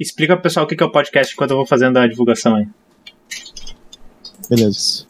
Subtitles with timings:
[0.00, 2.66] explica pro pessoal o que é o podcast enquanto eu vou fazendo a divulgação aí.
[4.48, 5.06] Beleza.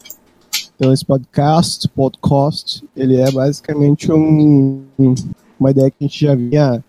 [0.75, 4.83] Então esse podcast, podcast, ele é basicamente um,
[5.59, 6.83] uma ideia que a gente já vinha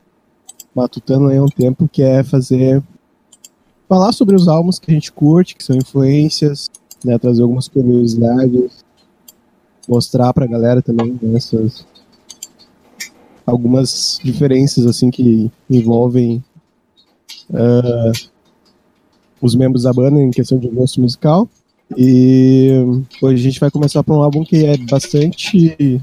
[0.74, 2.82] matutando há um tempo, que é fazer
[3.88, 6.70] falar sobre os álbuns que a gente curte, que são influências,
[7.04, 8.84] né, trazer algumas curiosidades,
[9.86, 11.86] mostrar pra galera também né, essas
[13.44, 16.42] algumas diferenças assim que envolvem
[17.52, 18.12] uh,
[19.40, 21.48] os membros da banda em questão de gosto musical.
[21.96, 22.70] E
[23.20, 26.00] hoje a gente vai começar por um álbum que é bastante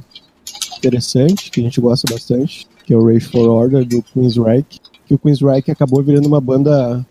[0.77, 5.13] interessante, que a gente gosta bastante, que é o Rage for Order do Queensryche, que
[5.13, 7.05] o Queensryche acabou virando uma banda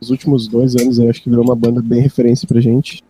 [0.00, 3.02] nos últimos dois anos, eu acho que virou uma banda bem referência pra gente.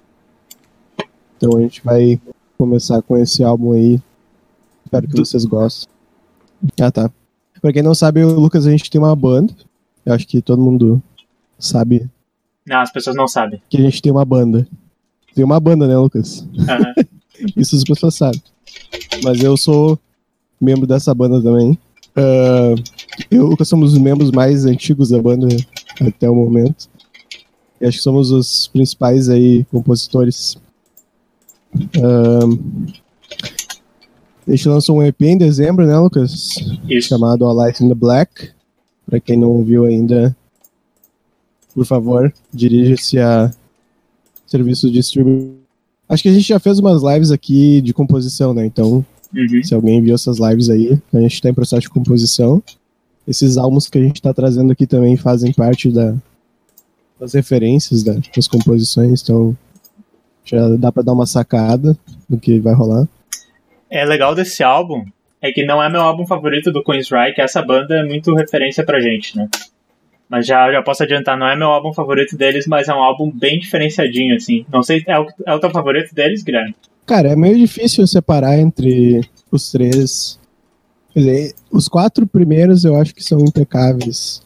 [1.36, 2.20] Então a gente vai
[2.56, 4.00] começar com esse álbum aí.
[4.84, 5.88] Espero que vocês gostem.
[6.80, 7.10] Ah, tá.
[7.60, 9.52] Pra quem não sabe, o Lucas, a gente tem uma banda.
[10.04, 11.02] Eu acho que todo mundo
[11.58, 12.08] sabe.
[12.66, 13.60] Não, as pessoas não sabem.
[13.68, 14.66] Que a gente tem uma banda.
[15.34, 16.40] Tem uma banda, né, Lucas?
[16.40, 17.06] Uhum.
[17.56, 18.42] Isso as pessoas sabem.
[19.22, 19.98] Mas eu sou
[20.60, 21.78] membro dessa banda também.
[22.16, 22.74] Uh,
[23.30, 25.48] eu e o Lucas somos os membros mais antigos da banda
[26.00, 26.88] até o momento.
[27.80, 30.56] E acho que somos os principais aí compositores.
[31.74, 32.92] Uh,
[34.46, 36.50] a gente lançou um EP em dezembro, né, Lucas?
[36.88, 37.08] Isso.
[37.08, 38.53] Chamado A Light in the Black.
[39.06, 40.34] Pra quem não viu ainda,
[41.74, 43.50] por favor, dirija-se a
[44.46, 45.56] serviços de streaming.
[46.08, 48.64] Acho que a gente já fez umas lives aqui de composição, né?
[48.64, 49.62] Então, Uhum.
[49.64, 52.62] se alguém viu essas lives aí, a gente está em processo de composição.
[53.26, 56.14] Esses álbuns que a gente está trazendo aqui também fazem parte da,
[57.18, 59.56] das referências da- das composições, então
[60.44, 63.08] já dá para dar uma sacada do que vai rolar.
[63.90, 65.04] É legal desse álbum
[65.46, 69.00] é que não é meu álbum favorito do Queensryche, essa banda é muito referência pra
[69.00, 69.48] gente, né?
[70.28, 73.30] Mas já, já posso adiantar, não é meu álbum favorito deles, mas é um álbum
[73.30, 74.64] bem diferenciadinho, assim.
[74.72, 76.74] Não sei, é o, é o teu favorito deles, Guilherme?
[77.06, 79.20] Cara, é meio difícil separar entre
[79.52, 80.40] os três.
[81.12, 84.42] Quer dizer, os quatro primeiros eu acho que são impecáveis.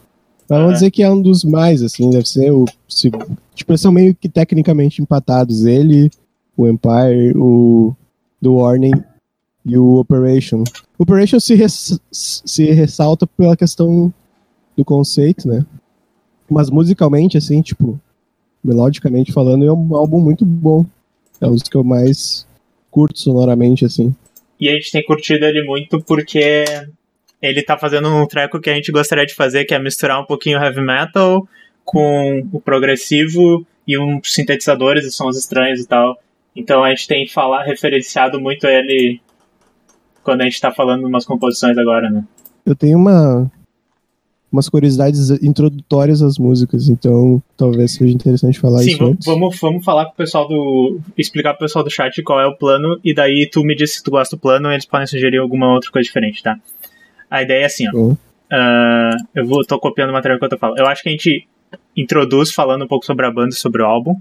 [0.49, 0.73] Mas vamos É.
[0.75, 3.37] dizer que é um dos mais, assim, deve ser o segundo.
[3.55, 5.65] Tipo, eles são meio que tecnicamente empatados.
[5.65, 6.09] Ele,
[6.57, 7.95] o Empire, o
[8.43, 8.91] The Warning
[9.65, 10.63] e o Operation.
[10.97, 14.13] O Operation se, res- se ressalta pela questão
[14.75, 15.65] do conceito, né?
[16.49, 17.99] Mas musicalmente, assim, tipo,
[18.63, 20.85] melodicamente falando, é um álbum muito bom.
[21.39, 22.47] É um dos que eu mais
[22.89, 24.13] curto sonoramente, assim.
[24.59, 26.65] E a gente tem curtido ele muito porque
[27.41, 30.25] ele tá fazendo um treco que a gente gostaria de fazer, que é misturar um
[30.25, 31.47] pouquinho heavy metal
[31.85, 36.17] com o progressivo e uns sintetizadores e sons estranhos e tal.
[36.55, 39.21] Então a gente tem falar, referenciado muito ele
[40.29, 42.23] quando a gente tá falando umas composições agora, né?
[42.63, 43.51] Eu tenho uma
[44.51, 49.25] umas curiosidades introdutórias às músicas, então talvez seja interessante falar Sim, isso antes.
[49.25, 50.99] vamos, vamos falar com o pessoal do.
[51.17, 54.03] explicar pro pessoal do chat qual é o plano, e daí tu me diz se
[54.03, 56.57] tu gosta do plano e eles podem sugerir alguma outra coisa diferente, tá?
[57.29, 57.91] A ideia é assim, ó.
[57.91, 58.17] Bom,
[58.51, 60.79] Ah, eu vou, tô copiando o material que eu tô falando.
[60.79, 61.47] Eu acho que a gente
[61.95, 64.15] introduz falando um pouco sobre a banda e sobre o álbum.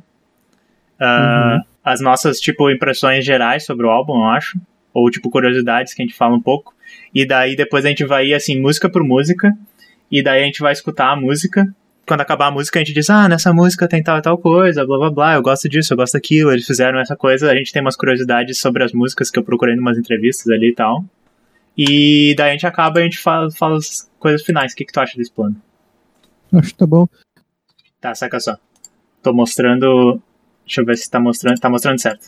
[1.01, 4.59] Ah, As nossas, tipo, impressões gerais sobre o álbum, eu acho.
[4.99, 6.75] Ou, tipo, curiosidades que a gente fala um pouco.
[7.15, 9.53] E daí depois a gente vai ir, assim, música por música.
[10.11, 11.67] E daí a gente vai escutar a música.
[12.07, 14.87] Quando acabar a música, a gente diz, ah, nessa música tem tal e tal coisa,
[14.87, 17.51] blá blá blá, eu gosto disso, eu gosto daquilo, eles fizeram essa coisa.
[17.51, 20.71] A gente tem umas curiosidades sobre as músicas que eu procurei em umas entrevistas ali
[20.71, 21.05] e tal.
[21.77, 24.73] E daí a gente acaba e a gente fala, fala as coisas finais.
[24.73, 25.55] O que, que tu acha desse plano?
[26.53, 27.07] acho que tá bom.
[28.01, 28.57] Tá, saca só.
[29.23, 30.21] Tô mostrando.
[30.65, 31.61] Deixa eu ver se tá mostrando.
[31.61, 32.27] Tá mostrando certo.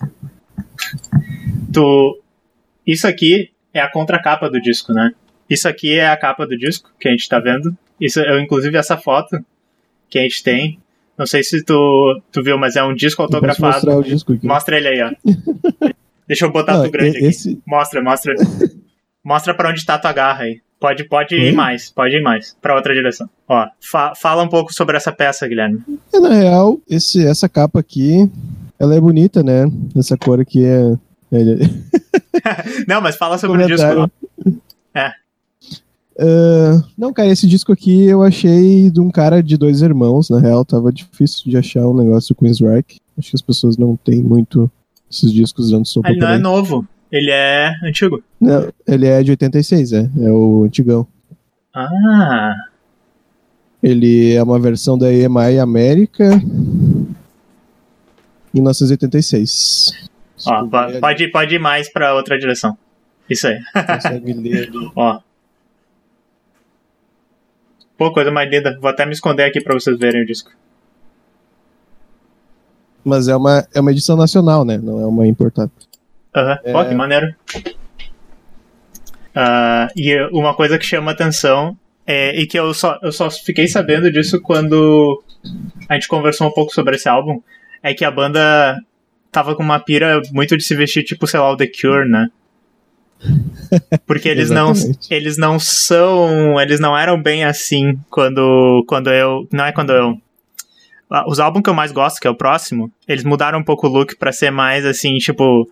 [1.73, 2.23] Tu.
[2.93, 5.13] Isso aqui é a contracapa do disco, né?
[5.49, 7.77] Isso aqui é a capa do disco que a gente tá vendo.
[8.01, 9.39] Isso, eu, inclusive, essa foto
[10.09, 10.79] que a gente tem.
[11.19, 13.75] Não sei se tu, tu viu, mas é um disco autografado.
[13.75, 14.47] mostrar o disco aqui.
[14.47, 15.11] Mostra ele aí, ó.
[16.27, 17.27] Deixa eu botar Não, tu grande e- aqui.
[17.27, 18.35] esse- Mostra, mostra.
[19.25, 20.61] Mostra pra onde tá tua garra aí.
[20.79, 22.57] Pode, pode ir mais, pode ir mais.
[22.63, 23.29] Pra outra direção.
[23.47, 25.83] Ó, fa- fala um pouco sobre essa peça, Guilherme.
[26.15, 28.31] É, na real, esse, essa capa aqui,
[28.79, 29.67] ela é bonita, né?
[29.95, 30.97] Essa cor aqui é...
[32.89, 33.87] Não, mas fala sobre o disco.
[33.87, 34.13] Comentário.
[34.95, 35.13] É.
[36.23, 40.39] Ah, não, cara, esse disco aqui eu achei de um cara de dois irmãos, na
[40.39, 43.01] real, tava difícil de achar um negócio do Queensryche.
[43.19, 44.71] Acho que as pessoas não têm muito
[45.11, 48.23] esses discos dando sopa Ele não é novo, ele é antigo.
[48.39, 51.07] Não, ele é de 86, é, é o antigão.
[51.75, 52.55] Ah,
[53.83, 56.29] Ele é uma versão da EMI América
[58.53, 60.10] 1986.
[60.47, 62.77] Ó, ali, pode, ir- pode ir mais pra outra direção.
[63.29, 63.61] Isso aí.
[63.87, 64.91] consegue ler ali.
[64.97, 65.21] Ó.
[67.97, 68.79] Pô, coisa mais linda.
[68.81, 70.51] Vou até me esconder aqui pra vocês verem o disco.
[73.05, 74.79] Mas é uma, é uma edição nacional, né?
[74.79, 75.71] Não é uma importada.
[76.35, 76.59] Aham, uhum.
[76.65, 76.73] é...
[76.73, 77.35] Pô, que maneiro.
[79.31, 81.77] Uh, e uma coisa que chama atenção
[82.07, 85.23] é, e que eu só, eu só fiquei sabendo disso quando
[85.89, 87.41] a gente conversou um pouco sobre esse álbum,
[87.83, 88.77] é que a banda
[89.31, 92.29] tava com uma pira muito de se vestir tipo, sei lá, o The Cure, né?
[94.07, 94.73] Porque eles não
[95.11, 100.19] eles não são, eles não eram bem assim quando quando eu, não é quando eu
[101.27, 103.91] os álbuns que eu mais gosto, que é o próximo, eles mudaram um pouco o
[103.91, 105.69] look para ser mais assim, tipo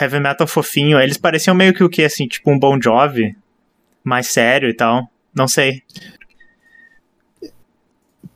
[0.00, 1.00] heavy metal fofinho.
[1.00, 3.36] Eles pareciam meio que o que assim, tipo um Bon Jovi,
[4.02, 5.08] mais sério e tal.
[5.34, 5.82] Não sei.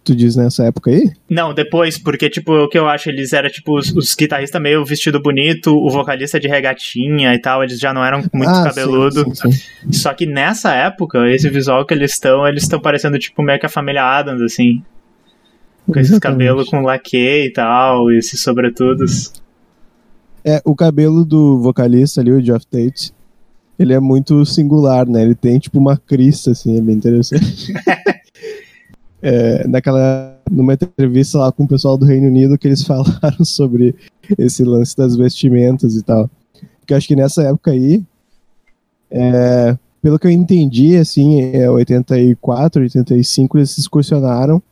[0.08, 1.12] Tu diz nessa época aí?
[1.28, 4.82] Não, depois, porque, tipo, o que eu acho, eles eram, tipo, os, os guitarristas meio
[4.82, 9.24] vestido bonito, o vocalista de regatinha e tal, eles já não eram muito ah, cabeludo.
[9.24, 9.92] Sim, sim, sim.
[9.92, 13.66] Só que nessa época, esse visual que eles estão, eles estão parecendo, tipo, meio que
[13.66, 14.82] a família Adams, assim.
[15.84, 19.30] Com esses cabelos com laque e tal, e esses sobretudos.
[20.42, 23.12] É, o cabelo do vocalista ali, o Jeff Tate,
[23.78, 25.20] ele é muito singular, né?
[25.20, 27.74] Ele tem, tipo, uma crista, assim, é bem interessante.
[29.22, 33.94] é, naquela numa entrevista lá com o pessoal do Reino Unido que eles falaram sobre
[34.38, 36.30] esse lance das vestimentas e tal.
[36.80, 38.02] Porque eu acho que nessa época aí,
[39.10, 44.62] é, pelo que eu entendi, assim, é 84, 85, eles se excursionaram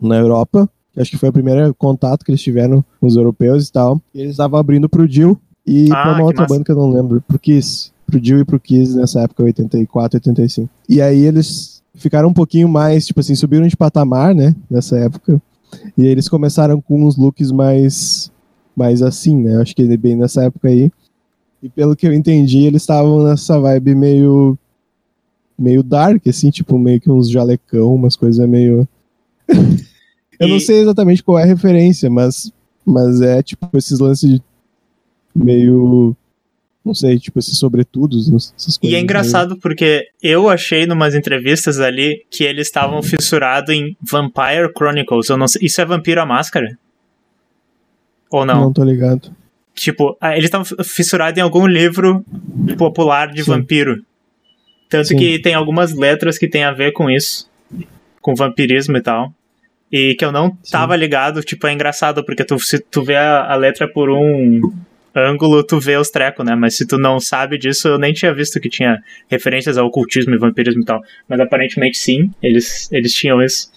[0.00, 0.68] na Europa.
[0.96, 4.00] Acho que foi o primeiro contato que eles tiveram com os europeus e tal.
[4.14, 6.54] E eles estavam abrindo pro Jill e ah, pra uma outra massa.
[6.54, 7.92] banda que eu não lembro, pro Kiss.
[8.06, 10.68] Pro Jill e pro Kiss nessa época, 84, 85.
[10.88, 15.40] E aí eles ficaram um pouquinho mais, tipo assim, subiram de patamar, né, nessa época.
[15.96, 18.30] E eles começaram com uns looks mais
[18.74, 19.60] mais assim, né?
[19.60, 20.90] Acho que bem nessa época aí.
[21.60, 24.56] E pelo que eu entendi, eles estavam nessa vibe meio
[25.58, 28.86] meio dark, assim, tipo, meio que uns jalecão, umas coisas meio
[30.38, 30.50] Eu e...
[30.52, 32.52] não sei exatamente qual é a referência, mas
[32.86, 34.40] mas é tipo esses lances
[35.34, 36.16] meio
[36.84, 38.82] não sei, tipo, esses sobretudos, essas coisas.
[38.82, 39.60] E é engraçado aí.
[39.60, 45.28] porque eu achei numas entrevistas ali que eles estavam fissurados em Vampire Chronicles.
[45.28, 46.78] Eu não sei, isso é Vampiro a Máscara?
[48.30, 48.60] Ou não?
[48.60, 49.30] Não tô ligado.
[49.74, 52.24] Tipo, ah, eles estavam fissurados em algum livro
[52.76, 53.52] popular de Sim.
[53.52, 54.02] vampiro.
[54.88, 55.16] Tanto Sim.
[55.16, 57.48] que tem algumas letras que tem a ver com isso.
[58.20, 59.32] Com vampirismo e tal.
[59.90, 60.72] E que eu não Sim.
[60.72, 64.60] tava ligado, tipo, é engraçado, porque tu, se tu vê a, a letra por um
[65.18, 66.54] ângulo tu vê os trecos, né?
[66.54, 70.34] Mas se tu não sabe disso, eu nem tinha visto que tinha referências ao ocultismo
[70.34, 71.00] e vampirismo e tal.
[71.28, 73.70] Mas aparentemente sim, eles, eles tinham isso.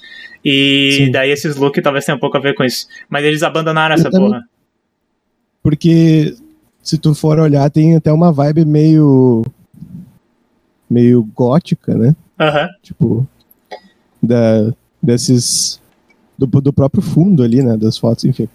[0.44, 1.12] E sim.
[1.12, 2.88] daí esses looks talvez tenham um pouco a ver com isso.
[3.10, 4.44] Mas eles abandonaram essa porra.
[5.62, 6.36] Porque
[6.82, 9.44] se tu for olhar, tem até uma vibe meio.
[10.90, 12.16] meio gótica, né?
[12.40, 12.70] Aham.
[12.82, 13.28] Tipo.
[14.22, 15.80] Da, desses.
[16.38, 17.78] Do, do próprio fundo ali, né?
[17.78, 18.50] Das fotos, enfim.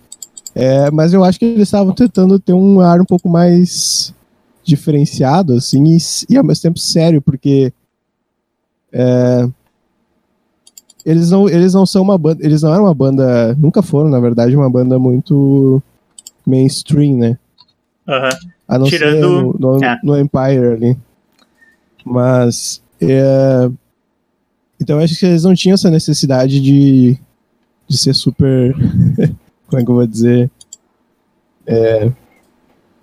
[0.59, 4.15] É, mas eu acho que eles estavam tentando ter um ar um pouco mais
[4.65, 5.99] diferenciado, assim, e,
[6.31, 7.71] e ao mesmo tempo sério, porque
[8.91, 9.47] é,
[11.05, 14.19] eles não eles não são uma banda, eles não eram uma banda, nunca foram, na
[14.19, 15.83] verdade, uma banda muito
[16.47, 17.39] mainstream, né?
[18.09, 18.49] Uhum.
[18.67, 19.13] A não Tirando...
[19.13, 20.01] ser no, no, é.
[20.03, 20.99] no Empire ali.
[22.03, 23.71] Mas é,
[24.81, 27.19] então eu acho que eles não tinham essa necessidade de,
[27.87, 28.75] de ser super
[29.67, 30.51] como é que eu vou dizer?
[31.67, 32.11] É,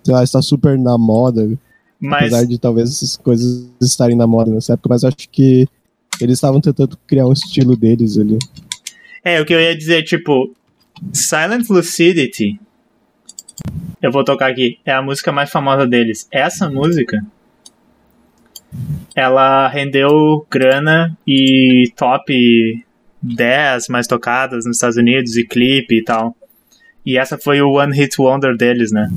[0.02, 1.58] sei lá, está super na moda.
[2.00, 2.22] Mas...
[2.22, 5.66] Apesar de talvez essas coisas estarem na moda nessa época, mas acho que
[6.20, 8.38] eles estavam tentando criar um estilo deles ali.
[9.24, 10.54] É, o que eu ia dizer, tipo,
[11.12, 12.60] Silent Lucidity,
[14.02, 16.28] eu vou tocar aqui, é a música mais famosa deles.
[16.30, 17.24] Essa música,
[19.14, 22.84] ela rendeu grana e top
[23.22, 26.36] 10 mais tocadas nos Estados Unidos e clipe e tal.
[27.04, 29.10] E essa foi o One Hit Wonder deles, né?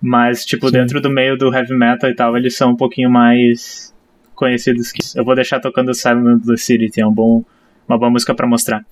[0.00, 0.72] Mas, tipo, Sim.
[0.72, 3.94] dentro do meio do heavy metal e tal, eles são um pouquinho mais
[4.34, 5.02] conhecidos que.
[5.16, 7.44] Eu vou deixar tocando Silent the City, tem um bom,
[7.86, 8.84] uma boa música para mostrar.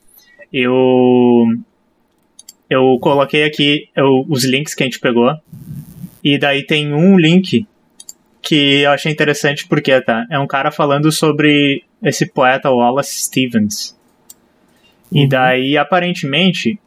[0.52, 1.46] Eu.
[2.68, 5.32] Eu coloquei aqui eu, os links que a gente pegou.
[6.22, 7.64] E daí tem um link
[8.42, 10.26] que eu achei interessante porque, tá?
[10.28, 13.96] É um cara falando sobre esse poeta Wallace Stevens.
[15.12, 15.22] Uhum.
[15.22, 16.80] E daí, aparentemente,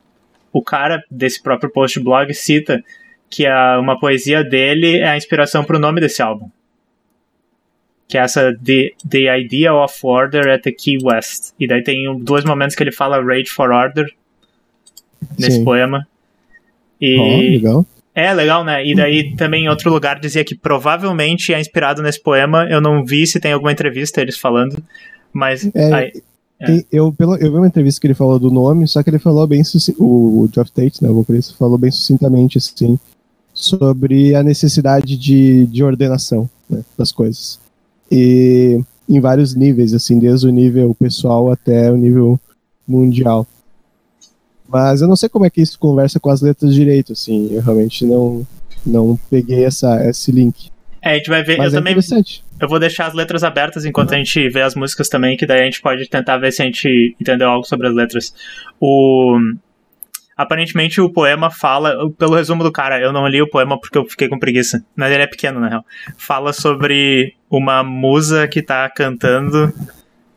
[0.51, 2.83] o cara desse próprio post blog cita
[3.29, 6.49] que a, uma poesia dele é a inspiração para o nome desse álbum.
[8.07, 11.53] Que é essa the, the Idea of Order at the Key West.
[11.59, 14.07] E daí tem dois momentos que ele fala Rage for Order
[15.37, 15.63] nesse Sim.
[15.63, 16.07] poema.
[16.99, 17.85] E oh, legal.
[18.15, 18.83] É legal, né?
[18.85, 22.67] E daí também em outro lugar dizia que provavelmente é inspirado nesse poema.
[22.69, 24.83] Eu não vi se tem alguma entrevista eles falando,
[25.31, 26.11] Mas É, aí-
[26.61, 26.83] É.
[26.91, 29.47] eu, pelo, eu vi uma entrevista que ele falou do nome, só que ele falou
[29.47, 29.61] bem
[29.97, 30.03] o,
[30.43, 32.99] o Geoff Tate, né, o vocalista, falou bem sucintamente assim
[33.53, 37.59] sobre a necessidade de, de ordenação né, das coisas.
[38.11, 42.39] E em vários níveis, assim, desde o nível pessoal até o nível
[42.87, 43.45] mundial.
[44.67, 47.61] Mas eu não sei como é que isso conversa com as letras direito, assim, eu
[47.61, 48.45] realmente não,
[48.85, 50.69] não peguei essa, esse link.
[51.01, 51.57] é, a gente vai ver.
[51.57, 52.43] Mas eu é também interessante.
[52.59, 55.61] Eu vou deixar as letras abertas enquanto a gente vê as músicas também, que daí
[55.61, 58.33] a gente pode tentar ver se a gente entendeu algo sobre as letras.
[58.79, 59.37] O
[60.35, 64.05] aparentemente o poema fala, pelo resumo do cara, eu não li o poema porque eu
[64.05, 65.85] fiquei com preguiça, mas ele é pequeno na real.
[66.17, 69.73] Fala sobre uma musa que tá cantando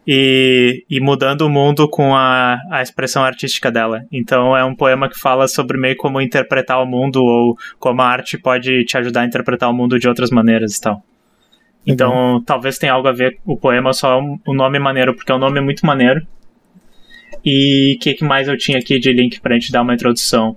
[0.04, 4.02] e, e mudando o mundo com a, a expressão artística dela.
[4.10, 8.06] Então é um poema que fala sobre meio como interpretar o mundo ou como a
[8.06, 11.04] arte pode te ajudar a interpretar o mundo de outras maneiras e tal.
[11.86, 15.38] Então, talvez tenha algo a ver o poema, só o nome é maneiro, porque o
[15.38, 16.24] nome é muito maneiro.
[17.44, 20.56] E o que, que mais eu tinha aqui de link pra gente dar uma introdução?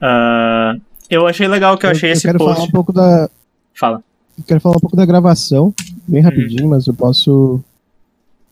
[0.00, 0.74] Ah,
[1.10, 2.68] eu achei legal que eu achei eu esse quero falar post.
[2.68, 3.28] um pouco da,
[3.76, 4.02] Fala.
[4.38, 5.72] Eu quero falar um pouco da gravação,
[6.08, 7.62] bem rapidinho, mas eu posso.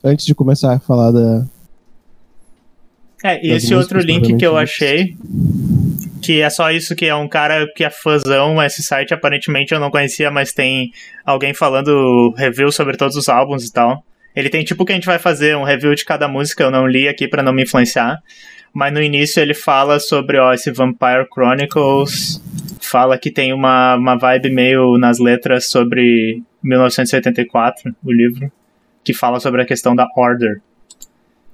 [0.03, 1.47] Antes de começar a falar da.
[3.23, 5.17] É, e esse outro link que eu achei,
[6.25, 9.79] que é só isso, que é um cara que é fãzão, esse site aparentemente eu
[9.79, 10.91] não conhecia, mas tem
[11.23, 14.03] alguém falando review sobre todos os álbuns e tal.
[14.35, 16.87] Ele tem tipo que a gente vai fazer um review de cada música, eu não
[16.87, 18.23] li aqui pra não me influenciar.
[18.73, 22.43] Mas no início ele fala sobre ó, esse Vampire Chronicles,
[22.81, 28.51] fala que tem uma, uma vibe meio nas letras sobre 1984, o livro,
[29.05, 30.63] que fala sobre a questão da Order.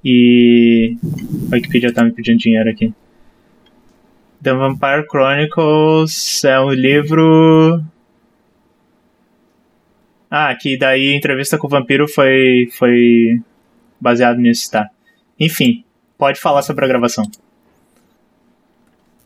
[0.05, 0.97] E.
[1.51, 2.95] A Wikipedia tá me pedindo dinheiro aqui.
[4.43, 7.83] The Vampire Chronicles é um livro.
[10.31, 13.43] Ah, que daí a entrevista com o vampiro foi, foi
[14.01, 14.89] baseado nisso, tá?
[15.39, 15.85] Enfim,
[16.17, 17.29] pode falar sobre a gravação.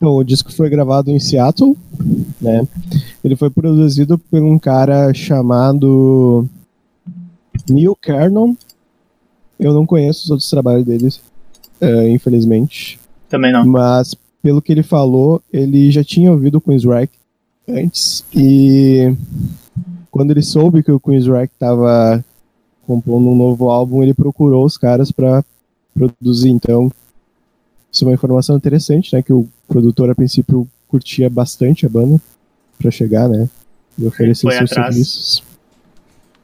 [0.01, 1.77] Bom, o disco foi gravado em Seattle,
[2.41, 2.67] né?
[3.23, 6.45] Ele foi produzido por um cara chamado
[7.69, 8.53] Neil Kernon.
[9.57, 11.21] Eu não conheço os outros trabalhos deles,
[11.79, 12.99] eh, infelizmente.
[13.29, 13.65] Também não.
[13.65, 14.13] Mas
[14.45, 17.09] pelo que ele falou, ele já tinha ouvido o Queensryche
[17.67, 19.11] antes e
[20.11, 22.23] quando ele soube que o Queensryche estava
[22.85, 25.43] compondo um novo álbum, ele procurou os caras para
[25.95, 26.49] produzir.
[26.49, 26.91] Então,
[27.91, 29.23] isso é uma informação interessante, né?
[29.23, 32.21] Que o produtor a princípio curtia bastante a banda
[32.77, 33.49] para chegar, né?
[33.97, 34.93] E oferecer seus atrás.
[34.93, 35.43] serviços.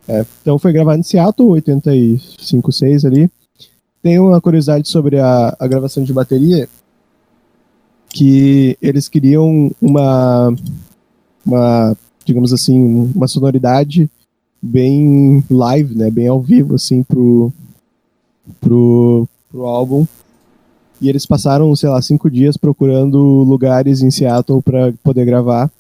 [0.08, 3.30] É, então foi gravado em Seattle, 85, 6 ali.
[4.02, 6.68] Tem uma curiosidade sobre a, a gravação de bateria,
[8.12, 10.54] que eles queriam uma,
[11.46, 14.10] uma, digamos assim, uma sonoridade
[14.62, 17.52] bem live, né, bem ao vivo, assim, pro,
[18.60, 20.06] pro, pro álbum.
[21.00, 25.72] E eles passaram, sei lá, cinco dias procurando lugares em Seattle para poder gravar.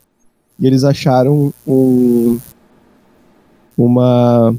[0.60, 2.40] E eles acharam um,
[3.78, 4.56] uma,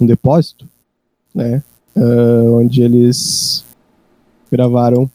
[0.00, 0.68] um depósito,
[1.34, 1.62] né,
[1.96, 3.64] ah, onde eles
[4.50, 5.10] gravaram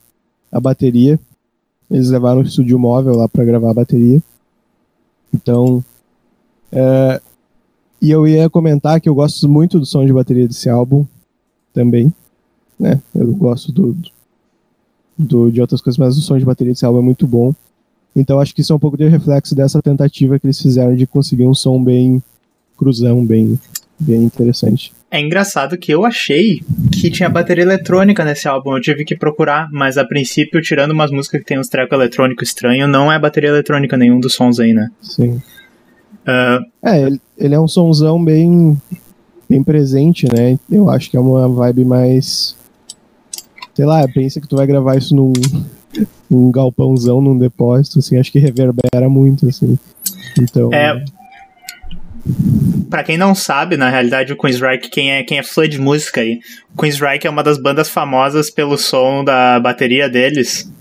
[0.51, 1.19] a bateria.
[1.89, 4.21] Eles levaram o estúdio móvel lá para gravar a bateria.
[5.33, 5.83] Então,
[6.71, 7.21] é,
[8.01, 11.05] e eu ia comentar que eu gosto muito do som de bateria desse álbum
[11.73, 12.13] também,
[12.79, 13.01] né?
[13.13, 13.95] Eu gosto do,
[15.17, 17.53] do de outras coisas, mas o som de bateria desse álbum é muito bom.
[18.15, 21.05] Então acho que isso é um pouco de reflexo dessa tentativa que eles fizeram de
[21.05, 22.23] conseguir um som bem
[22.77, 23.59] cruzão, bem
[23.99, 24.93] bem interessante.
[25.11, 26.61] É engraçado que eu achei
[26.91, 28.75] que tinha bateria eletrônica nesse álbum.
[28.75, 32.49] Eu tive que procurar, mas a princípio, tirando umas músicas que tem uns trecos eletrônicos
[32.49, 34.89] estranhos, não é bateria eletrônica nenhum dos sons aí, né?
[35.01, 35.41] Sim.
[36.25, 38.79] Ah, É, ele, ele é um somzão bem,
[39.49, 40.59] bem presente, né?
[40.69, 42.55] Eu acho que é uma vibe mais.
[43.73, 45.33] Sei lá, pensa que tu vai gravar isso num,
[46.29, 49.77] num galpãozão, num depósito, assim, acho que reverbera muito, assim.
[50.37, 50.71] Então.
[50.71, 51.03] É,
[52.89, 56.21] Pra quem não sabe, na realidade, o Queensryche, quem é, quem é fã de música
[56.21, 56.39] aí,
[56.73, 60.71] o Queensryche é uma das bandas famosas pelo som da bateria deles.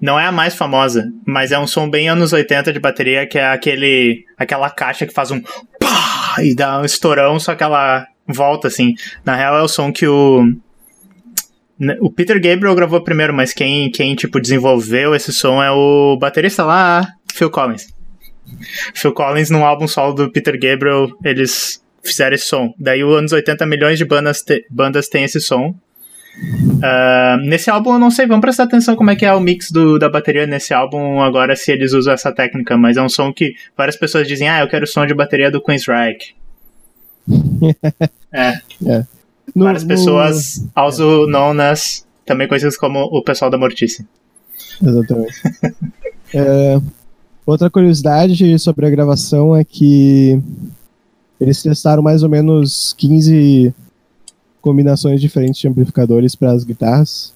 [0.00, 3.38] Não é a mais famosa, mas é um som bem anos 80 de bateria, que
[3.38, 5.40] é aquele aquela caixa que faz um
[5.78, 8.94] pá e dá um estourão, só que ela volta assim.
[9.24, 10.42] Na real é o som que o
[12.00, 16.64] o Peter Gabriel gravou primeiro, mas quem quem tipo desenvolveu esse som é o baterista
[16.64, 18.01] lá, Phil Collins.
[18.94, 22.72] Phil Collins, num álbum solo do Peter Gabriel, eles fizeram esse som.
[22.78, 25.74] Daí, os anos 80, milhões de bandas, te bandas têm esse som.
[26.34, 29.70] Uh, nesse álbum, eu não sei, vamos prestar atenção como é que é o mix
[29.70, 33.32] do, da bateria nesse álbum agora, se eles usam essa técnica, mas é um som
[33.32, 36.34] que várias pessoas dizem, ah, eu quero o som de bateria do Queensryche.
[38.32, 38.48] é.
[38.86, 39.06] É.
[39.54, 44.06] No- Várias no- pessoas, also known as, também conhecidas como o pessoal da Mortice.
[44.82, 45.34] Exatamente.
[46.34, 46.80] É,
[47.46, 50.40] outra curiosidade sobre a gravação é que
[51.40, 53.74] eles testaram mais ou menos 15
[54.60, 57.34] combinações diferentes de amplificadores para as guitarras.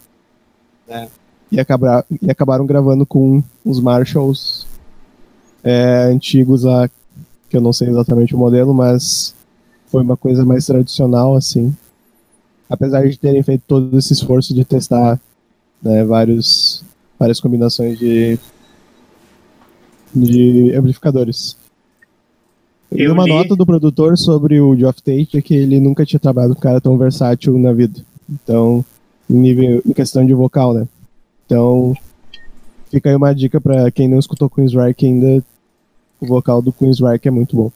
[0.88, 1.08] né?
[1.50, 4.66] E, acabra- e acabaram gravando com os Marshalls
[5.62, 6.88] é, antigos lá,
[7.48, 9.34] que eu não sei exatamente o modelo, mas
[9.86, 11.74] foi uma coisa mais tradicional, assim.
[12.68, 15.20] Apesar de terem feito todo esse esforço de testar
[15.82, 16.84] né, vários,
[17.18, 18.38] várias combinações de,
[20.16, 21.56] de amplificadores.
[22.92, 26.04] E Eu uma li- nota do produtor sobre o Geoff Tate é que ele nunca
[26.06, 28.00] tinha trabalhado com um cara tão versátil na vida.
[28.30, 28.84] Então,
[29.28, 30.86] em, nível, em questão de vocal, né?
[31.44, 31.94] Então,
[32.90, 35.44] fica aí uma dica pra quem não escutou Queensryche ainda.
[36.20, 37.70] O vocal do Queensryche é muito bom.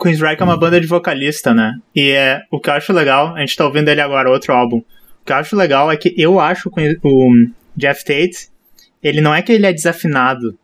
[0.00, 1.78] Queensryche é uma banda de vocalista, né?
[1.94, 4.78] E é, o que eu acho legal, a gente tá ouvindo ele agora, outro álbum.
[4.78, 6.70] O que eu acho legal é que eu acho
[7.04, 7.46] o
[7.76, 8.48] Jeff Tate,
[9.02, 10.56] ele não é que ele é desafinado,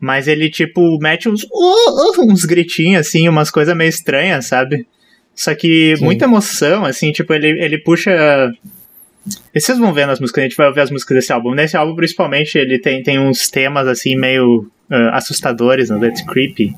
[0.00, 4.86] mas ele, tipo, mete uns, uh, uh, uns gritinhos, assim, umas coisas meio estranhas, sabe?
[5.34, 6.04] Só que Sim.
[6.04, 8.10] muita emoção, assim, tipo, ele, ele puxa.
[9.54, 11.54] E vocês vão ver nas músicas, a gente vai ouvir as músicas desse álbum.
[11.54, 16.08] Nesse álbum, principalmente, ele tem, tem uns temas, assim, meio ah, assustadores, né?
[16.08, 16.74] It's creepy.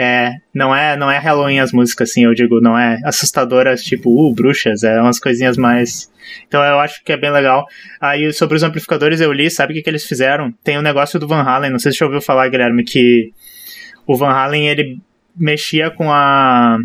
[0.00, 4.08] É, não é, não é Halloween as músicas, assim, eu digo, não é assustadoras, tipo,
[4.08, 6.08] uh, bruxas, é umas coisinhas mais.
[6.46, 7.66] Então eu acho que é bem legal.
[8.00, 10.54] Aí sobre os amplificadores eu li, sabe o que, que eles fizeram?
[10.62, 13.32] Tem um negócio do Van Halen, não sei se você ouviu falar, Guilherme, que
[14.06, 15.00] o Van Halen ele
[15.36, 16.78] mexia com a.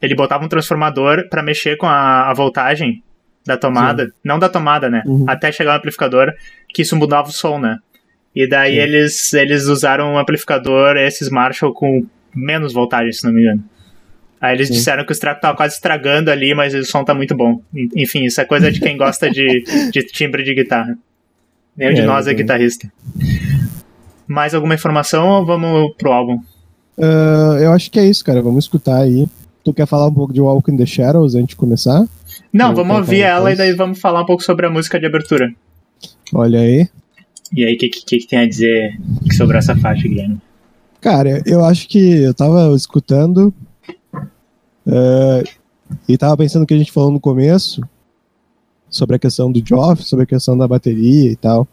[0.00, 3.02] Ele botava um transformador pra mexer com a, a voltagem
[3.44, 5.02] da tomada, não da tomada, né?
[5.04, 5.26] Uhum.
[5.28, 6.32] Até chegar no amplificador,
[6.72, 7.76] que isso mudava o som, né?
[8.34, 8.80] E daí Sim.
[8.80, 13.62] eles, eles usaram um amplificador, esses Marshall, com menos voltagem, se não me engano.
[14.40, 14.74] Aí eles Sim.
[14.74, 17.60] disseram que o track tava quase estragando ali, mas o som tá muito bom.
[17.74, 20.96] En- Enfim, isso é coisa de quem gosta de, de timbre de guitarra.
[21.76, 22.90] Nenhum de É, nós é guitarrista.
[24.26, 26.40] Mais alguma informação ou vamos pro álbum?
[26.98, 28.40] Ah, eu acho que é isso, cara.
[28.40, 29.26] Vamos escutar aí.
[29.64, 32.04] Tu quer falar um pouco de Walk in the Shadows antes de começar?
[32.52, 33.58] Não, Eu vamos ouvir ela e depois.
[33.58, 35.52] daí vamos falar um pouco sobre a música de abertura.
[36.32, 36.88] Olha aí.
[37.54, 38.96] E aí, o que, que, que tem a dizer
[39.36, 40.38] sobre essa faixa, Guilherme?
[41.00, 43.54] Cara, eu acho que eu tava escutando
[44.86, 45.44] eh,
[46.08, 47.80] e tava pensando o que a gente falou no começo
[48.88, 51.66] sobre a questão do Joff, sobre a questão da bateria e tal.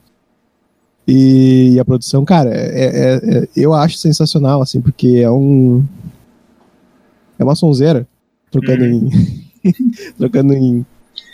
[1.07, 5.85] E, a produção, cara, é- é- é- eu acho sensacional, assim, porque é um.
[7.39, 8.07] É uma sonzeira,
[8.51, 9.09] trocando em.
[10.17, 10.85] trocando em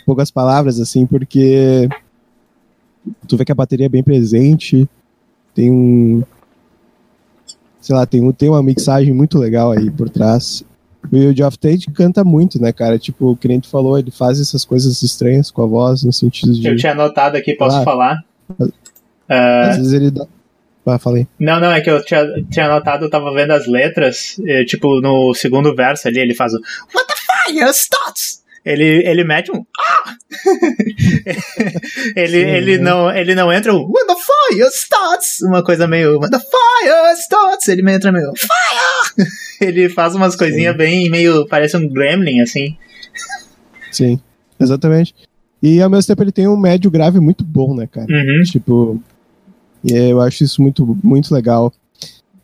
[0.06, 1.88] poucas palavras, assim, porque
[3.26, 4.88] tu vê que a bateria é bem presente,
[5.54, 6.22] tem um
[7.84, 10.64] sei lá, tem, um- tem uma mixagem muito legal aí por trás.
[11.12, 12.98] E o Geoff Tate canta muito, né, cara?
[12.98, 16.66] Tipo, o tu falou, ele faz essas coisas estranhas com a voz, no sentido de.
[16.66, 17.82] Eu tinha anotado aqui, posso Ah.
[17.84, 18.24] falar?
[19.28, 20.26] Ah, Às vezes ele dá.
[20.86, 21.26] Ah, falei.
[21.38, 25.00] não, não, é que eu tinha, tinha anotado, eu tava vendo as letras, e, tipo,
[25.00, 26.56] no segundo verso ali, ele faz o
[26.94, 27.64] What the fire!
[28.66, 30.14] Ele, ele mete um Ah!
[32.16, 32.84] ele, Sim, ele, né?
[32.84, 34.14] não, ele não entra um When the
[34.50, 35.42] fire starts!
[35.42, 37.68] Uma coisa meio the fire starts!
[37.68, 39.28] Ele entra meio Fire!
[39.60, 41.46] ele faz umas coisinhas bem meio.
[41.46, 42.76] Parece um gremlin, assim.
[43.90, 44.20] Sim,
[44.58, 45.14] exatamente.
[45.62, 48.06] E ao mesmo tempo ele tem um médio grave muito bom, né, cara?
[48.10, 48.42] Uhum.
[48.42, 49.02] Tipo,
[49.82, 51.72] e eu acho isso muito, muito legal.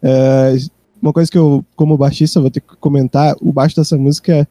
[0.03, 0.57] É,
[1.01, 4.49] uma coisa que eu, como baixista, vou ter que comentar, o baixo dessa música,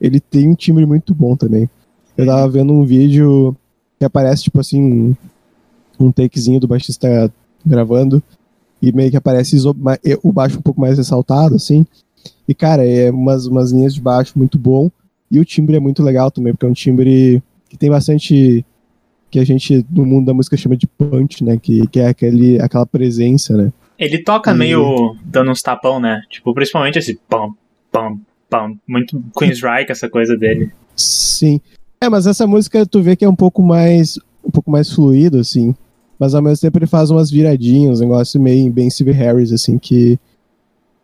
[0.00, 1.68] ele tem um timbre muito bom também.
[2.16, 3.56] Eu tava vendo um vídeo
[3.98, 5.16] que aparece, tipo assim,
[5.98, 7.32] um, takezinho do baixista
[7.64, 8.22] gravando,
[8.80, 9.56] e meio que aparece
[10.22, 11.86] o baixo um pouco mais ressaltado, assim.
[12.46, 14.90] E, cara, é umas, umas linhas de baixo muito bom,
[15.30, 18.64] e o timbre é muito legal também, porque é um timbre que tem bastante
[19.30, 21.58] que a gente no mundo da música chama de punch, né?
[21.58, 23.72] Que, que é aquele, aquela presença, né?
[23.98, 26.22] Ele toca E- meio dando uns tapão, né?
[26.30, 27.52] Tipo, principalmente esse pam,
[27.92, 28.76] pam, pam.
[28.86, 30.72] Muito Queensryche, essa coisa dele.
[30.96, 31.60] Sim.
[32.00, 35.38] É, mas essa música tu vê que é um pouco mais um pouco mais fluido,
[35.38, 35.74] assim.
[36.18, 39.78] Mas ao mesmo tempo ele faz umas viradinhas, um negócio meio bem Steve Harris, assim,
[39.78, 40.18] que.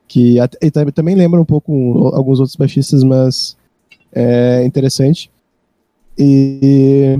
[0.09, 3.57] que e tam- também lembra um pouco alguns outros baixistas, mas
[4.13, 5.31] é interessante.
[6.19, 7.19] E.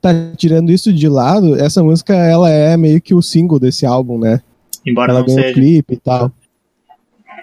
[0.00, 4.18] Tá, tirando isso de lado, essa música ela é meio que o single desse álbum,
[4.18, 4.40] né?
[4.84, 5.52] Embora ela não seja.
[5.54, 6.32] clipe e tal.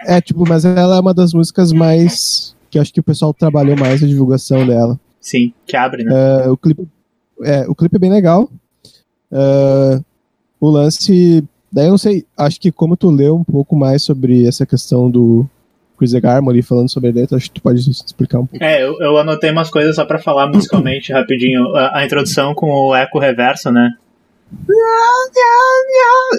[0.05, 2.53] É, tipo, mas ela é uma das músicas mais.
[2.69, 4.99] que eu acho que o pessoal trabalhou mais a divulgação dela.
[5.21, 6.11] Sim, que abre, né?
[6.45, 6.87] É, o, clipe,
[7.43, 8.49] é, o clipe é bem legal.
[9.31, 9.99] É,
[10.59, 11.43] o lance.
[11.71, 15.09] Daí eu não sei, acho que como tu leu um pouco mais sobre essa questão
[15.09, 15.47] do,
[15.99, 18.63] Chris Garmo ali falando sobre a letra, acho que tu pode explicar um pouco.
[18.63, 21.75] É, eu, eu anotei umas coisas só pra falar musicalmente rapidinho.
[21.75, 23.91] A, a, introdução com o eco reverso, né?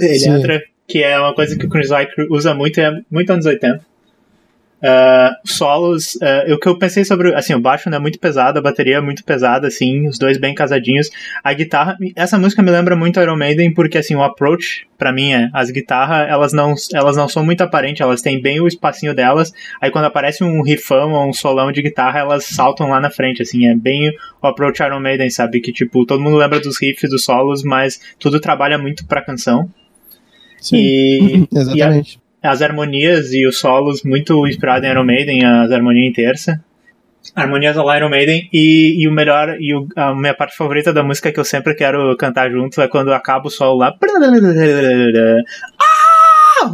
[0.01, 0.31] Ele Sim.
[0.31, 3.85] entra, que é uma coisa que o Chris Rock usa muito, é muito anos 80.
[4.83, 8.59] Uh, solos, uh, o que eu pensei sobre, assim, o baixo não é muito pesado,
[8.59, 11.11] a bateria é muito pesada, assim, os dois bem casadinhos.
[11.45, 15.35] A guitarra, essa música me lembra muito Iron Maiden, porque, assim, o approach, para mim,
[15.35, 19.15] é, as guitarras, elas não, elas não são muito aparentes, elas têm bem o espacinho
[19.15, 23.11] delas, aí quando aparece um riffão ou um solão de guitarra, elas saltam lá na
[23.11, 24.11] frente, assim, é bem
[24.43, 25.61] o approach Iron Maiden, sabe?
[25.61, 29.69] Que, tipo, todo mundo lembra dos riffs, dos solos, mas tudo trabalha muito pra canção.
[30.59, 32.19] Sim, e, exatamente.
[32.20, 36.13] E a, as harmonias e os solos muito inspirados em Iron Maiden, as harmonias em
[36.13, 36.65] terça.
[37.37, 41.03] Harmonias ao Iron Maiden e, e o melhor, e o, a minha parte favorita da
[41.03, 43.95] música que eu sempre quero cantar junto é quando acaba o solo lá.
[46.63, 46.71] Ah,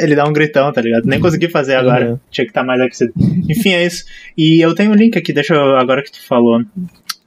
[0.00, 1.04] Ele dá um gritão, tá ligado?
[1.04, 2.12] Nem consegui fazer agora.
[2.12, 2.20] Uhum.
[2.30, 3.12] Tinha que estar tá mais aquecido.
[3.48, 4.04] Enfim, é isso.
[4.36, 6.62] E eu tenho um link aqui, deixa eu, agora que tu falou.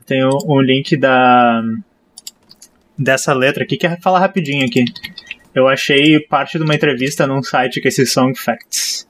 [0.05, 1.61] Tenho um link da
[2.97, 4.85] dessa letra aqui, quer falar rapidinho aqui
[5.53, 9.07] eu achei parte de uma entrevista num site que é esse Song Facts.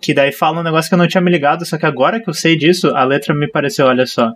[0.00, 2.28] Que daí fala um negócio que eu não tinha me ligado, só que agora que
[2.28, 4.32] eu sei disso, a letra me pareceu, olha só.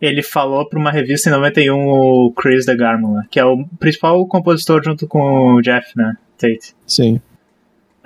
[0.00, 4.82] Ele falou para uma revista em 91 o Chris DeGarmola, que é o principal compositor
[4.82, 6.16] junto com o Jeff, né?
[6.38, 6.74] Tate.
[6.86, 7.20] Sim.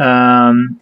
[0.01, 0.75] Um,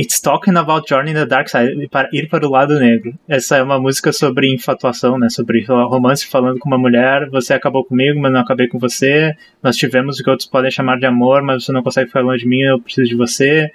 [0.00, 1.76] It's Talking About Journey in the Dark Side,
[2.10, 3.12] ir para o lado negro.
[3.28, 5.28] Essa é uma música sobre infatuação, né?
[5.28, 7.28] Sobre romance falando com uma mulher.
[7.28, 9.36] Você acabou comigo, mas não acabei com você.
[9.62, 12.44] Nós tivemos o que outros podem chamar de amor, mas você não consegue ficar longe
[12.44, 13.70] de mim, eu preciso de você.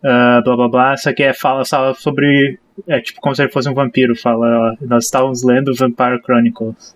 [0.00, 0.94] Uh, blá blá blá.
[0.94, 2.58] Isso aqui é, fala, fala sobre.
[2.86, 4.14] É tipo como se ele fosse um vampiro.
[4.14, 6.94] Fala, nós estávamos lendo Vampire Chronicles.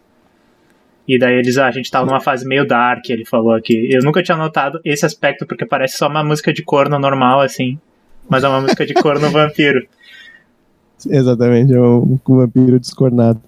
[1.08, 3.88] E daí eles, ah, a gente tava numa fase meio dark, ele falou aqui.
[3.90, 7.78] Eu nunca tinha notado esse aspecto, porque parece só uma música de corno normal, assim
[8.28, 9.86] mas é uma música de corno vampiro.
[11.08, 13.40] Exatamente, é um, um vampiro descornado.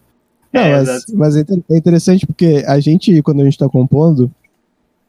[0.53, 4.31] Não, é, mas, mas, é, é interessante porque a gente, quando a gente tá compondo,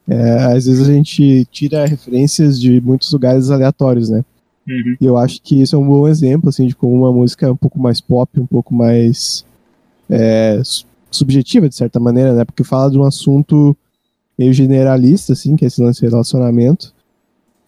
[0.07, 4.23] é, às vezes a gente tira referências de muitos lugares aleatórios, né?
[4.67, 4.97] Uhum.
[4.99, 7.51] E eu acho que isso é um bom exemplo, assim, de como uma música é
[7.51, 9.45] um pouco mais pop, um pouco mais
[10.09, 10.61] é,
[11.09, 12.43] subjetiva, de certa maneira, né?
[12.43, 13.75] Porque fala de um assunto
[14.37, 16.93] meio generalista, assim, que é esse lance de relacionamento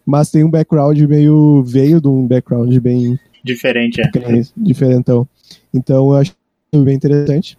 [0.10, 1.64] mas tem um background meio.
[1.64, 3.20] veio de um background bem.
[3.44, 4.10] Diferente, é.
[4.58, 5.28] Diferentão.
[5.74, 6.36] Então eu acho
[6.74, 7.58] bem interessante.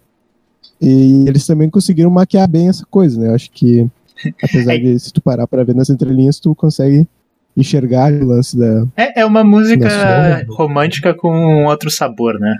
[0.81, 3.29] E eles também conseguiram maquiar bem essa coisa, né?
[3.29, 3.87] Eu acho que,
[4.43, 7.07] apesar de se tu parar pra ver nas entrelinhas, tu consegue
[7.55, 8.85] enxergar o lance da.
[8.97, 12.57] É, é uma música romântica com um outro sabor, né?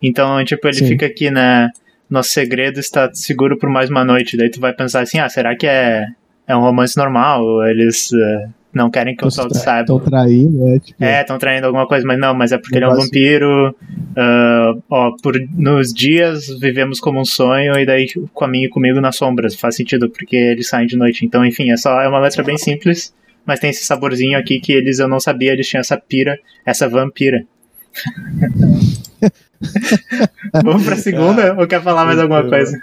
[0.00, 0.86] Então, tipo, ele Sim.
[0.86, 1.70] fica aqui na.
[2.08, 4.36] Nosso segredo está seguro por mais uma noite.
[4.36, 6.06] Daí tu vai pensar assim: ah, será que é,
[6.46, 7.66] é um romance normal?
[7.66, 8.10] Eles.
[8.10, 9.82] Uh não querem que o sol saiba.
[9.82, 10.78] Estão traindo, né?
[10.78, 11.02] Tipo...
[11.02, 13.70] É, estão traindo alguma coisa, mas não, mas é porque ele é um vampiro.
[13.70, 18.70] Uh, ó, por, nos dias vivemos como um sonho e daí com a minha e
[18.70, 19.54] comigo nas sombras.
[19.54, 21.24] Faz sentido, porque eles saem de noite.
[21.24, 23.14] Então, enfim, é só é uma letra bem simples,
[23.46, 26.88] mas tem esse saborzinho aqui que eles eu não sabia, eles tinham essa pira, essa
[26.88, 27.46] vampira.
[30.64, 32.76] Vamos pra segunda ou quer falar mais alguma coisa?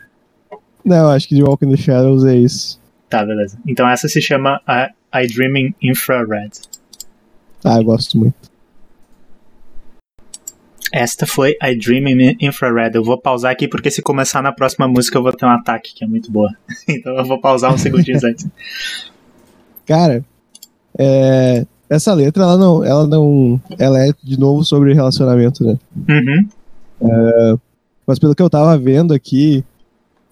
[0.84, 2.82] Não, acho que de Walk in the Shadows é isso.
[3.10, 3.58] Tá, beleza.
[3.68, 6.60] Então essa se chama a I Dream in Infrared.
[7.64, 8.52] Ah, eu gosto muito.
[10.92, 12.96] Esta foi I Dream in Infrared.
[12.96, 15.94] Eu vou pausar aqui porque se começar na próxima música eu vou ter um ataque
[15.94, 16.50] que é muito boa.
[16.88, 18.48] então eu vou pausar uns segundinhos antes.
[19.86, 20.24] Cara,
[20.98, 25.78] é, essa letra ela não, ela não, ela é de novo sobre relacionamento, né?
[26.10, 26.50] Uhum.
[27.02, 27.56] É,
[28.06, 29.64] mas pelo que eu tava vendo aqui,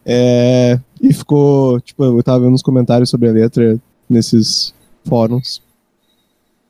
[0.05, 4.73] é, e ficou, tipo, eu tava vendo uns comentários sobre a letra nesses
[5.05, 5.61] fóruns.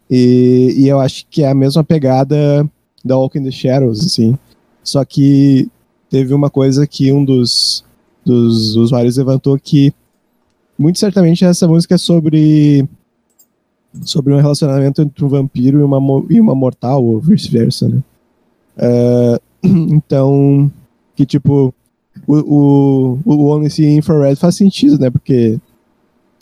[0.09, 2.67] E, e eu acho que é a mesma pegada
[3.05, 4.37] da Walk in the Shadows, assim.
[4.83, 5.69] Só que
[6.09, 7.83] teve uma coisa que um dos,
[8.25, 9.93] dos usuários levantou que
[10.77, 12.87] muito certamente essa música é sobre
[14.03, 18.03] sobre um relacionamento entre um vampiro e uma, e uma mortal, ou vice-versa, né?
[18.77, 19.39] Uh,
[19.93, 20.71] então,
[21.15, 21.73] que tipo,
[22.27, 25.09] o, o, o Only Infrared faz sentido, né?
[25.09, 25.59] Porque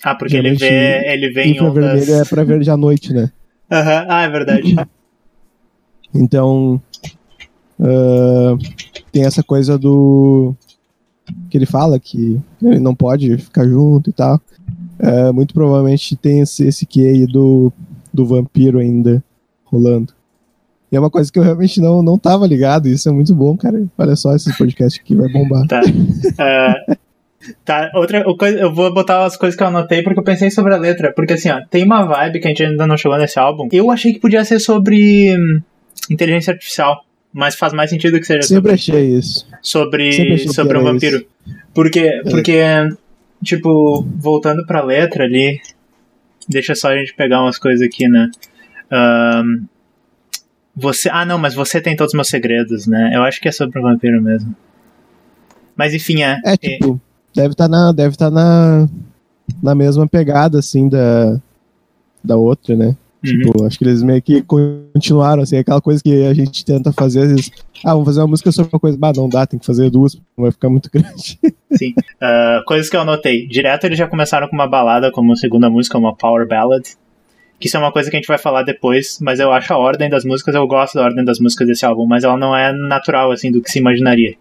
[0.04, 2.10] ah, porque ele vê, ele vê em ondas...
[2.10, 3.32] é pra ver à noite, né?
[3.72, 4.76] Aham, ah, é verdade.
[6.16, 6.82] Então,
[7.78, 8.58] uh,
[9.12, 10.56] tem essa coisa do...
[11.50, 14.42] que ele fala que ele não pode ficar junto e tal.
[15.00, 17.72] Uh, muito provavelmente tem esse, esse que aí do,
[18.12, 19.22] do vampiro ainda
[19.66, 20.14] rolando.
[20.92, 23.56] E é uma coisa que eu realmente não, não tava ligado, isso é muito bom,
[23.58, 23.86] cara.
[23.98, 25.68] Olha só esse podcast aqui vai bombar.
[25.68, 25.82] Tá.
[25.82, 26.96] Uh,
[27.64, 30.74] Tá, outra coisa, eu vou botar as coisas que eu anotei porque eu pensei sobre
[30.74, 31.12] a letra.
[31.14, 33.68] Porque assim, ó, tem uma vibe que a gente ainda não chegou nesse álbum.
[33.72, 35.36] Eu achei que podia ser sobre.
[36.10, 37.04] inteligência artificial.
[37.34, 39.48] Mas faz mais sentido que seja Sempre sobre, achei isso.
[39.62, 41.18] sobre, achei sobre um vampiro.
[41.18, 41.28] isso.
[41.74, 42.62] Porque, porque,
[43.44, 45.60] tipo, voltando pra letra ali,
[46.50, 48.30] deixa só a gente pegar umas coisas aqui, né?
[48.90, 49.66] Ahn,
[50.76, 51.10] você.
[51.12, 53.12] Ah, não, mas você tem todos os meus segredos, né?
[53.14, 54.56] Eu acho que é sobre um vampiro mesmo.
[55.76, 56.40] Mas enfim, é.
[56.44, 57.00] É, tipo,
[57.38, 58.90] deve estar na, deve tá na,
[59.62, 61.40] na mesma pegada, assim, da,
[62.24, 62.98] da outra, né?
[63.24, 63.40] Uhum.
[63.40, 67.22] Tipo, acho que eles meio que continuaram, assim, aquela coisa que a gente tenta fazer,
[67.22, 67.52] às vezes,
[67.86, 70.20] ah, vamos fazer uma música sobre uma coisa, bah, não dá, tem que fazer duas,
[70.36, 71.40] vai ficar muito grande.
[71.74, 71.94] Sim.
[72.20, 73.48] Ah, coisas que eu anotei.
[73.48, 76.84] Direto eles já começaram com uma balada como segunda música, uma power ballad.
[77.60, 79.78] Que isso é uma coisa que a gente vai falar depois, mas eu acho a
[79.78, 82.72] ordem das músicas, eu gosto da ordem das músicas desse álbum, mas ela não é
[82.72, 84.36] natural, assim, do que se imaginaria.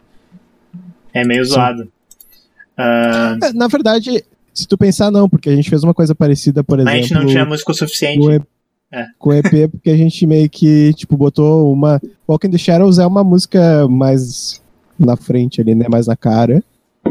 [1.14, 1.52] É meio Sim.
[1.52, 1.95] zoado.
[2.76, 6.62] Ah, É, na verdade, se tu pensar, não, porque a gente fez uma coisa parecida,
[6.64, 8.18] por mas a exemplo, gente não tinha música o suficiente.
[8.18, 8.42] com, o EP,
[8.92, 9.04] É.
[9.18, 12.00] com EP, porque a gente meio que, tipo, botou uma...
[12.28, 14.60] Walk in the Shadows é uma música mais
[14.98, 16.62] na frente ali, né, mais na cara,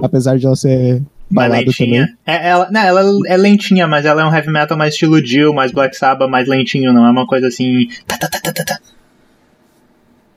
[0.01, 2.08] apesar de ela ser mais lentinha.
[2.08, 2.17] também.
[2.25, 5.54] É, ela, não, ela é lentinha, mas ela é um heavy metal mais estilo Jill,
[5.54, 7.88] mais Black Sabbath, mais lentinho, não é uma coisa assim.
[8.08, 8.80] tá, tá, tá, tá, tá, tá.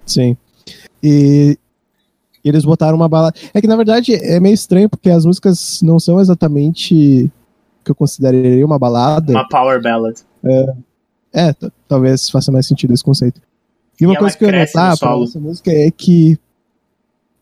[0.07, 0.37] Sim.
[1.03, 1.59] E
[2.49, 3.37] eles botaram uma balada.
[3.55, 7.25] É que na verdade é meio estranho porque as músicas não são exatamente
[7.81, 9.33] o que eu consideraria uma balada.
[9.33, 10.17] Uma power ballad.
[11.33, 13.41] É, t- talvez faça mais sentido esse conceito.
[14.01, 16.39] E uma E coisa que eu ia notar pra essa música é que,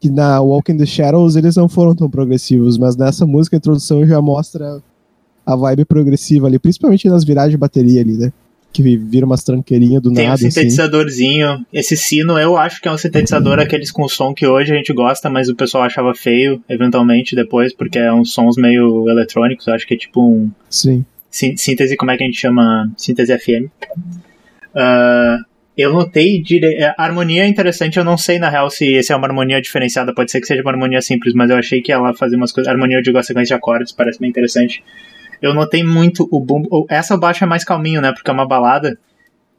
[0.00, 3.58] que na Walk in the Shadows eles não foram tão progressivos, mas nessa música a
[3.58, 4.82] introdução já mostra
[5.44, 8.32] a vibe progressiva ali, principalmente nas viragens de bateria ali, né?
[8.76, 10.50] Que vira umas tranqueirinhas do Tem um nada, assim.
[10.50, 11.64] sintetizadorzinho.
[11.72, 14.92] Esse sino eu acho que é um sintetizador aqueles com som que hoje a gente
[14.92, 19.66] gosta, mas o pessoal achava feio, eventualmente, depois, porque é uns sons meio eletrônicos.
[19.66, 21.04] Eu acho que é tipo um Sim.
[21.30, 22.90] sí- síntese, como é que a gente chama?
[22.98, 23.70] Síntese FM.
[24.74, 25.38] Ah,
[25.76, 26.84] eu notei dire...
[26.84, 30.14] a harmonia é interessante, eu não sei na real se esse é uma harmonia diferenciada,
[30.14, 32.70] pode ser que seja uma harmonia simples, mas eu achei que ela fazia umas coisas.
[32.70, 34.82] Harmonia, eu digo a sequência de acordes, parece bem interessante.
[35.40, 36.68] Eu notei muito o bumbo.
[36.70, 38.12] o- Essa baixo é mais calminho, né?
[38.12, 38.98] Porque é uma balada.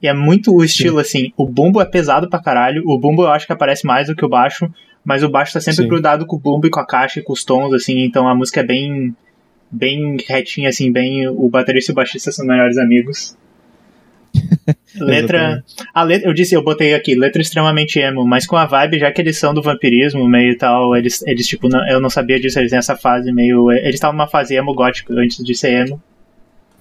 [0.02, 1.32] E é muito o estilo, assim.
[1.36, 2.84] O bumbo é pesado pra caralho.
[2.86, 4.72] O bumbo eu acho que aparece mais do que o baixo.
[5.04, 5.88] Mas o baixo tá sempre Sim.
[5.90, 8.04] grudado com o bumbo e com a caixa e com os tons, assim.
[8.04, 9.16] Então a música é bem.
[9.72, 10.92] Bem retinha, assim.
[10.92, 11.28] Bem.
[11.28, 13.36] O baterista e o baixista são melhores amigos.
[14.96, 15.64] Letra.
[15.94, 16.30] A letra.
[16.30, 18.26] Eu disse, eu botei aqui, letra extremamente emo.
[18.26, 20.96] Mas com a vibe, já que eles são do vampirismo, meio e tal.
[20.96, 22.60] Eles, eles tipo, não- eu não sabia disso.
[22.60, 23.72] Eles têm essa fase meio.
[23.72, 26.02] Eles estavam numa fase emo gótica antes de ser emo.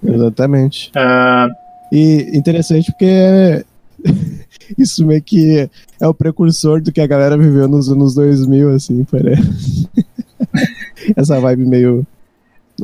[0.05, 0.90] Exatamente.
[0.95, 1.49] Ah,
[1.92, 3.64] E interessante porque
[4.77, 5.69] isso meio que
[6.01, 9.88] é o precursor do que a galera viveu nos anos 2000, assim, parece.
[11.16, 12.07] Essa vibe meio.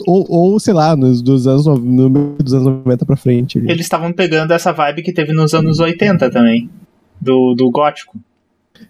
[0.07, 1.77] Ou, ou sei lá, nos, dos anos, no,
[2.11, 3.59] meio dos anos 90 pra frente.
[3.59, 6.71] eles estavam pegando essa vibe que teve nos anos 80 também.
[7.21, 8.17] Do, do gótico.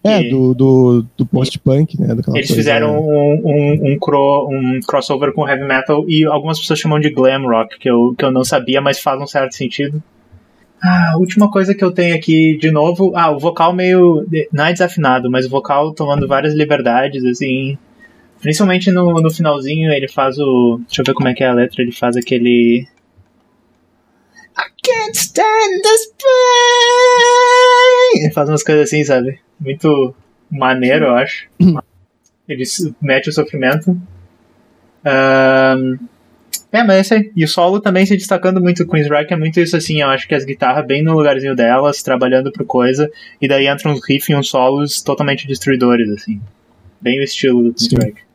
[0.02, 2.14] É, do, do, do post-punk, né?
[2.14, 6.58] daquela Eles coisa- fizeram um, um, um, cro- um crossover com heavy metal e algumas
[6.58, 9.54] pessoas chamam de glam rock, que eu, que eu não sabia, mas faz um certo
[9.54, 10.02] sentido.
[10.82, 13.12] Ah, a última coisa que eu tenho aqui de novo.
[13.14, 14.26] Ah, o vocal meio.
[14.52, 17.76] Não é desafinado, mas o vocal tomando várias liberdades, assim.
[18.42, 20.80] Principalmente no, no finalzinho, ele faz o.
[20.88, 22.88] Deixa eu ver como é que é a letra, ele faz aquele.
[24.58, 26.32] I can't stand this pain.
[28.24, 29.38] Ele faz umas coisas assim, sabe?
[29.60, 30.12] Muito
[30.50, 31.48] maneiro, eu acho.
[32.48, 32.64] Ele
[33.00, 33.96] mete o sofrimento.
[35.04, 35.96] Ahn,
[36.72, 37.32] É, mas é isso aí.
[37.36, 38.86] E o solo também se destacando muito.
[38.86, 40.02] Queen's Rock é muito isso assim.
[40.02, 43.08] Eu acho que as guitarras bem no lugarzinho delas, trabalhando pro coisa.
[43.40, 46.40] E daí entram uns riffs e uns solos totalmente destruidores, assim.
[47.00, 48.04] Bem o estilo do Queen's.
[48.04, 48.31] Rock.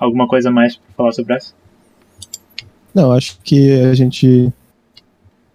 [0.00, 1.52] Alguma coisa mais pra falar sobre essa?
[2.94, 4.52] Não, acho que a gente.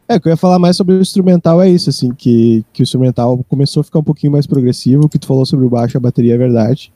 [0.08, 2.84] É, que eu ia falar mais sobre o instrumental é isso, assim, que, que o
[2.84, 5.05] instrumental começou a ficar um pouquinho mais progressivo.
[5.05, 6.93] O que tu falou sobre o baixo, a bateria é verdade.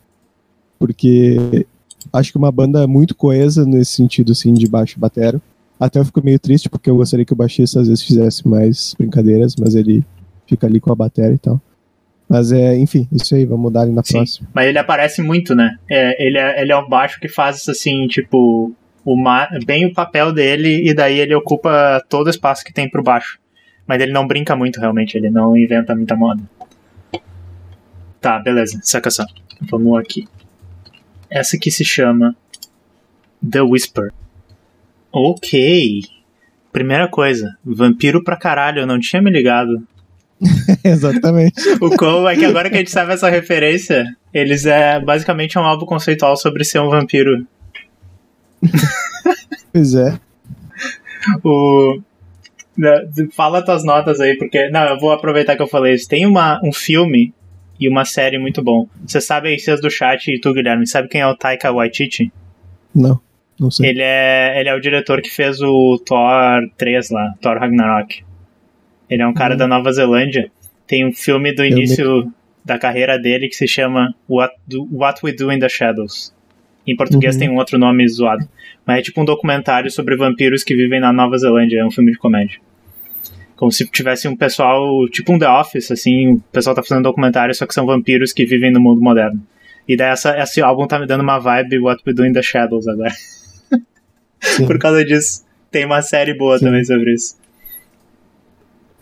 [0.78, 1.66] Porque
[2.14, 5.42] acho que uma banda muito coesa nesse sentido, assim, de baixo e batera.
[5.80, 8.94] Até eu fico meio triste, porque eu gostaria que o baixista às vezes fizesse mais
[8.98, 10.06] brincadeiras, mas ele
[10.46, 11.60] fica ali com a bateria e tal.
[12.30, 14.14] Mas é, enfim, isso aí, vamos mudar ali na Sim.
[14.18, 14.48] próxima.
[14.54, 15.78] Mas ele aparece muito, né?
[15.90, 18.72] É, ele, é, ele é um baixo que faz, assim, tipo,
[19.04, 22.88] o ma- bem o papel dele e daí ele ocupa todo o espaço que tem
[22.88, 23.40] pro baixo.
[23.88, 25.18] Mas ele não brinca muito, realmente.
[25.18, 26.44] Ele não inventa muita moda.
[28.22, 28.80] Tá, beleza.
[28.84, 29.26] Saca só.
[29.62, 30.28] Vamos aqui.
[31.30, 32.36] Essa aqui se chama
[33.50, 34.12] The Whisper.
[35.12, 36.04] Ok.
[36.72, 39.82] Primeira coisa, vampiro pra caralho, eu não tinha me ligado.
[40.84, 41.62] Exatamente.
[41.82, 45.64] O qual é que agora que a gente sabe essa referência, eles é basicamente um
[45.64, 47.46] álbum conceitual sobre ser um vampiro.
[49.72, 50.20] Pois é.
[51.44, 52.02] O
[53.34, 54.70] Fala tuas notas aí, porque.
[54.70, 56.08] Não, eu vou aproveitar que eu falei isso.
[56.08, 57.34] Tem uma, um filme
[57.80, 58.88] e uma série muito bom.
[59.06, 62.32] Você sabe aí, vocês do chat e tu, Guilherme, sabe quem é o Taika Waititi?
[62.96, 63.20] Não,
[63.60, 63.90] não sei.
[63.90, 68.24] Ele é, ele é o diretor que fez o Thor 3 lá, Thor Ragnarok.
[69.10, 69.58] Ele é um cara uhum.
[69.58, 70.52] da Nova Zelândia.
[70.86, 72.32] Tem um filme do início
[72.64, 76.34] da carreira dele que se chama What, do, What We Do in the Shadows.
[76.86, 77.40] Em português uhum.
[77.40, 78.48] tem um outro nome zoado.
[78.86, 81.80] Mas é tipo um documentário sobre vampiros que vivem na Nova Zelândia.
[81.80, 82.60] É um filme de comédia.
[83.56, 87.54] Como se tivesse um pessoal, tipo um The Office, assim, o pessoal tá fazendo documentário,
[87.54, 89.42] só que são vampiros que vivem no mundo moderno.
[89.88, 92.42] E daí essa, esse álbum tá me dando uma vibe What We Do in the
[92.42, 93.12] Shadows agora.
[94.66, 95.44] Por causa disso.
[95.72, 96.66] Tem uma série boa Sim.
[96.66, 97.39] também sobre isso.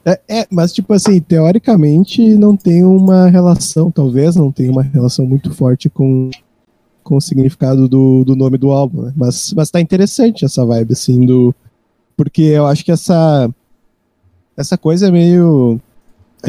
[0.08, 5.26] É, é, mas tipo assim, teoricamente não tem uma relação, talvez não tenha uma relação
[5.26, 6.30] muito forte com,
[7.04, 9.14] com o significado do, do nome do álbum, né?
[9.18, 11.54] Mas, mas tá interessante essa vibe, assim, do.
[12.16, 13.54] Porque eu acho que essa
[14.56, 15.78] essa coisa é meio.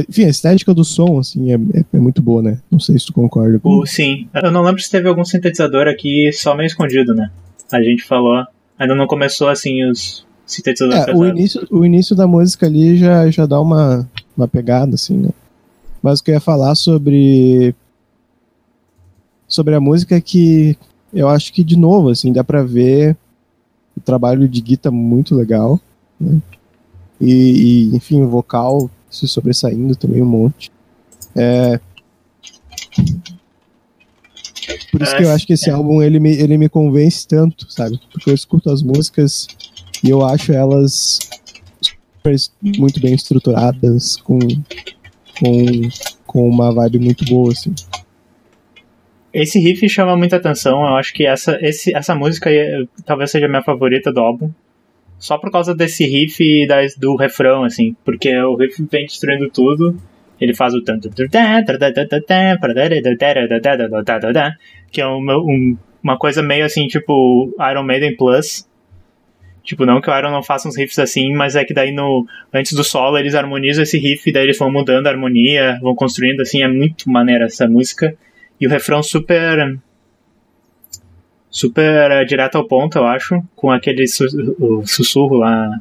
[0.08, 2.60] Enfim, a estética do som, assim, é, é, é muito boa, né?
[2.70, 3.58] Não sei se tu concorda.
[3.58, 3.84] Com...
[3.84, 4.28] sim.
[4.32, 7.30] Eu não lembro se teve algum sintetizador aqui só meio escondido, né?
[7.72, 8.46] A gente falou.
[8.78, 13.30] Ainda não começou, assim, os sintetizadores é, o início, o início da música ali já,
[13.30, 15.28] já dá uma, uma pegada, assim, né?
[16.02, 17.74] Mas o que eu ia falar sobre.
[19.46, 20.76] Sobre a música é que
[21.12, 23.16] eu acho que, de novo, assim, dá pra ver
[23.96, 25.80] o trabalho de guitarra muito legal.
[26.20, 26.40] Né?
[27.20, 30.70] E, e, enfim, o vocal se sobressaindo também um monte.
[31.34, 31.80] É...
[34.92, 37.98] Por isso que eu acho que esse álbum ele me, ele me convence tanto, sabe?
[38.12, 39.46] Porque eu escuto as músicas
[40.02, 41.18] e eu acho elas
[42.78, 44.38] muito bem estruturadas, com,
[45.40, 45.88] com,
[46.26, 47.74] com uma vibe muito boa, assim.
[49.32, 52.50] Esse riff chama muita atenção, eu acho que essa, esse, essa música
[53.06, 54.50] talvez seja a minha favorita do álbum
[55.18, 59.50] só por causa desse riff e das, do refrão, assim, porque o riff vem destruindo
[59.50, 59.96] tudo.
[60.40, 61.10] Ele faz o tanto
[64.92, 68.64] que é uma, um, uma coisa meio assim, tipo Iron Maiden Plus.
[69.68, 72.26] Tipo, não que o Iron não faça uns riffs assim, mas é que daí no
[72.50, 76.40] antes do solo eles harmonizam esse riff, daí eles vão mudando a harmonia, vão construindo
[76.40, 78.16] assim, é muito maneira essa música.
[78.58, 79.78] E o refrão super
[81.50, 84.24] super uh, direto ao ponto, eu acho, com aquele su
[84.86, 85.78] sussurro lá.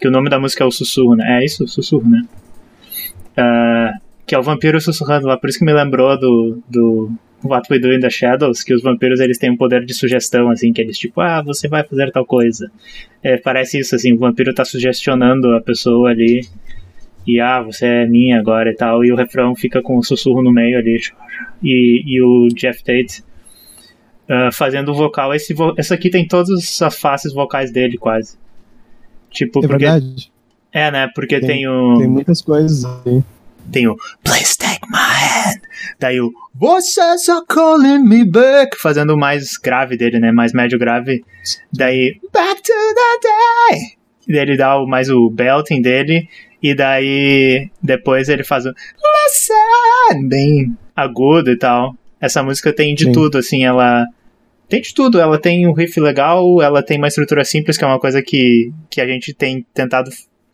[0.00, 1.40] Que o nome da música é o Sussurro, né?
[1.40, 1.68] É isso?
[1.68, 2.26] Sussurro, né?
[3.38, 7.12] Uh, que é o vampiro sussurrando lá, por isso que me lembrou do, do
[7.44, 10.50] What We Do in the Shadows, que os vampiros eles têm um poder de sugestão,
[10.50, 12.70] assim, que eles tipo, ah, você vai fazer tal coisa.
[13.22, 16.46] É, parece isso, assim, o vampiro tá sugestionando a pessoa ali,
[17.26, 20.42] e ah, você é minha agora e tal, e o refrão fica com o sussurro
[20.42, 21.00] no meio ali,
[21.62, 23.22] e, e o Jeff Tate
[24.30, 25.34] uh, fazendo o vocal.
[25.34, 28.38] Esse, vo esse aqui tem todas as faces vocais dele, quase.
[29.30, 29.84] Tipo, é porque...
[29.84, 30.32] verdade.
[30.72, 31.08] É, né?
[31.14, 31.98] Porque tem, tem o.
[31.98, 33.22] Tem muitas coisas aí.
[33.70, 35.60] Tem o Please take my hand.
[35.98, 38.76] Daí o Vocês are calling me back.
[38.76, 40.32] Fazendo o mais grave dele, né?
[40.32, 41.24] Mais médio grave.
[41.72, 43.80] Daí Back to the day.
[44.28, 46.28] E daí ele dá o, mais o belting dele.
[46.62, 48.72] E daí depois ele faz o
[49.26, 50.28] Listen.
[50.28, 51.94] Bem agudo e tal.
[52.20, 53.12] Essa música tem de Sim.
[53.12, 54.06] tudo, assim, ela
[54.68, 55.20] tem de tudo.
[55.20, 58.70] Ela tem um riff legal, ela tem uma estrutura simples, que é uma coisa que,
[58.90, 60.10] que a gente tem tentado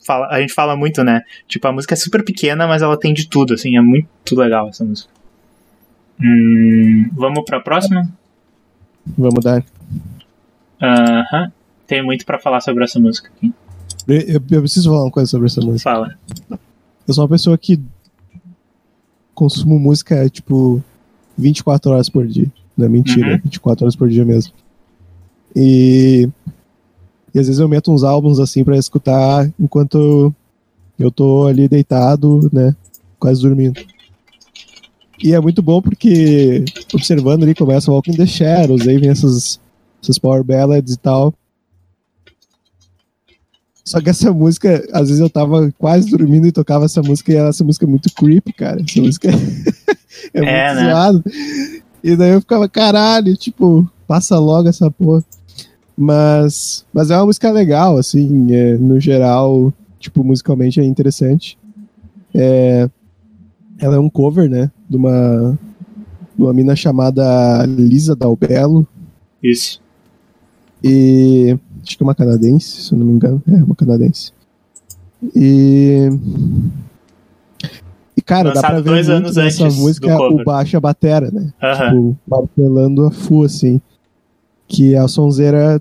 [0.06, 0.28] falar.
[0.28, 1.22] A gente fala muito, né?
[1.48, 4.68] Tipo, a música é super pequena, mas ela tem de tudo, assim, é muito legal
[4.68, 5.10] essa música.
[6.20, 8.08] Hum, vamos pra próxima?
[9.18, 9.64] Vamos dar.
[10.80, 11.20] Aham.
[11.20, 11.52] Uh -huh.
[11.86, 13.52] Tem muito para falar sobre essa música aqui.
[14.08, 15.90] Eu, eu, preciso falar uma coisa sobre essa música.
[15.90, 16.18] Fala.
[17.06, 17.80] Eu sou uma pessoa que
[19.34, 20.82] consumo música, tipo,
[21.38, 22.50] 24 horas por dia.
[22.76, 23.40] Não é mentira, uhum.
[23.44, 24.52] 24 horas por dia mesmo.
[25.54, 26.28] E,
[27.36, 30.34] e às vezes eu meto uns álbuns assim para escutar enquanto
[30.98, 32.74] eu tô ali deitado, né?
[33.18, 33.78] Quase dormindo.
[35.22, 39.60] E é muito bom porque observando ali começa Walking the Shadows, aí vem essas,
[40.02, 41.34] essas power ballads e tal.
[43.84, 47.36] Só que essa música, às vezes eu tava quase dormindo e tocava essa música e
[47.36, 48.80] essa música é muito creepy, cara.
[48.80, 49.28] Essa música
[50.32, 50.90] é, é, muito né?
[50.90, 51.24] zoado.
[52.02, 55.22] E daí eu ficava, caralho, tipo, passa logo essa porra.
[55.96, 61.58] Mas, mas é uma música legal, assim, é, no geral, tipo, musicalmente é interessante.
[62.34, 62.88] É,
[63.78, 65.58] ela é um cover, né, de uma,
[66.36, 68.86] de uma mina chamada Lisa Dalbello.
[69.42, 69.80] Isso.
[70.84, 73.42] E acho que é uma canadense, se eu não me engano.
[73.48, 74.32] É, uma canadense.
[75.34, 76.08] E.
[78.16, 81.52] E, cara, Lançado dá pra ver dois anos nessa música o baixo a batera, né?
[81.58, 83.80] Tipo, martelando a fu, assim.
[84.68, 85.80] Que é a sonzeira,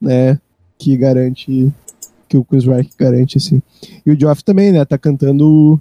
[0.00, 0.38] né,
[0.78, 1.72] que garante
[2.28, 3.62] que o Chris Rock garante, assim.
[4.04, 5.80] E o Geoff também, né, tá cantando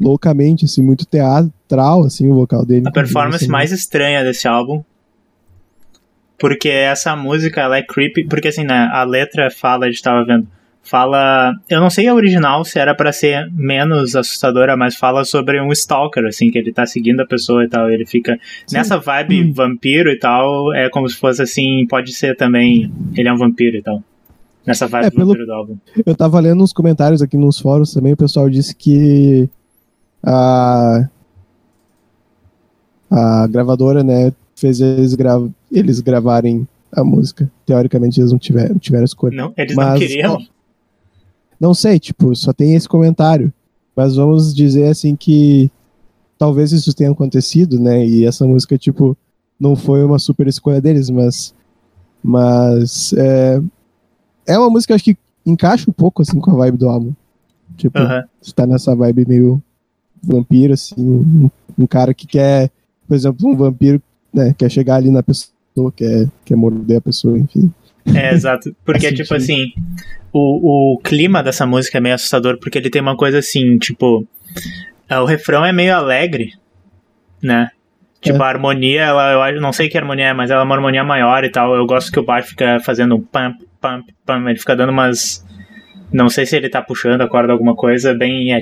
[0.00, 2.86] loucamente, assim, muito teatral, assim, o vocal dele.
[2.86, 4.82] A performance assim, mais estranha desse álbum.
[6.38, 10.24] Porque essa música, ela é creepy, porque assim, né, a letra fala, a gente tava
[10.24, 10.46] vendo,
[10.88, 15.60] fala, eu não sei a original se era para ser menos assustadora, mas fala sobre
[15.60, 18.76] um stalker, assim, que ele tá seguindo a pessoa e tal, e ele fica Sim.
[18.76, 19.52] nessa vibe hum.
[19.52, 23.76] vampiro e tal, é como se fosse assim, pode ser também, ele é um vampiro
[23.76, 24.02] e tal.
[24.66, 25.34] Nessa vibe é, pelo...
[25.34, 25.76] do álbum.
[26.04, 29.48] Eu tava lendo uns comentários aqui nos fóruns também, o pessoal disse que
[30.22, 31.08] a,
[33.10, 35.40] a gravadora, né, fez eles, gra...
[35.70, 37.50] eles gravarem a música.
[37.66, 39.36] Teoricamente eles não tiveram, tiveram escolha.
[39.36, 40.38] Não, eles Mas, não queriam.
[41.60, 43.52] Não sei, tipo, só tem esse comentário.
[43.94, 45.70] Mas vamos dizer assim que
[46.38, 48.06] talvez isso tenha acontecido, né?
[48.06, 49.16] E essa música, tipo,
[49.58, 51.54] não foi uma super escolha deles, mas.
[52.22, 53.12] Mas.
[53.14, 53.60] É,
[54.46, 57.12] é uma música, acho que encaixa um pouco, assim, com a vibe do álbum.
[57.76, 58.22] Tipo, uhum.
[58.40, 59.62] está nessa vibe meio
[60.22, 62.70] vampiro, assim, um, um, cara que quer,
[63.06, 64.02] por exemplo, um vampiro,
[64.32, 67.72] né, quer chegar ali na pessoa, quer, quer morder a pessoa, enfim.
[68.14, 68.74] É, exato.
[68.84, 69.72] Porque, é tipo assim,
[70.32, 74.26] o, o clima dessa música é meio assustador, porque ele tem uma coisa assim, tipo,
[75.08, 76.52] é, o refrão é meio alegre,
[77.42, 77.70] né?
[78.20, 78.46] Tipo, é.
[78.46, 81.44] a harmonia, ela, eu não sei que harmonia é, mas ela é uma harmonia maior
[81.44, 81.74] e tal.
[81.74, 84.50] Eu gosto que o baixo fica fazendo um pam, pam, pam.
[84.50, 85.44] Ele fica dando umas.
[86.12, 88.52] Não sei se ele tá puxando a corda alguma coisa, bem.
[88.52, 88.60] É.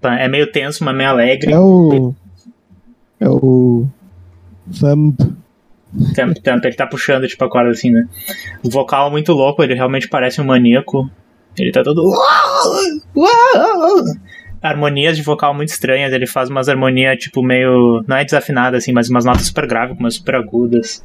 [0.00, 1.52] Pam, é meio tenso, mas meio alegre.
[1.52, 2.14] É o.
[3.20, 3.86] É o.
[4.78, 5.14] Thumb.
[6.14, 8.06] Thump, thump, ele tá puxando, tipo, a corda assim, né?
[8.62, 11.10] O vocal é muito louco, ele realmente parece um maníaco.
[11.58, 12.10] Ele tá todo.
[14.62, 18.04] Harmonias de vocal muito estranhas, ele faz umas harmonias, tipo, meio.
[18.06, 21.04] Não é desafinada, assim, mas umas notas super graves, umas super agudas.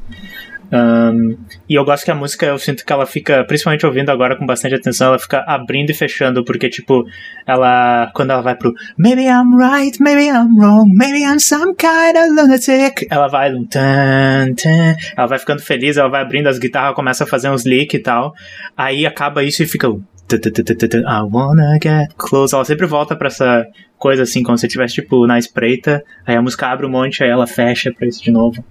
[0.72, 1.36] Um,
[1.68, 4.44] e eu gosto que a música, eu sinto que ela fica, principalmente ouvindo agora com
[4.44, 7.04] bastante atenção, ela fica abrindo e fechando, porque, tipo,
[7.46, 12.16] ela, quando ela vai pro Maybe I'm right, maybe I'm wrong, maybe I'm some kind
[12.16, 16.58] of lunatic, ela vai um tan, tan, ela vai ficando feliz, ela vai abrindo as
[16.58, 18.34] guitarras, começa a fazer uns leak e tal,
[18.76, 19.88] aí acaba isso e fica
[20.28, 22.52] I wanna get close.
[22.52, 23.64] Ela sempre volta pra essa
[23.96, 27.30] coisa assim, como se estivesse, tipo, na espreita, aí a música abre um monte, aí
[27.30, 28.64] ela fecha pra isso de novo.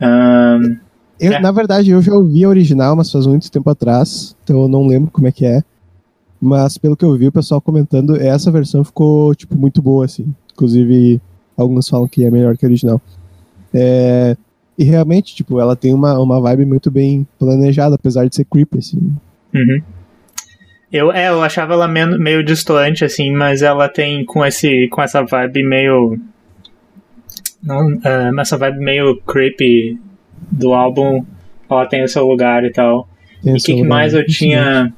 [0.00, 0.78] Um,
[1.18, 1.40] eu, é.
[1.40, 4.86] Na verdade, eu já ouvi a original, mas faz muito tempo atrás, então eu não
[4.86, 5.62] lembro como é que é.
[6.40, 10.34] Mas pelo que eu vi, o pessoal comentando, essa versão ficou, tipo, muito boa, assim.
[10.52, 11.20] Inclusive,
[11.56, 13.00] alguns falam que é melhor que a original.
[13.72, 14.36] É,
[14.76, 18.78] e realmente, tipo, ela tem uma, uma vibe muito bem planejada, apesar de ser creepy,
[18.78, 18.98] assim.
[19.54, 19.82] Uhum.
[20.92, 25.02] Eu, é, eu achava ela meio, meio distante, assim, mas ela tem com, esse, com
[25.02, 26.18] essa vibe meio.
[27.62, 29.98] Não, uh, essa vibe meio creepy
[30.50, 31.24] do álbum,
[31.70, 33.08] ela tem o seu lugar e tal.
[33.42, 34.92] Tem e o que, que mais eu tinha.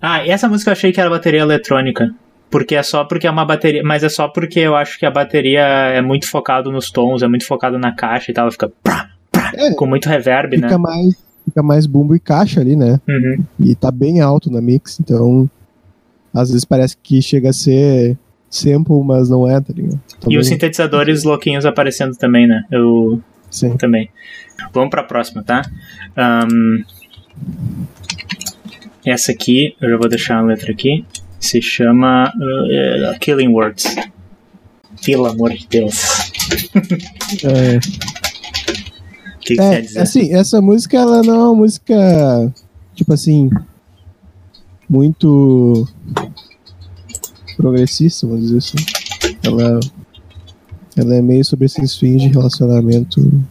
[0.00, 2.14] Ah, e essa música eu achei que era bateria eletrônica.
[2.50, 3.82] Porque é só porque é uma bateria.
[3.82, 7.28] Mas é só porque eu acho que a bateria é muito focado nos tons, é
[7.28, 8.44] muito focado na caixa e tal.
[8.44, 8.70] Ela fica.
[8.82, 10.76] Prá, prá, é, com muito reverb, fica né?
[10.76, 13.00] Mais, fica mais bumbo e caixa ali, né?
[13.08, 13.42] Uhum.
[13.58, 15.48] E tá bem alto na mix, então.
[16.34, 18.18] Às vezes parece que chega a ser
[18.50, 19.98] sample, mas não é, tá ligado?
[20.28, 22.64] e os sintetizadores louquinhos aparecendo também, né?
[22.70, 23.18] Eu.
[23.52, 23.76] Sim.
[23.76, 24.10] Também.
[24.72, 25.62] Vamos para a próxima, tá?
[26.16, 26.82] Um,
[29.04, 31.04] essa aqui, eu já vou deixar a letra aqui.
[31.38, 33.94] Se chama uh, Killing Words.
[35.04, 36.32] Pelo amor de Deus.
[37.44, 37.76] é.
[39.36, 40.00] O que, que é, você quer dizer?
[40.00, 41.94] Assim, essa música ela não é uma música
[42.94, 43.50] tipo assim
[44.88, 45.88] muito
[47.56, 48.76] progressista, vamos dizer assim.
[49.42, 49.80] Ela,
[50.96, 53.42] ela é meio sobre esses fins de relacionamento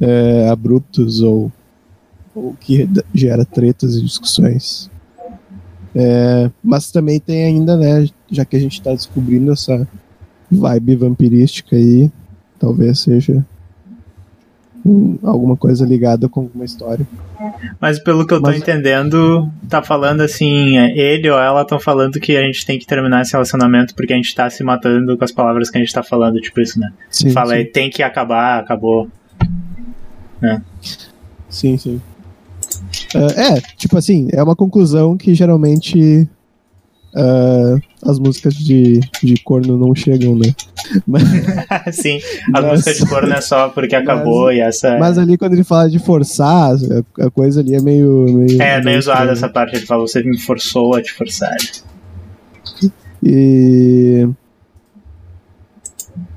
[0.00, 1.50] é, abruptos ou,
[2.34, 4.90] ou que gera tretas e discussões.
[5.94, 9.88] É, mas também tem ainda, né, já que a gente está descobrindo essa
[10.50, 12.10] vibe vampirística aí,
[12.58, 13.44] talvez seja
[15.22, 17.06] alguma coisa ligada com alguma história.
[17.80, 18.58] Mas pelo que eu tô Mas...
[18.58, 22.86] entendendo, tá falando assim, é, ele ou ela estão falando que a gente tem que
[22.86, 25.92] terminar esse relacionamento porque a gente tá se matando com as palavras que a gente
[25.92, 26.92] tá falando, tipo isso, né?
[27.10, 29.08] Sim, Fala aí, tem que acabar, acabou.
[30.42, 30.60] É.
[31.48, 32.00] Sim, sim.
[33.14, 36.28] Uh, é, tipo assim, é uma conclusão que geralmente
[37.14, 40.54] uh, as músicas de, de corno não chegam, né?
[41.06, 41.22] Mas,
[41.92, 42.18] sim,
[42.54, 44.88] as mas, músicas de corno é só porque acabou mas, e essa.
[44.88, 46.72] É mas ali quando ele fala de forçar,
[47.18, 48.26] a, coisa ali é meio.
[48.28, 49.76] meio é, meio zoada essa parte.
[49.76, 51.56] Ele fala, você me forçou a te forçar.
[53.22, 54.28] E.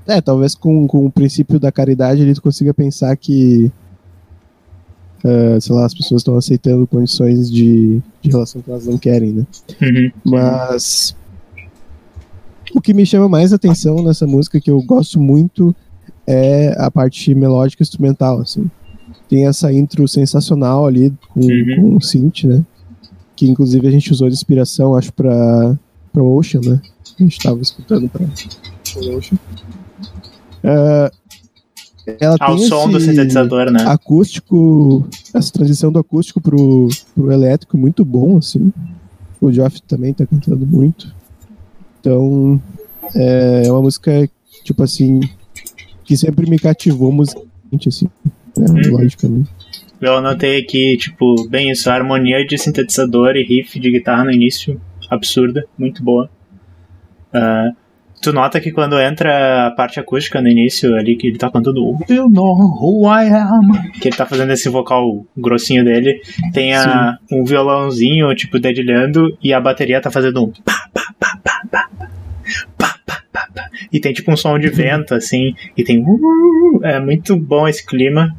[0.08, 3.72] É, talvez com, com o princípio da caridade ele consiga pensar que
[5.22, 9.34] Uh, sei lá, as pessoas estão aceitando condições de, de relação que elas não querem,
[9.34, 9.48] né?
[9.82, 10.12] Uhum.
[10.24, 11.14] Mas
[12.74, 15.76] o que me chama mais atenção nessa música, que eu gosto muito,
[16.28, 18.70] é a parte melódica instrumental, assim.
[19.28, 21.76] Tem essa intro sensacional ali com, Uhum.
[21.76, 22.64] com o synth, né?
[23.36, 25.78] Que inclusive a gente usou de inspiração, acho, pra,
[26.12, 26.82] pra Ocean, né?
[27.20, 29.38] A gente tava escutando pra, pra Ocean.
[30.64, 31.12] Ah,
[32.20, 33.84] ela Ao tem som do sintetizador, né?
[33.88, 38.74] acústico, essa transição do acústico pro, pro elétrico muito bom, assim.
[39.40, 41.14] O Geoff também tá cantando muito.
[42.00, 42.62] Então,
[43.16, 44.30] é uma música,
[44.64, 45.20] tipo assim,
[46.04, 48.10] que sempre me cativou musicalmente, assim,
[48.58, 48.98] né, Uhum.
[48.98, 49.50] logicamente.
[50.02, 54.32] Eu anotei aqui, tipo, bem isso, a harmonia de sintetizador e riff de guitarra no
[54.32, 54.80] início,
[55.10, 56.30] absurda, muito boa.
[57.34, 57.72] Ah,
[58.22, 61.84] tu nota que quando entra a parte acústica no início ali, que ele tá cantando
[61.86, 66.22] "Oh, You know who I am, que ele tá fazendo esse vocal grossinho dele,
[66.54, 71.40] tem a, um violãozinho, tipo, dedilhando, e a bateria tá fazendo um pá, pá, pá,
[71.44, 71.90] pá, pá,
[72.78, 73.70] pá, pá, pá, pá.
[73.92, 77.86] e tem tipo um som de vento, assim, e tem uh, é muito bom esse
[77.86, 78.36] clima.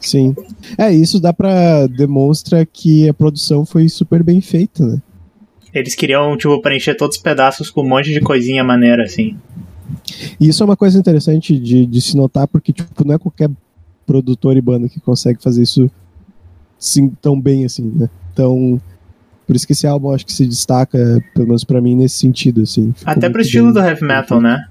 [0.00, 0.34] Sim.
[0.76, 5.02] É, isso dá pra demonstra que a produção foi super bem feita, né?
[5.74, 9.36] Eles queriam, tipo, preencher todos os pedaços com um monte de coisinha maneira, assim.
[10.40, 13.50] E isso é uma coisa interessante de, de se notar, porque, tipo, não é qualquer
[14.06, 15.90] produtor e banda que consegue fazer isso
[16.78, 18.08] sim, tão bem assim, né?
[18.32, 18.80] Então,
[19.48, 20.98] por isso que esse álbum acho que se destaca,
[21.34, 22.92] pelo menos pra mim, nesse sentido, assim.
[22.92, 24.66] Ficou Até pro estilo bem do heavy metal, né?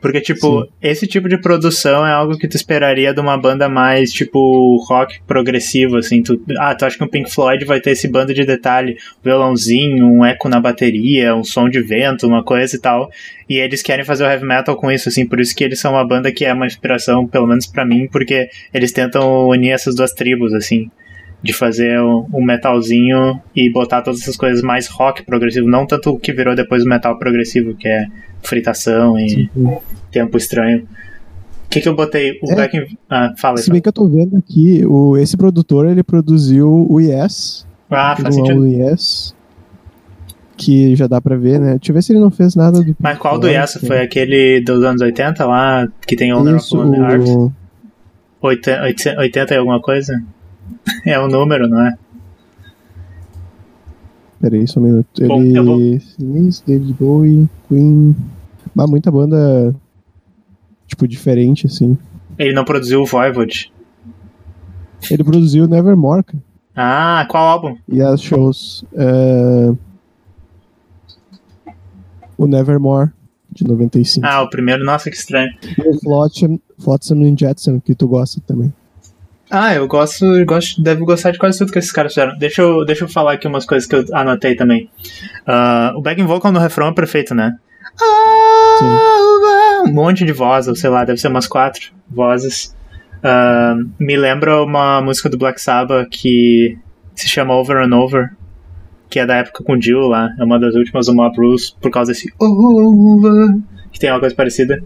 [0.00, 0.68] Porque, tipo, Sim.
[0.80, 5.20] esse tipo de produção é algo que tu esperaria de uma banda mais, tipo, rock
[5.26, 6.22] progressivo, assim.
[6.22, 10.06] Tu, ah, tu acha que um Pink Floyd vai ter esse bando de detalhe, violãozinho,
[10.06, 13.10] um eco na bateria, um som de vento, uma coisa e tal.
[13.48, 15.26] E eles querem fazer o heavy metal com isso, assim.
[15.26, 18.08] Por isso que eles são uma banda que é uma inspiração, pelo menos pra mim,
[18.10, 20.88] porque eles tentam unir essas duas tribos, assim.
[21.42, 26.18] De fazer um metalzinho e botar todas essas coisas mais rock progressivo, não tanto o
[26.18, 28.06] que virou depois o metal progressivo, que é
[28.42, 29.48] fritação e Sim.
[30.10, 30.86] tempo estranho.
[31.66, 32.38] O que, que eu botei?
[32.42, 32.56] O É.
[32.56, 32.96] Back in...
[33.08, 33.56] Ah, fala.
[33.58, 38.16] Se bem que eu tô vendo aqui, o, esse produtor, ele produziu o Yes, Ah,
[38.20, 38.56] faz o sentido.
[38.56, 39.34] álbum Yes,
[40.56, 41.76] que já dá pra ver, né?
[41.78, 42.94] Deixa eu ver se ele não fez nada do...
[42.98, 43.78] Mas qual do Yes?
[43.80, 43.88] né?
[43.88, 47.28] Foi aquele dos anos 80 lá, que tem Owner of Isso, Lonely Heart?
[47.28, 47.52] o...
[48.42, 50.22] 80, 80 e alguma coisa?
[51.06, 51.96] É o número, não é?
[54.40, 55.26] Peraí, só um minuto.
[55.26, 55.96] Bom, Ele.
[55.96, 58.16] Smith, David Bowie, Queen.
[58.74, 59.74] Mas muita banda.
[60.86, 61.96] Tipo, diferente, assim.
[62.38, 63.70] Ele não produziu o Voivod.
[65.10, 66.42] Ele produziu Nevermore, cara,
[66.76, 67.76] Ah, qual álbum?
[67.88, 68.84] e as shows.
[68.94, 69.72] é,
[72.36, 73.10] O Nevermore,
[73.52, 74.26] de 95.
[74.26, 75.52] Ah, o primeiro, nossa, que estranho.
[75.78, 78.72] E o Flotsam, Flotsam and Jetsam, que tu gosta também.
[79.50, 82.38] Ah, eu gosto, gosto, devo gostar de quase tudo que esses caras fizeram.
[82.38, 84.88] Deixa eu, deixa eu falar aqui umas coisas que eu anotei também.
[85.44, 87.56] Ah, o backing vocal no refrão é perfeito, né?
[89.88, 92.76] Um monte de voz, ou sei lá, deve ser umas quatro vozes.
[93.24, 96.78] Ah, me lembra uma música do Black Sabbath que
[97.16, 98.30] se chama Over and Over,
[99.08, 100.30] que é da época com o Dio lá.
[100.38, 103.58] É uma das últimas do Mob Rules, por causa desse Over,
[103.90, 104.80] que tem uma coisa parecida.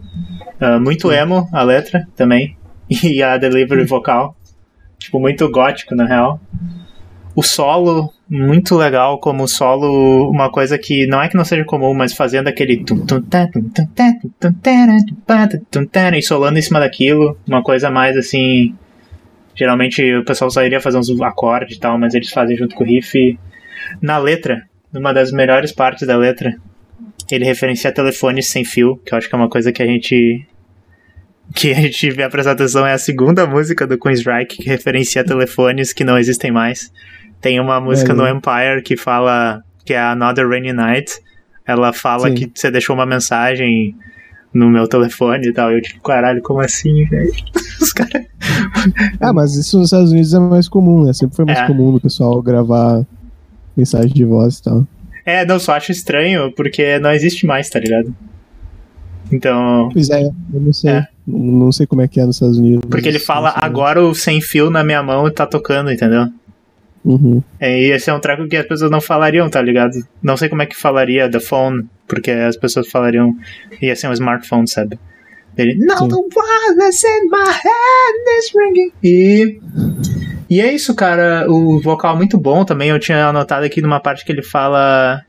[0.59, 2.57] Ah, muito emo a letra também,
[2.89, 4.35] e a delivery vocal.
[5.05, 6.39] Tipo, muito gótico, na real.
[7.35, 11.93] O solo, muito legal, como solo, uma coisa que não é que não seja comum,
[11.93, 12.83] mas fazendo aquele
[16.17, 18.73] e solando em cima daquilo, uma coisa mais assim.
[19.53, 22.83] Geralmente o pessoal só iria fazer uns acordes e tal, mas eles fazem junto com
[22.83, 23.37] o riff.
[24.01, 26.55] Na letra, numa das melhores partes da letra,
[27.29, 30.47] ele referencia telefones sem fio, que eu acho que é uma coisa que a gente
[31.53, 35.23] que a gente vê a prestar atenção é a segunda música do Queensryche que referencia
[35.23, 36.91] telefones que não existem mais.
[37.41, 38.27] Tem uma música É, no?
[38.27, 41.13] Empire que fala que é Another Rainy Night.
[41.67, 42.35] Ela fala Sim.
[42.35, 43.95] que você deixou uma mensagem
[44.53, 45.71] no meu telefone e tal.
[45.71, 47.31] Eu tipo, caralho, como assim, velho?
[47.81, 48.25] Os caras.
[49.19, 51.13] Ah, mas isso nos Estados Unidos é mais comum, né?
[51.13, 51.67] Sempre foi mais É.
[51.67, 53.05] comum o pessoal gravar
[53.75, 54.87] mensagem de voz e tal.
[55.25, 58.15] É, não, só acho estranho porque não existe mais, tá ligado?
[59.31, 59.89] Então.
[59.91, 60.91] Pois é, eu não sei.
[60.91, 61.07] É.
[61.27, 62.85] Não, não sei como é que é nos Estados Unidos.
[62.89, 66.27] Porque ele fala, não agora o sem fio na minha mão tá tocando, entendeu?
[67.03, 67.43] Uhum.
[67.59, 69.93] É, e esse é um treco que as pessoas não falariam, tá ligado?
[70.23, 73.35] Não sei como é que falaria the phone, porque as pessoas falariam.
[73.79, 74.97] Ia ser um smartphone, sabe?
[75.55, 76.07] Ele, Sim.
[76.07, 78.91] the wireless in my hand is ringing.
[79.03, 79.59] E.
[80.49, 81.45] E é isso, cara.
[81.49, 82.89] O vocal muito bom também.
[82.89, 85.21] Eu tinha anotado aqui numa parte que ele fala.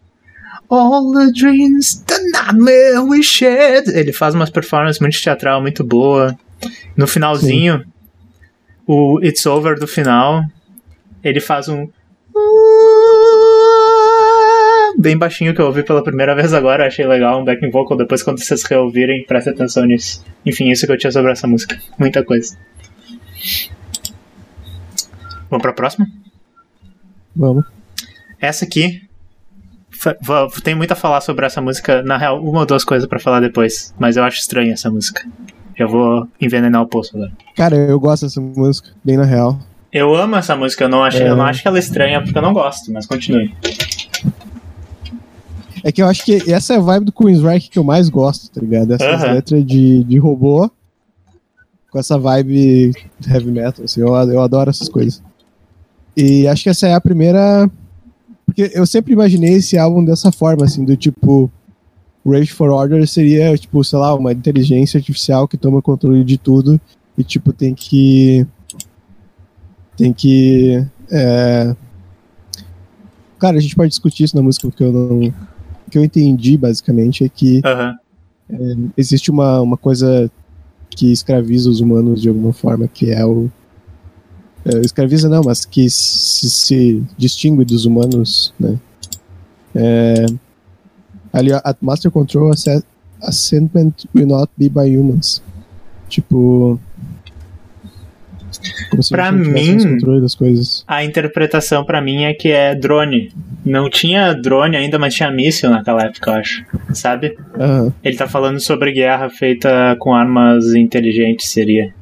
[0.68, 3.88] All the dreams, the nightmare we shared.
[3.88, 6.36] Ele faz umas performances muito teatral, muito boa.
[6.96, 7.84] No finalzinho,
[8.86, 10.42] o It's Over do final,
[11.22, 11.88] ele faz um.
[14.98, 17.96] Bem baixinho que eu ouvi pela primeira vez agora, achei legal, um backing vocal.
[17.96, 20.24] Depois, quando vocês reouvirem, prestem atenção nisso.
[20.44, 21.78] Enfim, isso que eu tinha sobre essa música.
[21.98, 22.56] Muita coisa.
[25.50, 26.06] Vamos pra próxima?
[27.34, 27.64] Vamos.
[28.40, 29.05] Essa aqui.
[30.62, 32.02] Tem muito a falar sobre essa música.
[32.02, 33.94] Na real, uma ou duas coisas para falar depois.
[33.98, 35.26] Mas eu acho estranha essa música.
[35.76, 37.32] Já vou envenenar o poço agora.
[37.54, 39.58] Cara, eu gosto dessa música, bem na real.
[39.92, 41.28] Eu amo essa música, eu não, acho, é...
[41.28, 43.54] eu não acho que ela é estranha porque eu não gosto, mas continue.
[45.82, 48.50] É que eu acho que essa é a vibe do Queensryche que eu mais gosto,
[48.50, 48.92] tá ligado?
[48.92, 49.32] Essas uh -huh.
[49.34, 50.70] letras de, de robô
[51.90, 52.92] com essa vibe
[53.26, 55.22] heavy metal, assim, eu, eu adoro essas coisas.
[56.16, 57.70] E acho que essa é a primeira.
[58.56, 61.50] Porque eu sempre imaginei esse álbum dessa forma, assim, do tipo.
[62.26, 66.80] Rage for Order seria, tipo, sei lá, uma inteligência artificial que toma controle de tudo
[67.18, 68.46] e, tipo, tem que.
[69.94, 70.82] Tem que.
[71.10, 71.76] É...
[73.38, 75.28] Cara, a gente pode discutir isso na música, porque eu não.
[75.86, 77.94] O que eu entendi, basicamente, é que uhum.
[78.50, 80.30] é, existe uma, uma coisa
[80.90, 83.50] que escraviza os humanos de alguma forma, que é o
[84.66, 88.76] é, escraviza não, mas que se, se distingue dos humanos, né?
[89.74, 90.26] É,
[91.32, 92.52] ali, at Master Control,
[93.22, 95.42] Ascendment will not be by humans.
[96.08, 96.80] Tipo.
[99.10, 99.76] Pra mim,
[100.86, 103.32] a interpretação para mim é que é drone.
[103.64, 106.64] Não tinha drone ainda, mas tinha míssil naquela época, eu acho.
[106.94, 107.36] Sabe?
[107.58, 107.92] Uhum.
[108.02, 111.92] Ele tá falando sobre guerra feita com armas inteligentes, seria.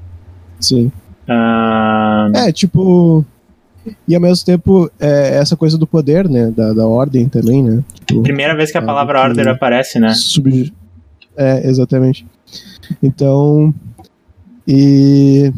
[0.61, 0.93] Sim.
[1.29, 2.37] Uh...
[2.37, 3.25] É, tipo.
[4.09, 6.51] E ao mesmo tempo, é, essa coisa do poder, né?
[6.51, 7.85] Da, da ordem também, né?
[8.07, 10.15] Tipo, Primeira vez que a palavra order aparece, né?
[10.15, 10.73] Sub...
[11.37, 12.27] É, exatamente.
[13.03, 13.75] Então.
[14.67, 15.53] E.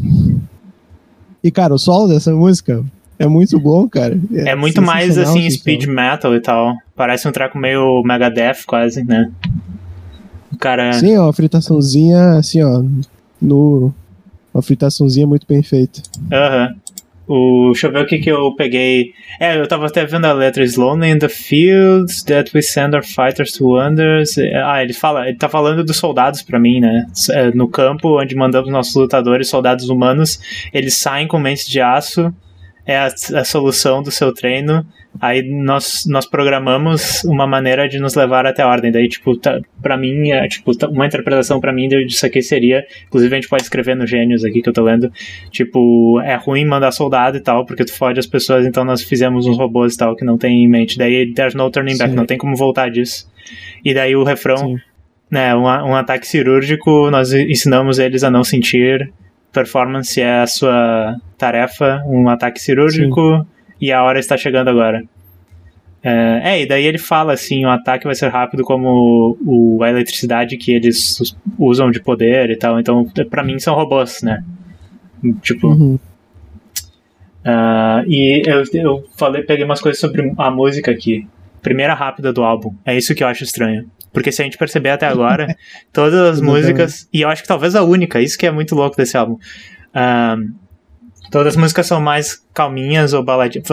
[1.43, 2.85] E, cara, o solo dessa música
[3.19, 4.19] é muito bom, cara.
[4.33, 6.75] É, é muito mais, assim, speed metal e tal.
[6.95, 9.31] Parece um treco meio Megadeth, quase, né?
[10.53, 10.93] O cara...
[10.95, 12.83] Sim, ó, a fritaçãozinha, assim, ó,
[13.41, 13.95] no,
[14.57, 16.02] uma fritaçãozinha muito bem feita.
[16.32, 16.68] Aham.
[16.68, 16.86] Uhum.
[17.28, 19.12] O, deixa eu ver o que, que eu peguei.
[19.40, 23.04] É, eu tava até vendo a letra Slowly in the fields that we send our
[23.04, 24.38] fighters to wonders.
[24.64, 27.04] Ah, ele fala, ele tá falando dos soldados para mim, né?
[27.30, 30.38] É, no campo onde mandamos nossos lutadores, soldados humanos,
[30.72, 32.32] eles saem com mentes de aço.
[32.87, 34.87] É a, a solução do seu treino
[35.20, 38.93] Aí nós, nós programamos uma maneira de nos levar até a ordem.
[38.93, 42.84] Daí, tipo, tá, pra mim, é, tipo, tá, uma interpretação para mim disso aqui seria,
[43.07, 45.11] inclusive a gente pode escrever no Gênios aqui que eu tô lendo,
[45.51, 49.47] tipo, é ruim mandar soldado e tal, porque tu fode as pessoas, então nós fizemos
[49.47, 50.99] uns robôs e tal que não tem em mente.
[50.99, 52.16] Daí, there's no turning back, Sim.
[52.16, 53.30] não tem como voltar disso.
[53.84, 54.76] E daí o refrão, Sim.
[55.30, 59.11] né, um, um ataque cirúrgico, nós ensinamos eles a não sentir,
[59.61, 63.20] performance é a sua tarefa, um ataque cirúrgico...
[63.20, 65.04] Sim e a hora está chegando agora.
[66.02, 69.90] É, é, e daí ele fala assim, o ataque vai ser rápido como o, a
[69.90, 72.78] eletricidade que eles usam de poder e tal.
[72.78, 74.42] Então, para mim são robôs, né?
[75.42, 75.68] Tipo.
[75.68, 75.98] Uhum.
[77.44, 81.26] Uh, e eu, eu falei, peguei umas coisas sobre a música aqui.
[81.67, 82.73] Primeira rápida do álbum.
[82.85, 83.91] É isso que eu acho estranho.
[84.12, 85.53] Porque se a gente perceber até agora,
[85.93, 87.09] todas as músicas.
[87.12, 89.35] E eu acho que talvez a única, isso que é muito louco desse álbum.
[89.35, 90.55] Uh,
[91.29, 93.67] Todas as músicas são mais calminhas ou baladinhas,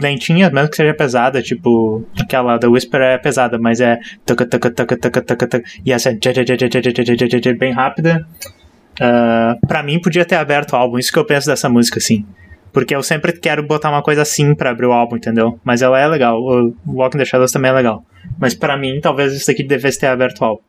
[0.00, 4.70] lentinhas, mesmo que seja pesada, tipo, aquela da Whisper é pesada, mas é taca taca
[4.70, 8.24] taca taca taca taca e essa é bem rápida.
[9.00, 12.24] Uh, pra mim podia ter aberto o álbum, isso que eu penso dessa música, assim.
[12.72, 15.60] Porque eu sempre quero botar uma coisa assim pra abrir o álbum, entendeu?
[15.62, 18.04] Mas ela é legal, o Walking the Shadows também é legal.
[18.38, 20.62] Mas para mim, talvez isso aqui devesse ter aberto o álbum.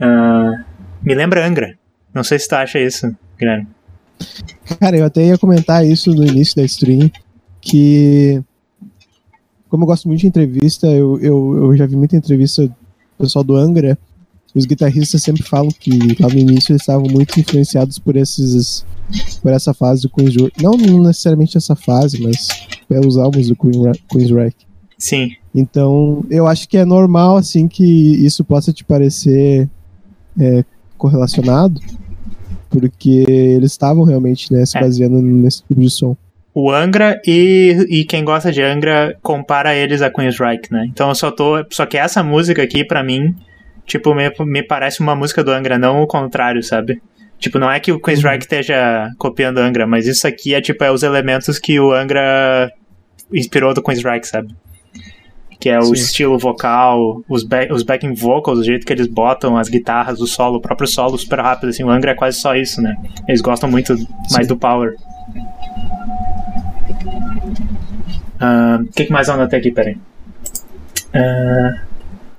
[0.00, 0.64] Uh,
[1.02, 1.78] me lembra Angra.
[2.12, 3.66] Não sei se tu acha isso, Guilherme.
[4.78, 7.10] Cara, eu até ia comentar isso no início da stream,
[7.60, 8.42] que
[9.72, 12.74] como eu gosto muito de entrevista, eu, eu, eu já vi muita entrevista do
[13.16, 13.96] pessoal do Angra,
[14.54, 15.90] os guitarristas sempre falam que
[16.20, 18.84] lá no início eles estavam muito influenciados por esses
[19.42, 22.48] por essa fase do Queen's não, não necessariamente essa fase, mas
[22.88, 24.56] pelos álbuns do Queen, Queen's Wreck.
[24.96, 25.32] Sim.
[25.54, 29.68] Então, eu acho que é normal assim que isso possa te parecer
[30.40, 30.64] é,
[30.96, 31.80] correlacionado,
[32.70, 34.80] porque eles estavam realmente né, se é.
[34.80, 35.22] baseando é.
[35.22, 36.16] nesse tipo de som.
[36.54, 40.86] O Angra e, e quem gosta de Angra compara eles a Queensryche, né?
[40.86, 41.64] Então eu só tô.
[41.70, 43.34] Só que essa música aqui, para mim,
[43.86, 47.00] tipo, me, me parece uma música do Angra, não o contrário, sabe?
[47.38, 48.38] Tipo, não é que o Queensryche uhum.
[48.38, 52.70] esteja copiando Angra, mas isso aqui é tipo é os elementos que o Angra
[53.32, 54.54] inspirou do Queensryche, sabe?
[55.62, 55.92] que é o Sim.
[55.92, 60.26] estilo vocal, os, back, os backing vocals, o jeito que eles botam as guitarras, o
[60.26, 62.96] solo, o próprio solo super rápido, assim, o Angra é quase só isso, né?
[63.28, 63.94] Eles gostam muito
[64.32, 64.46] mais Sim.
[64.48, 64.96] do power.
[68.40, 69.70] Ah, O que, que mais eu anotei aqui?
[69.70, 69.96] Peraí.
[71.14, 71.82] Ah,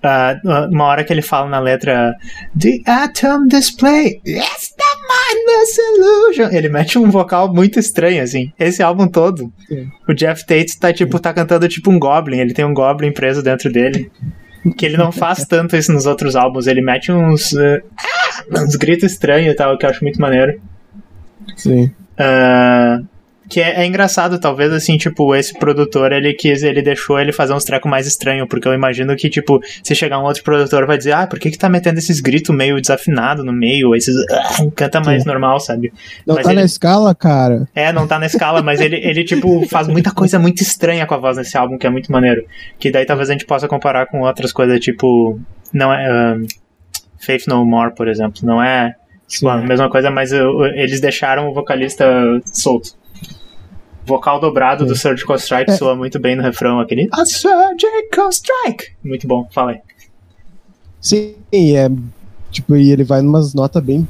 [0.04, 0.40] ah,
[0.70, 2.14] uma hora que ele fala na letra
[2.60, 6.50] The Atom Display, It's the mindless illusion.
[6.52, 8.52] Ele mete um vocal muito estranho, assim.
[8.60, 9.52] Esse álbum todo.
[9.68, 9.90] Sim.
[10.08, 12.40] O Jeff Tate tá, tipo, tá cantando tipo um Goblin.
[12.40, 14.12] Ele tem um Goblin preso dentro dele.
[14.78, 16.68] Que ele não faz tanto isso nos outros álbuns.
[16.68, 17.82] Ele mete uns, eh,
[18.52, 20.60] uns gritos estranhos e tal, que eu acho muito maneiro.
[21.56, 21.92] Sim.
[22.18, 23.00] Ah,
[23.54, 27.54] que é, é engraçado, talvez, assim, tipo, esse produtor, ele quis, ele deixou ele fazer
[27.54, 30.98] uns trecos mais estranhos, porque eu imagino que, tipo, se chegar um outro produtor vai
[30.98, 34.66] dizer, ah, por que que tá metendo esses gritos meio desafinados no meio, esses, ah,
[34.76, 35.30] canta mais Sim.
[35.30, 35.94] normal, sabe?
[36.26, 37.68] Não Mas tá ele- na escala, cara.
[37.76, 41.14] É, não tá na escala, mas ele, ele, tipo, faz muita coisa muito estranha com
[41.14, 42.44] a voz nesse álbum, que é muito maneiro.
[42.80, 45.40] Que daí talvez a gente possa comparar com outras coisas, tipo,
[45.72, 46.38] não é,
[47.20, 48.96] Faith No More, por exemplo, não é
[49.28, 52.06] Tipo, a mesma coisa, mas uh, eles deixaram o vocalista
[52.46, 52.92] solto.
[54.06, 55.78] Vocal dobrado do Surgical Strike É.
[55.78, 58.92] soa muito bem no refrão, aquele A Surgical Strike!
[59.04, 59.80] Muito bom, fala aí.
[61.00, 61.90] Sim, é.
[62.52, 64.08] Tipo, e ele vai numas notas bem,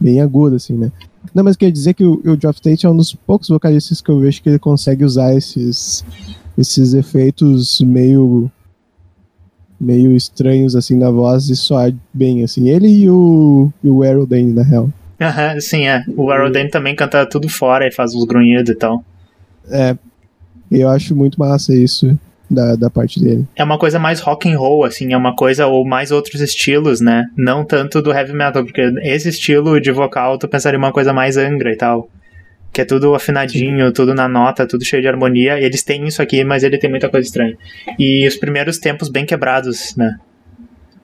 [0.00, 0.90] bem agudas, assim, né?
[1.34, 4.10] Não, mas quer dizer que o, o Geoff Tate é um dos poucos vocalistas que
[4.10, 6.04] eu vejo que ele consegue usar esses,
[6.56, 8.50] esses efeitos meio
[9.80, 12.68] meio estranhos assim na voz e soar bem assim.
[12.68, 14.88] Ele e o, e o Errol Dane, na real.
[15.20, 16.04] Aham, sim, é.
[16.16, 19.04] O Aerodane também canta tudo fora e faz os grunhidos e tal.
[19.70, 19.96] É.
[20.70, 22.18] Eu acho muito massa isso
[22.50, 23.46] da, da parte dele.
[23.56, 27.00] É uma coisa mais rock and roll, assim, é uma coisa, ou mais outros estilos,
[27.00, 27.26] né?
[27.36, 31.36] Não tanto do heavy metal, porque esse estilo de vocal tu pensaria uma coisa mais
[31.36, 32.08] Angra e tal.
[32.72, 35.60] Que é tudo afinadinho, tudo na nota, tudo cheio de harmonia.
[35.60, 37.56] E eles têm isso aqui, mas ele tem muita coisa estranha.
[37.98, 40.18] E os primeiros tempos bem quebrados, né?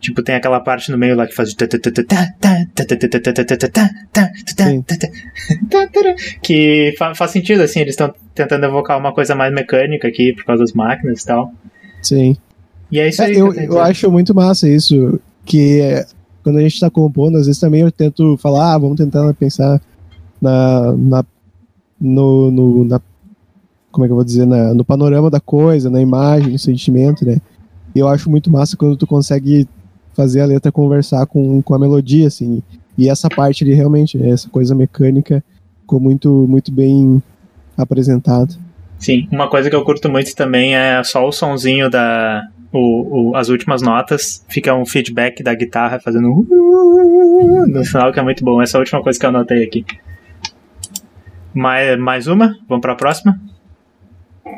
[0.00, 1.54] Tipo, tem aquela parte no meio lá que faz.
[4.56, 4.84] Sim.
[6.42, 10.44] Que fa- faz sentido, assim, eles estão tentando evocar uma coisa mais mecânica aqui por
[10.44, 11.52] causa das máquinas e tal.
[12.02, 12.36] Sim.
[12.90, 13.34] E é isso É, aí.
[13.36, 13.78] eu, eu dizer.
[13.78, 16.04] acho muito massa isso, que é,
[16.42, 19.80] quando a gente tá compondo, às vezes também eu tento falar, ah, vamos tentar pensar
[20.40, 21.24] na, na,
[22.00, 23.00] no, no- na,
[23.92, 27.24] como é que eu vou dizer, na, no panorama da coisa, na imagem, no sentimento,
[27.26, 27.38] né?
[27.94, 29.68] E eu acho muito massa quando tu consegue
[30.14, 32.62] fazer a letra conversar com, com a melodia, assim,
[32.96, 35.42] e essa parte ali realmente, essa coisa mecânica,
[35.90, 37.20] ficou muito, muito bem
[37.76, 38.48] apresentada.
[38.98, 42.44] Sim, uma coisa que eu curto muito também é só o sonzinho da.
[42.72, 48.20] O, o- as últimas notas, fica um feedback da guitarra fazendo um no final, que
[48.20, 48.62] é muito bom.
[48.62, 49.84] Essa é a última coisa que eu anotei aqui.
[51.52, 52.56] Mais, mais uma?
[52.68, 53.40] Vamos pra próxima?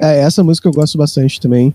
[0.02, 1.74] É, essa música eu gosto bastante também,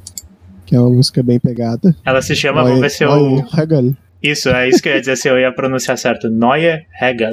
[0.67, 1.95] que é uma música bem pegada.
[2.05, 3.15] Ela se chama, Neue- vamos ver se eu.
[3.15, 3.95] Neue Hegel.
[4.21, 6.29] Isso, é isso que eu ia dizer, se eu ia pronunciar certo.
[6.29, 7.31] Neue Hegel.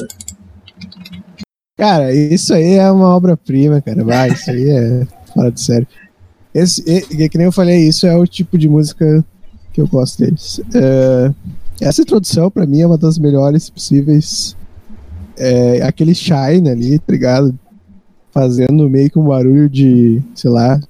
[1.76, 4.04] Cara, isso aí é uma obra-prima, cara.
[4.04, 5.88] Vai, isso aí é fora de sério.
[6.54, 9.24] Esse, e, que nem eu falei, isso é o tipo de música
[9.72, 10.60] que eu gosto deles.
[10.72, 11.34] É,
[11.80, 14.56] essa introdução, pra mim, é uma das melhores possíveis.
[15.36, 17.58] É, aquele shine ali, tá ligado?
[18.30, 20.80] Fazendo meio que um barulho de, sei lá,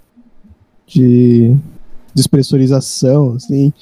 [0.86, 1.56] de
[2.14, 3.72] despressurização, assim.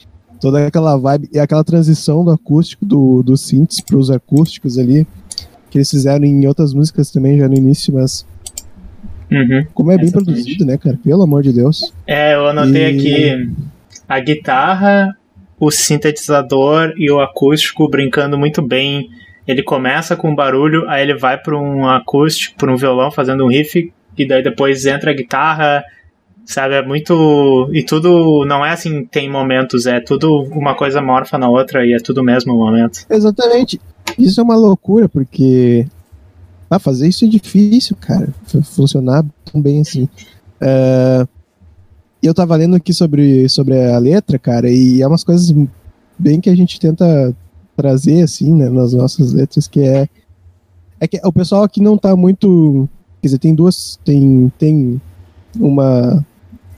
[0.40, 5.04] Toda aquela vibe e aquela transição do acústico, do, dos synths pros acústicos ali
[5.72, 8.26] que eles fizeram em outras músicas também já no início, mas
[9.30, 9.64] Uhum.
[9.72, 10.34] como é bem Exatamente.
[10.34, 10.98] produzido, né, cara?
[11.02, 11.90] Pelo amor de Deus.
[12.06, 13.50] É, eu anotei E- aqui
[14.06, 15.16] a guitarra,
[15.58, 19.08] o sintetizador e o acústico brincando muito bem.
[19.48, 23.42] Ele começa com um barulho, aí ele vai para um acústico, para um violão fazendo
[23.44, 25.82] um riff, e daí depois entra a guitarra,
[26.44, 26.74] sabe?
[26.74, 27.70] É muito.
[27.72, 31.94] E tudo não é assim, tem momentos, é tudo uma coisa morfa na outra e
[31.94, 33.06] é tudo o mesmo momento.
[33.08, 33.80] Exatamente.
[34.18, 35.86] Isso é uma loucura, porque
[36.70, 38.28] ah, fazer isso é difícil, cara.
[38.64, 40.08] Funcionar tão bem assim.
[42.22, 45.52] E eu tava lendo aqui sobre, sobre a letra, cara, e é umas coisas
[46.18, 47.34] bem que a gente tenta
[47.76, 50.08] trazer, assim, né, nas nossas letras, que é.
[51.00, 52.88] É que o pessoal aqui não tá muito.
[53.20, 53.98] Quer dizer, tem duas.
[54.04, 55.00] Tem, tem
[55.58, 56.24] uma.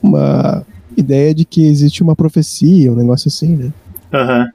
[0.02, 0.64] Uma
[0.96, 3.72] ideia de que existe uma profecia, um negócio assim, né?
[4.12, 4.48] Aham.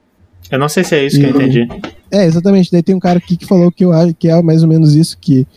[0.51, 1.67] Eu não sei se é isso que eu E- entendi.
[2.12, 2.72] É, exatamente.
[2.72, 4.95] Daí tem um cara aqui que falou que eu acho que é mais ou menos
[4.95, 5.47] isso, que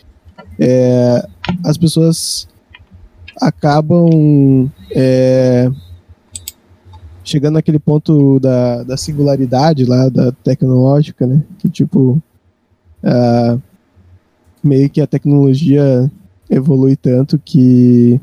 [0.59, 1.27] é,
[1.63, 2.47] as pessoas
[3.41, 5.69] acabam é,
[7.23, 11.41] chegando naquele ponto da, da singularidade lá, da tecnológica, né?
[11.57, 12.21] Que tipo,
[14.63, 16.11] meio que a tecnologia
[16.49, 18.19] evolui tanto que,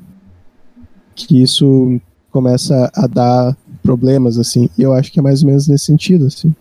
[1.14, 2.00] que isso
[2.30, 4.68] começa a dar problemas, assim.
[4.78, 6.54] E eu acho que é mais ou menos nesse sentido, assim.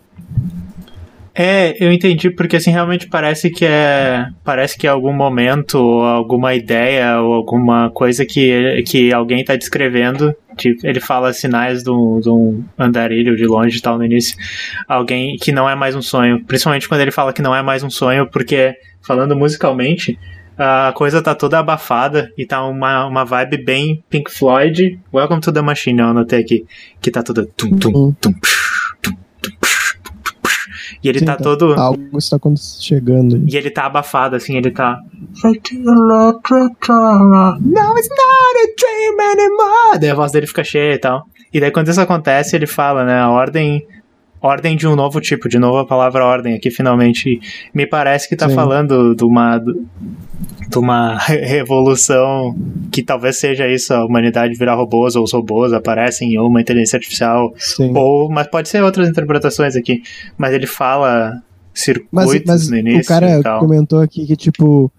[1.34, 4.26] É, eu entendi, porque assim, realmente parece que é.
[4.44, 9.56] Parece que é algum momento, ou alguma ideia, ou alguma coisa que, que alguém tá
[9.56, 10.34] descrevendo.
[10.56, 14.36] Tipo, ele fala sinais de um andarilho de longe e tal no início.
[14.88, 16.44] Alguém que não é mais um sonho.
[16.44, 20.18] Principalmente quando ele fala que não é mais um sonho, porque, falando musicalmente,
[20.58, 25.00] a coisa tá toda abafada e tá uma, uma vibe bem Pink Floyd.
[25.14, 26.66] Welcome to the Machine, eu anotei aqui.
[27.00, 27.46] Que tá toda.
[27.56, 28.12] Tum, tum, uhum.
[28.20, 28.32] tum,
[29.00, 29.50] tum, tum,
[31.02, 31.72] e ele Sim, tá, tá todo.
[31.74, 32.38] Algo está
[32.80, 33.42] chegando.
[33.46, 34.98] E ele tá abafado, assim, ele tá.
[37.60, 39.98] No, it's not a dream anymore.
[39.98, 41.26] Daí a voz dele fica cheia e tal.
[41.52, 43.18] E daí quando isso acontece, ele fala, né?
[43.18, 43.86] A ordem.
[44.40, 47.40] Ordem de um novo tipo, de novo a palavra ordem aqui finalmente.
[47.74, 48.54] Me parece que tá Sim.
[48.54, 49.60] falando de uma
[50.70, 52.56] de uma revolução
[52.92, 56.96] que talvez seja isso, a humanidade virar robôs, ou os robôs aparecem, ou uma inteligência
[56.96, 57.92] artificial, Sim.
[57.94, 60.02] ou, mas pode ser outras interpretações aqui,
[60.38, 61.42] mas ele fala
[61.74, 64.92] circuitos mas, mas no início o cara comentou aqui que, tipo,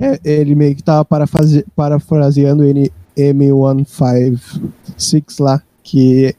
[0.00, 6.34] é, ele meio que tava parafraseando ele M156 lá, que,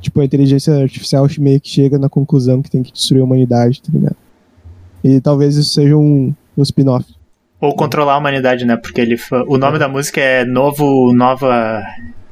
[0.00, 3.82] tipo, a inteligência artificial meio que chega na conclusão que tem que destruir a humanidade,
[3.82, 4.16] tá ligado?
[5.02, 7.06] E talvez isso seja um, um spin-off.
[7.60, 8.76] Ou controlar a humanidade, né?
[8.76, 11.82] Porque ele, o nome da música é Novo, Nova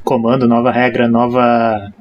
[0.05, 1.93] Comando, Nova Regra, Nova.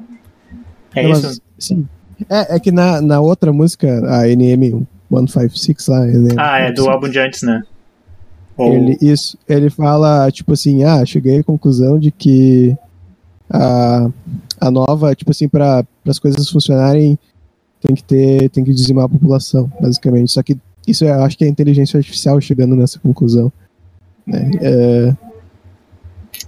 [0.94, 1.42] É Não, isso?
[1.58, 1.88] sim.
[2.30, 6.06] É, é que na, na outra música, a NM 156 lá.
[6.06, 7.64] NM ah, é do álbum de antes, né?
[8.56, 8.74] Ou...
[8.74, 12.78] Ele, isso, ele fala, tipo assim, ah, cheguei à conclusão de que
[13.50, 14.08] a,
[14.60, 17.18] a nova, tipo assim, para as coisas funcionarem,
[17.82, 20.32] tem que ter, tem que dizimar a população, basicamente.
[20.32, 23.52] Só que isso eu acho que é a inteligência artificial chegando nessa conclusão.
[24.26, 24.52] Né?
[24.62, 25.14] É...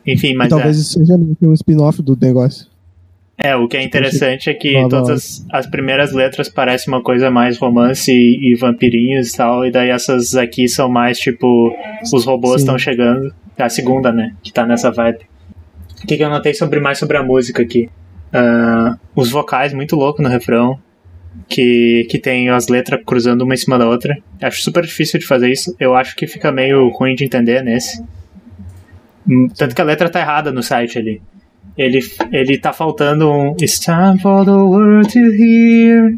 [0.06, 0.48] Enfim, mas.
[0.48, 0.80] E talvez é.
[0.80, 2.68] isso seja um spin-off do negócio.
[3.38, 7.04] É, o que é interessante é que Nova todas as, as, primeiras letras parecem uma
[7.04, 11.72] coisa mais romance e, e, vampirinhos e tal, e daí essas aqui são mais tipo,
[12.12, 13.32] os robôs estão chegando.
[13.56, 15.20] É a segunda, né, que tá nessa vibe.
[16.08, 17.90] O que, que eu notei sobre mais sobre a música aqui?
[18.34, 20.80] Uh, os vocais muito louco no refrão
[21.50, 24.18] que, que tem as letras cruzando uma em cima da outra.
[24.42, 25.76] Acho super difícil de fazer isso.
[25.78, 28.02] Eu acho que fica meio ruim de entender nesse.
[29.28, 31.22] Hum, tanto que a letra tá errada no site ali.
[31.78, 32.00] Ele,
[32.32, 36.18] ele tá faltando um It's time for the world to hear.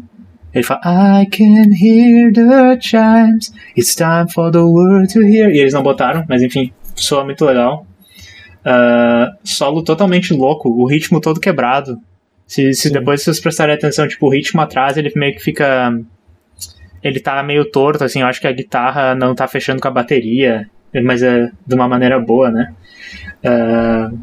[0.54, 3.52] Ele fala I can hear the chimes.
[3.76, 5.50] It's time for the world to hear.
[5.50, 7.89] E eles não botaram, mas enfim, soa muito legal.
[8.60, 11.98] Uh, solo totalmente louco, o ritmo todo quebrado.
[12.46, 15.92] Se, se depois vocês prestarem atenção, tipo, o ritmo atrás, ele meio que fica.
[17.02, 19.92] Ele tá meio torto, assim, eu acho que a guitarra não tá fechando com a
[19.92, 20.68] bateria,
[21.02, 22.74] mas é de uma maneira boa, né?
[23.42, 24.18] Uh,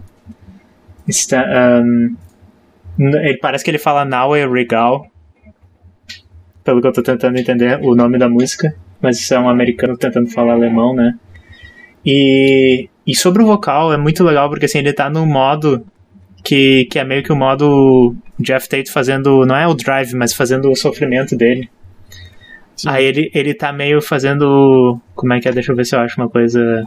[1.08, 1.44] está,
[1.84, 2.16] um,
[3.00, 5.08] ele parece que ele fala Now é Regal,
[6.64, 9.98] pelo que eu tô tentando entender o nome da música, mas isso é um americano
[9.98, 11.18] tentando falar alemão, né?
[12.06, 15.86] E, e sobre o vocal é muito legal porque assim ele tá no modo
[16.44, 20.34] que, que é meio que o modo Jeff Tate fazendo, não é o drive, mas
[20.34, 21.70] fazendo o sofrimento dele.
[22.76, 22.90] Sim.
[22.90, 25.00] Aí ele, ele tá meio fazendo.
[25.16, 25.52] Como é que é?
[25.52, 26.84] Deixa eu ver se eu acho uma coisa.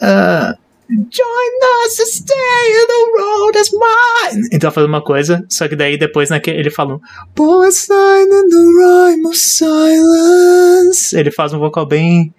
[0.00, 0.56] Uh,
[0.90, 2.34] Join us stay
[2.72, 4.48] in the road as mine.
[4.50, 6.98] Então fazendo uma coisa, só que daí depois naquele, ele fala
[7.36, 11.14] Boy sign in the rhyme of silence.
[11.14, 12.32] Ele faz um vocal bem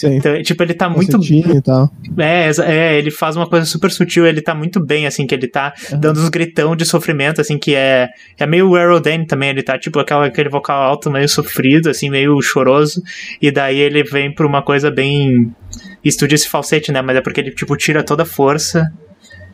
[0.00, 0.16] Sim.
[0.16, 1.22] Então, tipo, ele tá muito.
[1.22, 1.90] E tal.
[2.16, 5.46] É, é, ele faz uma coisa super sutil, ele tá muito bem, assim, que ele
[5.46, 6.00] tá uhum.
[6.00, 8.08] dando uns gritão de sofrimento, assim, que é.
[8.38, 12.40] É meio Aerodane também, ele tá, tipo, aquela, aquele vocal alto meio sofrido, assim, meio
[12.40, 13.02] choroso.
[13.42, 15.54] E daí ele vem pra uma coisa bem.
[16.02, 17.02] Estúdio esse falsete, né?
[17.02, 18.90] Mas é porque ele, tipo, tira toda a força.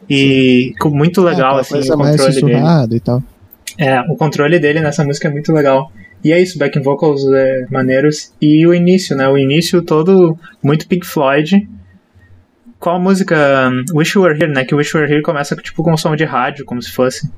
[0.08, 0.90] E Sim.
[0.90, 2.94] muito legal, é, assim, o controle dele.
[2.94, 3.22] E tal.
[3.76, 5.90] É, o controle dele nessa música é muito legal.
[6.26, 8.32] E é isso, backing vocals é, maneiros.
[8.42, 9.28] E o início, né?
[9.28, 11.68] O início todo muito Pink Floyd.
[12.80, 13.70] Qual a música?
[13.70, 14.64] Um, Wish You Were Here, né?
[14.64, 17.30] Que Wish You Were Here começa tipo com um som de rádio, como se fosse.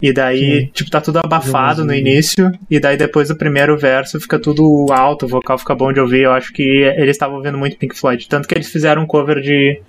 [0.00, 0.70] E daí, Sim.
[0.72, 5.26] tipo, tá tudo abafado no início, e daí depois do primeiro verso fica tudo alto,
[5.26, 6.22] o vocal fica bom de ouvir.
[6.22, 8.28] Eu acho que eles estavam ouvindo muito Pink Floyd.
[8.28, 9.82] Tanto que eles fizeram um cover de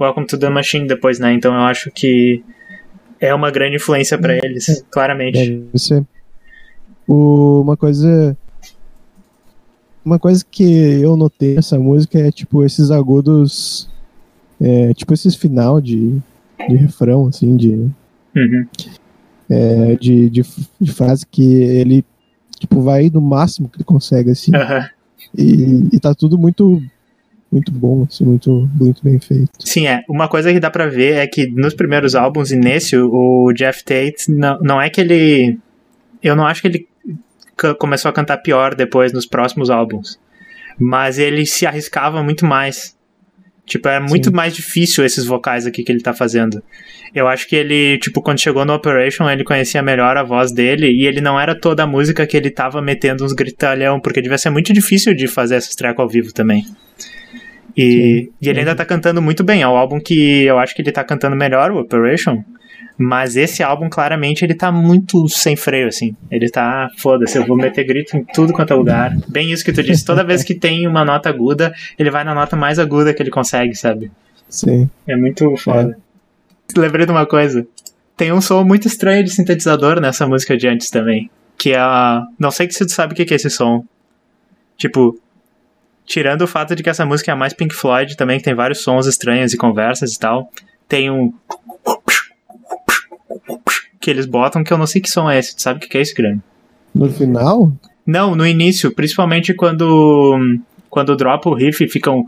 [0.00, 1.32] Welcome to the Machine depois, né?
[1.32, 2.42] Então eu acho que
[3.20, 5.50] é uma grande influência para eles, claramente.
[5.50, 6.04] Deve ser.
[7.06, 8.36] O, uma coisa.
[10.04, 13.90] Uma coisa que eu notei nessa música é tipo esses agudos.
[14.60, 16.18] É, tipo esses final de,
[16.68, 17.70] de refrão, assim, de.
[18.34, 18.66] Uhum.
[19.48, 20.44] É, de, de,
[20.80, 22.04] de, frase que ele
[22.58, 24.50] tipo, vai no máximo que ele consegue, assim.
[24.54, 24.88] Uhum.
[25.36, 26.82] E, e tá tudo muito
[27.50, 29.50] muito bom, assim, muito, muito bem feito.
[29.60, 30.02] Sim, é.
[30.08, 33.84] Uma coisa que dá pra ver é que nos primeiros álbuns e nesse, o Jeff
[33.84, 35.58] Tate, não, não é que ele.
[36.22, 36.88] Eu não acho que ele
[37.78, 40.18] começou a cantar pior depois nos próximos álbuns.
[40.78, 42.96] Mas ele se arriscava muito mais.
[43.64, 44.36] Tipo, é muito Sim.
[44.36, 46.62] mais difícil esses vocais aqui que ele tá fazendo.
[47.12, 50.88] Eu acho que ele, tipo, quando chegou no Operation, ele conhecia melhor a voz dele
[50.88, 54.38] e ele não era toda a música que ele tava metendo uns gritalhão, porque devia
[54.38, 56.64] ser muito difícil de fazer essas tracks ao vivo também.
[57.76, 59.62] E, e ele ainda tá cantando muito bem.
[59.62, 62.44] É o álbum que eu acho que ele tá cantando melhor, o Operation.
[62.98, 66.16] Mas esse álbum, claramente, ele tá muito sem freio, assim.
[66.30, 69.14] Ele tá, foda-se, eu vou meter grito em tudo quanto é lugar.
[69.28, 70.04] Bem isso que tu disse.
[70.04, 73.30] Toda vez que tem uma nota aguda, ele vai na nota mais aguda que ele
[73.30, 74.10] consegue, sabe?
[74.48, 74.88] Sim.
[75.06, 75.98] É muito foda.
[76.74, 76.80] É.
[76.80, 77.66] Lembrei de uma coisa.
[78.16, 81.30] Tem um som muito estranho de sintetizador nessa música de antes também.
[81.58, 82.26] Que é a.
[82.38, 83.84] Não sei se tu sabe o que é esse som.
[84.78, 85.18] Tipo,
[86.06, 88.54] tirando o fato de que essa música é a mais Pink Floyd também, que tem
[88.54, 90.50] vários sons estranhos e conversas e tal,
[90.88, 91.32] tem um
[94.06, 95.56] que eles botam que eu não sei que som é esse.
[95.56, 96.40] Tu sabe o que é esse, Grande?
[96.94, 97.72] No final?
[98.06, 100.38] Não, no início, principalmente quando
[100.88, 102.24] quando dropa o riff fica um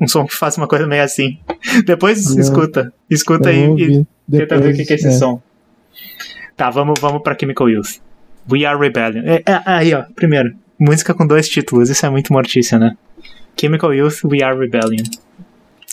[0.00, 1.38] um som que faz uma coisa meio assim.
[1.86, 5.12] Depois não, escuta, escuta aí e tenta ver o que é esse é.
[5.12, 5.40] som.
[6.56, 8.00] Tá, vamos, vamos pra Chemical Youth.
[8.50, 9.22] We Are Rebellion.
[9.24, 10.52] É, é, aí, ó, primeiro.
[10.76, 12.96] Música com dois títulos, isso é muito mortícia, né?
[13.56, 15.04] Chemical Youth, We Are Rebellion.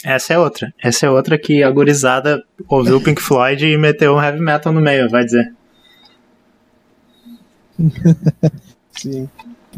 [0.03, 0.73] Essa é outra.
[0.81, 4.71] Essa é outra que a gurizada ouviu o Pink Floyd e meteu um heavy metal
[4.71, 5.53] no meio, vai dizer.
[8.91, 9.29] Sim.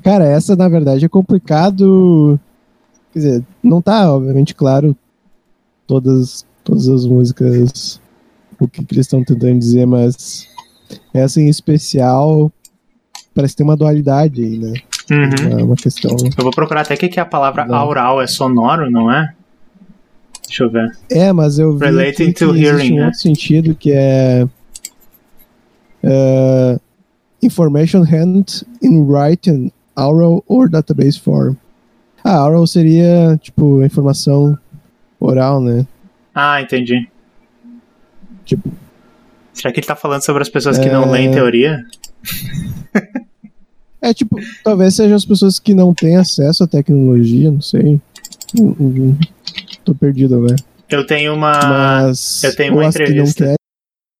[0.03, 2.39] Cara, essa na verdade é complicado.
[3.11, 4.95] Quer dizer, não tá, obviamente, claro
[5.91, 7.99] todas, todas as músicas,
[8.57, 10.47] o que, que eles estão tentando dizer, mas
[11.13, 12.49] essa em especial
[13.35, 14.73] parece ter uma dualidade aí, né?
[15.11, 15.53] Uhum.
[15.53, 16.11] Uma, uma, questão.
[16.11, 17.75] Eu vou procurar até o que, que é a palavra não.
[17.75, 19.33] aural, é sonoro, não é?
[20.47, 20.97] Deixa eu ver.
[21.09, 23.05] É, mas eu vi Relating que to hearing, um né?
[23.05, 24.47] outro sentido que é
[26.03, 26.79] uh,
[27.41, 31.55] information hand in writing, oral or database form.
[32.23, 34.57] Ah, oral seria tipo informação
[35.19, 35.85] oral, né?
[36.33, 37.07] Ah, entendi.
[38.45, 38.71] Tipo.
[39.53, 40.91] Será que ele tá falando sobre as pessoas que é...
[40.91, 41.85] não leem teoria?
[44.01, 47.99] é tipo, talvez sejam as pessoas que não têm acesso à tecnologia, não sei.
[49.83, 50.55] Tô perdido agora.
[50.89, 51.59] Eu tenho uma.
[51.63, 52.43] Mas.
[52.43, 53.45] Eu tenho uma entrevista.
[53.45, 53.55] Que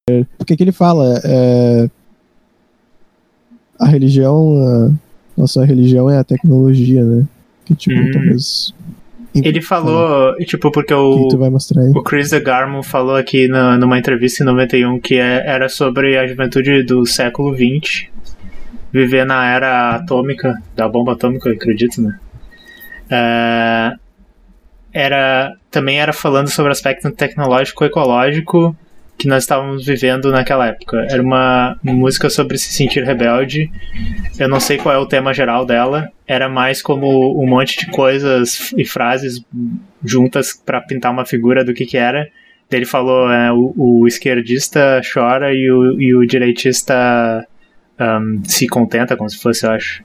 [0.08, 1.22] quer, o que, ele fala?
[1.24, 1.90] É,
[3.80, 4.90] a religião.
[5.38, 7.26] A nossa religião é a tecnologia, né?
[7.66, 8.12] Que tipo, hum.
[8.12, 8.74] talvez.
[9.34, 15.00] Ele falou, tipo, porque o, o Chris DeGarmo falou aqui na, numa entrevista em 91
[15.00, 18.08] que é, era sobre a juventude do século XX,
[18.92, 22.20] viver na era atômica, da bomba atômica, eu acredito, né?
[23.10, 23.94] É,
[24.94, 28.76] era também era falando sobre o aspecto tecnológico ecológico
[29.22, 31.06] que nós estávamos vivendo naquela época.
[31.08, 33.72] Era uma, música sobre se sentir rebelde.
[34.40, 36.10] Eu não sei qual é o tema geral dela.
[36.26, 39.46] Era mais como um monte de coisas e frases
[40.04, 42.28] juntas para pintar uma figura do que que era.
[42.72, 47.46] Ele falou, é, o, o, esquerdista chora e o, e o direitista
[48.00, 50.04] um, se contenta, como se fosse, eu acho.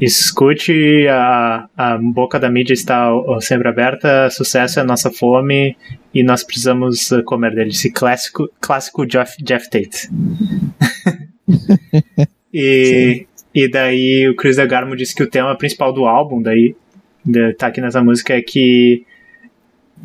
[0.00, 3.08] Escute, a, a boca da mídia está
[3.40, 5.76] sempre aberta, sucesso é nossa fome
[6.12, 7.70] e nós precisamos comer dele.
[7.70, 10.10] Esse clássico, clássico Jeff, Jeff Tate.
[12.52, 16.74] e, e daí o Chris DeGarmo disse que o tema principal do álbum, daí
[17.56, 19.04] tá aqui nessa música, é que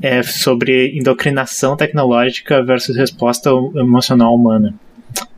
[0.02, 4.74] é sobre endocrinação tecnológica versus resposta emocional humana.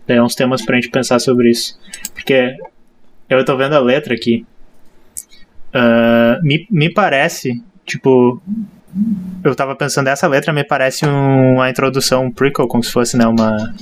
[0.06, 1.80] Daí é uns temas pra gente pensar sobre isso.
[2.14, 2.56] Porque
[3.40, 4.46] eu tô vendo a letra aqui.
[5.74, 8.42] Uh, me, me parece, tipo.
[9.42, 13.16] Eu tava pensando, essa letra me parece um, uma introdução, um prequel, como se fosse,
[13.16, 13.74] né, uma.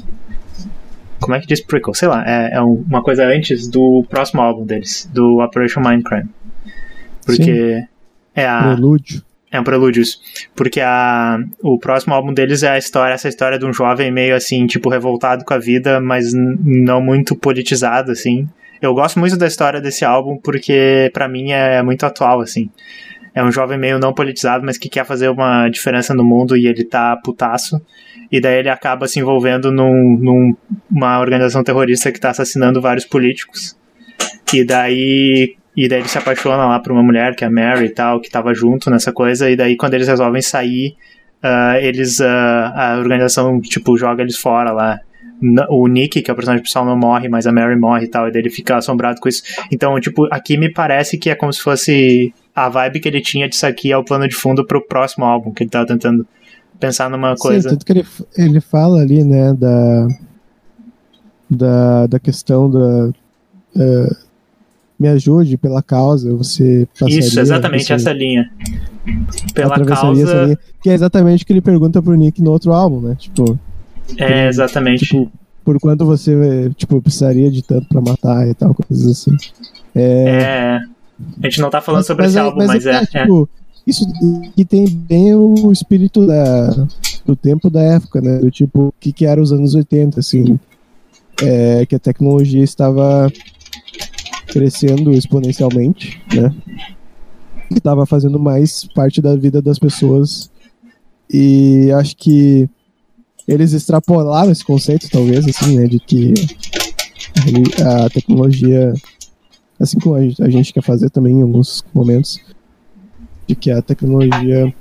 [1.19, 1.93] Como é que diz prequel?
[1.93, 6.29] Sei lá, é, é uma coisa antes do próximo álbum deles, do Operation Mindcrime.
[7.25, 7.43] Porque.
[7.43, 7.87] Sim.
[8.35, 8.61] É a.
[8.61, 9.23] Prelúdio.
[9.51, 10.19] É um prelúdio isso.
[10.55, 14.35] Porque a, o próximo álbum deles é a história, essa história de um jovem meio
[14.35, 18.47] assim, tipo, revoltado com a vida, mas não muito politizado, assim.
[18.81, 22.69] Eu gosto muito da história desse álbum porque para mim é muito atual, assim.
[23.35, 26.67] É um jovem meio não politizado, mas que quer fazer uma diferença no mundo e
[26.67, 27.81] ele tá putaço.
[28.31, 30.55] E daí ele acaba se envolvendo num,
[30.89, 33.77] numa organização terrorista que tá assassinando vários políticos.
[34.53, 37.85] E daí, e daí ele se apaixona lá por uma mulher, que é a Mary
[37.85, 39.49] e tal, que tava junto nessa coisa.
[39.49, 40.95] E daí quando eles resolvem sair,
[41.43, 42.25] uh, eles, uh,
[42.75, 44.99] a organização, tipo, joga eles fora lá
[45.69, 48.27] o Nick, que é o personagem principal, não morre, mas a Mary morre e tal,
[48.27, 49.43] e daí ele fica assombrado com isso.
[49.71, 53.47] Então, tipo, aqui me parece que é como se fosse a vibe que ele tinha
[53.47, 56.27] disso aqui é o plano de fundo pro próximo álbum, que ele tava tentando
[56.79, 57.69] pensar numa coisa.
[57.69, 58.05] Sim, tanto que ele,
[58.37, 60.07] ele fala ali, né, da,
[61.49, 63.09] da, da questão da,
[63.75, 64.15] uh,
[64.99, 68.51] me ajude pela causa, você passaria, Isso, exatamente você essa linha.
[69.53, 70.43] Pela causa.
[70.43, 73.15] linha, que é exatamente o que ele pergunta pro Nick no outro álbum, né?
[73.17, 73.57] Tipo,
[74.17, 75.05] É, exatamente.
[75.05, 75.31] tipo
[75.63, 79.37] por quanto você tipo, precisaria de tanto pra matar e tal, coisas assim.
[79.93, 80.79] É, É.
[81.43, 82.95] A gente não tá falando sobre esse é- álbum, mas é.
[82.95, 83.05] é.
[83.05, 83.47] tipo,
[83.85, 84.05] isso
[84.55, 86.69] que tem bem o espírito da,
[87.25, 88.37] do tempo da época, né?
[88.39, 90.57] Do tipo, o que, que era os anos 80, assim.
[91.41, 93.31] É, que a tecnologia estava
[94.47, 96.53] crescendo exponencialmente, né?
[97.69, 100.49] Estava fazendo mais parte da vida das pessoas.
[101.31, 102.67] E acho que
[103.51, 105.87] eles extrapolaram esse conceito, talvez, assim, né?
[105.87, 106.33] De que
[107.83, 108.93] a tecnologia
[109.79, 112.39] assim como a gente, quer fazer também em alguns momentos,
[113.47, 114.73] de que a tecnologia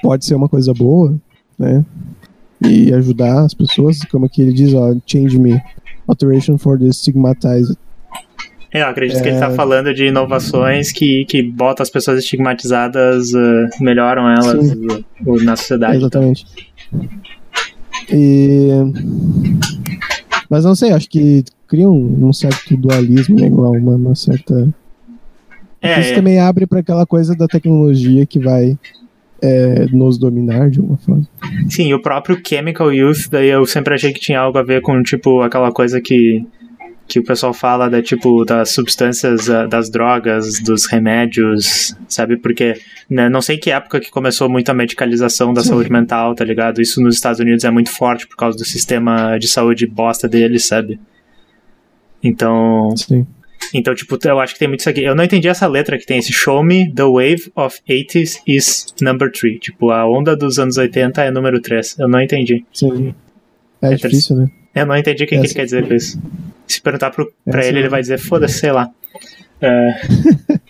[0.00, 1.14] pode ser uma coisa boa,
[1.58, 1.84] né?
[2.64, 5.60] E ajudar as pessoas, como que ele diz, ó, change me,
[6.06, 7.76] alteration for the stigmatized.
[8.72, 9.40] É, eu acredito que ele É.
[9.40, 15.56] tá falando de inovações que, que botam as pessoas estigmatizadas, uh, melhoram elas uh, na
[15.56, 15.96] sociedade.
[15.96, 16.46] Exatamente.
[18.10, 18.70] E...
[20.48, 23.46] Mas não sei, acho que cria um, um certo dualismo, né?
[23.46, 24.68] Igual uma, uma certa
[25.82, 28.78] É, Isso é, também abre para aquela coisa da tecnologia que vai
[29.42, 31.28] é, nos dominar de alguma forma.
[31.68, 35.02] sim, o próprio Chemical Youth, daí eu sempre achei que tinha algo a ver com,
[35.02, 36.44] tipo, aquela coisa que,
[37.08, 42.36] que o pessoal fala da, tipo, das substâncias, ah, das drogas, dos remédios, sabe?
[42.36, 42.78] Porque,
[43.08, 45.70] né, não sei que época que começou muito a medicalização da Sim.
[45.70, 46.82] saúde mental, tá ligado?
[46.82, 50.66] Isso nos Estados Unidos é muito forte por causa do sistema de saúde bosta deles,
[50.66, 51.00] sabe?
[52.22, 53.26] Então, Sim.
[53.74, 55.02] Então, tipo, eu acho que tem muito isso aqui.
[55.02, 58.94] Eu não entendi essa letra que tem esse Show Me the Wave of 80s is
[59.00, 59.58] number 3.
[59.60, 61.98] Tipo, a onda dos anos 80 é número 3.
[61.98, 62.64] Eu não entendi.
[62.72, 63.14] Sim.
[63.82, 64.50] É, É difícil, né?
[64.74, 66.20] Eu não entendi o que, que ele quer dizer com isso.
[66.68, 68.90] Se perguntar pro, pra ele, ele vai dizer, foda-se, sei lá.
[69.60, 69.94] É,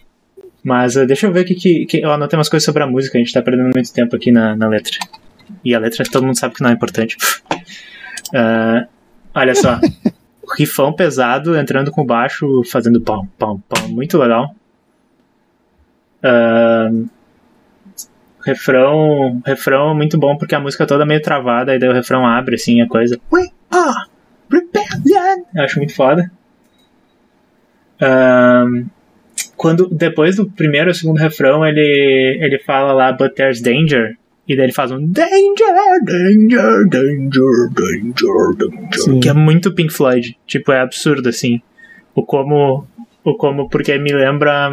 [0.69, 1.97] Mas uh, deixa eu ver o que, que, que.
[1.99, 4.55] Eu anotei umas coisas sobre a música, a gente tá perdendo muito tempo aqui na,
[4.55, 4.99] na letra.
[5.65, 7.17] E a letra todo mundo sabe que não é importante.
[8.35, 8.87] Uh,
[9.35, 9.81] olha só.
[10.59, 13.89] Rifão pesado, entrando com baixo, fazendo pão, pão, pão.
[13.89, 14.55] Muito legal.
[16.23, 17.09] Uh,
[18.45, 22.27] refrão, refrão muito bom porque a música toda é meio travada, e daí o refrão
[22.27, 23.19] abre assim a coisa.
[23.33, 24.07] We are
[24.51, 25.45] rebellion!
[25.55, 26.31] Eu acho muito foda.
[28.01, 28.87] Um,
[29.57, 34.55] quando depois do primeiro ou segundo refrão ele ele fala lá but there's danger e
[34.55, 35.35] daí ele faz um danger
[36.05, 39.19] danger danger danger danger Sim.
[39.19, 41.61] que é muito Pink Floyd tipo é absurdo assim
[42.15, 42.87] o como
[43.25, 44.71] o como porque me lembra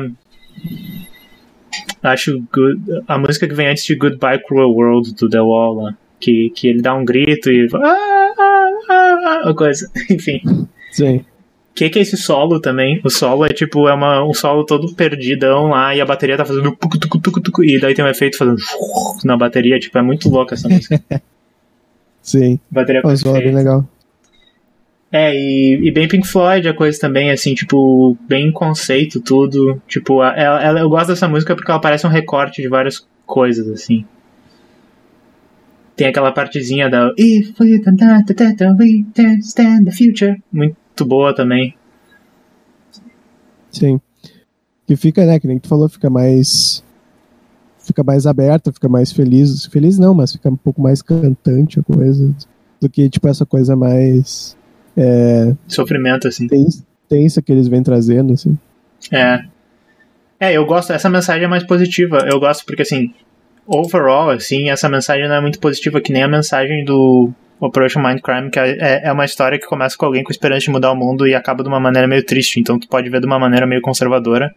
[2.04, 5.98] acho good, a música que vem antes de Goodbye Cruel World do The Wall lá,
[6.20, 10.42] que que ele dá um grito e ah, ah, ah, ah, coisa enfim
[10.92, 11.18] Sim.
[11.18, 11.26] o
[11.76, 13.02] que, que é esse solo também?
[13.04, 16.46] O solo é tipo, é uma, um solo todo perdidão lá e a bateria tá
[16.46, 18.60] fazendo tucu, tucu, tucu, tucu, e daí tem um efeito fazendo
[19.26, 21.02] na bateria, tipo, é muito louca essa música.
[22.22, 22.60] Sim.
[22.72, 23.86] bateria O solo é bem legal.
[25.12, 29.82] É, e, e bem Pink Floyd, a coisa também, assim, tipo, bem conceito, tudo.
[29.88, 33.68] Tipo, ela, ela- eu gosto dessa música porque ela parece um recorte de várias coisas,
[33.70, 34.06] assim.
[35.96, 39.92] Tem aquela partezinha da If we don't da- da- da- da- we can stand the
[39.92, 40.42] future.
[40.52, 41.74] Muito boa também.
[43.72, 44.00] Sim.
[44.88, 46.84] Que fica, né, que nem tu falou, fica mais.
[47.80, 49.66] Fica mais aberta, fica mais feliz.
[49.66, 52.34] Feliz não, mas fica um pouco mais cantante a coisa.
[52.82, 54.58] Do que, tipo, essa coisa mais.
[54.98, 56.48] É, Sofrimento, assim.
[56.48, 58.58] tens- tensa que eles vêm trazendo, assim.
[59.12, 59.44] É.
[60.40, 62.20] É, eu gosto, essa mensagem é mais positiva.
[62.30, 63.14] Eu gosto porque, assim,
[63.66, 68.50] overall, assim, essa mensagem não é muito positiva, que nem a mensagem do Operation Mindcrime,
[68.50, 71.28] que é, é uma história que começa com alguém com esperança de mudar o mundo
[71.28, 72.60] e acaba de uma maneira meio triste.
[72.60, 74.54] Então tu pode ver de uma maneira meio conservadora,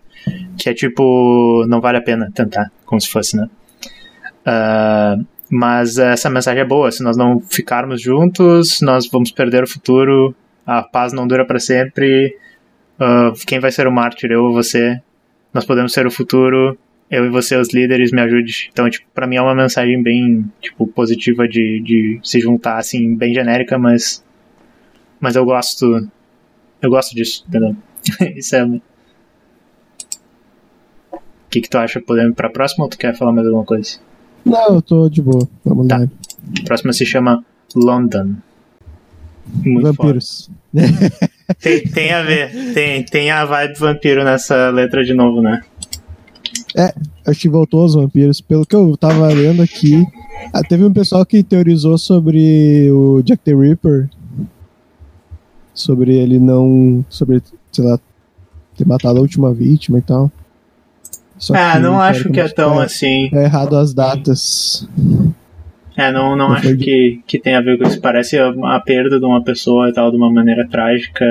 [0.58, 3.48] que é tipo, não vale a pena tentar, como se fosse, né?
[4.44, 5.16] Ah,
[5.50, 6.90] mas essa mensagem é boa.
[6.90, 10.34] Se nós não ficarmos juntos, nós vamos perder o futuro.
[10.66, 12.36] A paz não dura para sempre.
[12.98, 14.30] Ah, quem vai ser o mártir?
[14.30, 15.00] Eu ou você?
[15.54, 16.76] Nós podemos ser o futuro.
[17.10, 18.68] Eu e você, os líderes, me ajude.
[18.72, 23.16] Então, tipo, pra mim é uma mensagem bem, tipo, positiva de, de se juntar, assim,
[23.16, 24.22] bem genérica, mas.
[25.18, 26.06] Mas eu gosto.
[26.82, 27.74] Eu gosto disso, entendeu?
[28.36, 28.64] Isso é.
[28.64, 28.80] O
[31.50, 32.00] que, que tu acha?
[32.00, 33.98] Podemos ir pra próxima ou tu quer falar mais alguma coisa?
[34.44, 35.48] Não, eu tô de boa.
[35.64, 35.98] Vamos Tá.
[35.98, 36.04] lá.
[36.60, 37.44] A próxima se chama
[37.74, 38.34] London.
[39.64, 39.92] Muito.
[39.94, 40.50] Vampiros.
[41.60, 45.62] Tem, tem a ver, tem, tem a vibe vampiro nessa letra de novo, né?
[47.26, 48.40] Acho que voltou aos vampiros.
[48.40, 50.06] Pelo que eu tava lendo aqui,
[50.52, 54.08] ah, teve um pessoal que teorizou sobre o Jack the Ripper
[55.78, 57.04] sobre ele não.
[57.08, 57.40] sobre,
[57.72, 57.98] sei lá,
[58.76, 60.30] ter matado a última vítima e tal.
[61.38, 63.30] Só ah, não acho que é tão é, assim.
[63.32, 64.88] É errado as datas.
[65.96, 68.00] É, não, não, não acho que, que tem a ver com isso.
[68.00, 71.24] Parece a, a, perda de uma pessoa e tal, de uma maneira trágica.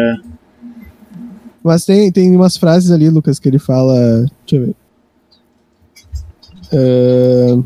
[1.61, 4.25] Mas tem, tem umas frases ali, Lucas, que ele fala.
[4.45, 4.75] Deixa eu ver.
[6.72, 7.64] Uh,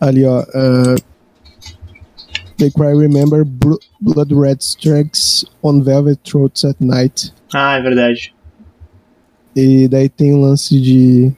[0.00, 0.40] ali, ó.
[0.40, 0.96] Uh,
[2.56, 7.32] They cry remember blood red strikes on velvet throats at night.
[7.52, 8.32] Ah, é verdade.
[9.56, 11.32] E daí tem o um lance de.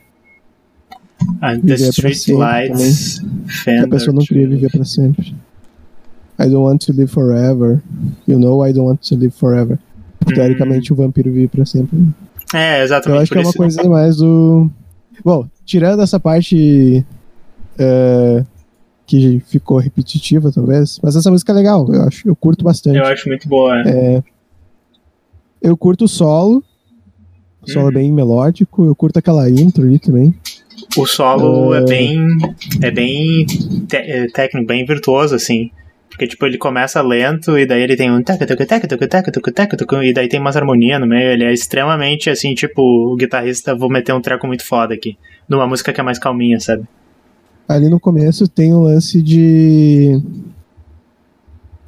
[1.41, 3.21] Ah, the street lights.
[3.83, 5.35] A pessoa não queria viver para sempre.
[6.39, 7.83] I don't want to live forever.
[8.27, 9.79] You know, I don't want to live forever.
[10.27, 10.35] Hum.
[10.35, 12.09] Teoricamente, o vampiro vive para sempre.
[12.53, 13.17] É, exatamente.
[13.17, 14.71] Eu acho que é uma coisa mais do.
[15.25, 17.05] Bom, tirando essa parte.
[17.79, 18.47] Uh,
[19.07, 20.99] que ficou repetitiva, talvez.
[21.03, 22.29] Mas essa música é legal, eu acho.
[22.29, 22.99] Eu curto bastante.
[22.99, 23.81] Eu acho muito boa.
[23.83, 24.17] É.
[24.17, 24.23] é
[25.63, 26.63] eu curto o solo.
[27.63, 28.85] O solo é bem melódico.
[28.85, 30.35] Eu curto aquela intro ali também.
[30.97, 31.75] O solo uh...
[31.75, 32.19] é bem.
[32.83, 33.47] É bem
[33.93, 35.71] é técnico, bem virtuoso, assim.
[36.09, 38.23] Porque, tipo, ele começa lento e daí ele tem um
[40.03, 41.31] e daí tem umas harmonias no meio.
[41.31, 45.19] Ele é extremamente, assim, tipo, o guitarrista, vou meter um treco muito foda aqui.
[45.49, 46.87] Numa música que é mais calminha, sabe?
[47.69, 50.21] ali no começo tem o um lance de.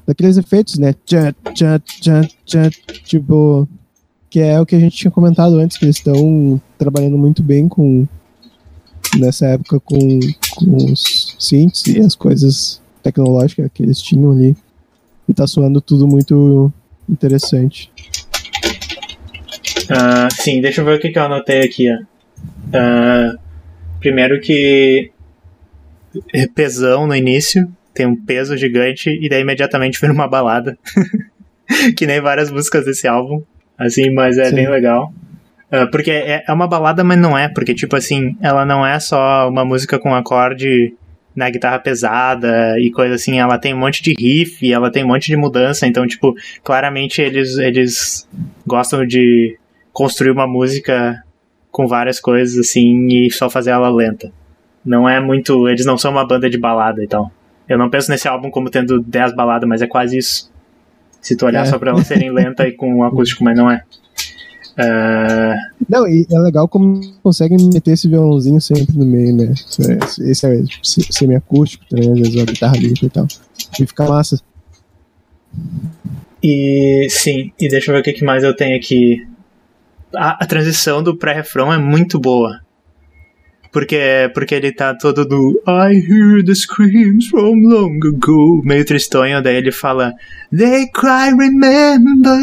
[0.07, 0.95] daqueles efeitos, né?
[1.07, 2.71] Tchan, tchan, tchan, tchan,
[3.05, 3.69] tipo.
[4.31, 7.69] Que é o que a gente tinha comentado antes, que eles estão trabalhando muito bem
[7.69, 8.07] com.
[9.19, 10.19] nessa época com,
[10.57, 14.57] com os synths e as coisas tecnológicas que eles tinham ali.
[15.29, 16.73] E tá soando tudo muito
[17.09, 17.91] interessante.
[19.91, 21.91] Uh, sim, deixa eu ver o que, que eu anotei aqui.
[21.93, 23.39] Uh,
[24.01, 25.11] primeiro que
[26.35, 30.79] é pesão no início, tem um peso gigante, e daí imediatamente vira uma balada.
[31.97, 33.43] que nem várias músicas desse álbum,
[33.77, 34.57] assim, mas é Sim.
[34.57, 35.13] bem legal.
[35.71, 38.99] Uh, porque é, é uma balada, mas não é, porque, tipo assim, ela não é
[38.99, 40.95] só uma música com acorde
[41.39, 45.07] na guitarra pesada e coisa assim, ela tem um monte de riff, ela tem um
[45.07, 46.35] monte de mudança, então, tipo,
[46.65, 48.29] claramente eles, eles
[48.67, 49.57] gostam de
[49.93, 51.23] construir uma música
[51.71, 54.33] com várias coisas assim e só fazer ela lenta.
[54.85, 55.69] Não é muito.
[55.69, 57.31] Eles não são uma banda de balada e tal.
[57.69, 60.51] Eu não penso nesse álbum como tendo 10 baladas, mas é quase isso.
[61.21, 61.67] Se tu olhar é.
[61.67, 63.85] só pra elas serem lenta e com um acústico, mas não é.
[64.79, 65.57] Uh...
[65.89, 69.53] Não, e é legal como conseguem meter esse violãozinho sempre no meio, né?
[70.21, 70.63] Esse é
[71.11, 73.27] semi-acústico, também, às vezes a guitarra limpa e tal.
[73.81, 74.41] E fica massa.
[76.43, 79.27] E sim, e deixa eu ver o que mais eu tenho aqui.
[80.15, 82.61] A, a transição do pré-refrão é muito boa.
[83.71, 89.43] Porque, porque ele tá todo do I hear the screams from long ago, meio tristonho,
[89.43, 90.15] daí ele fala
[90.51, 92.39] They cry, remember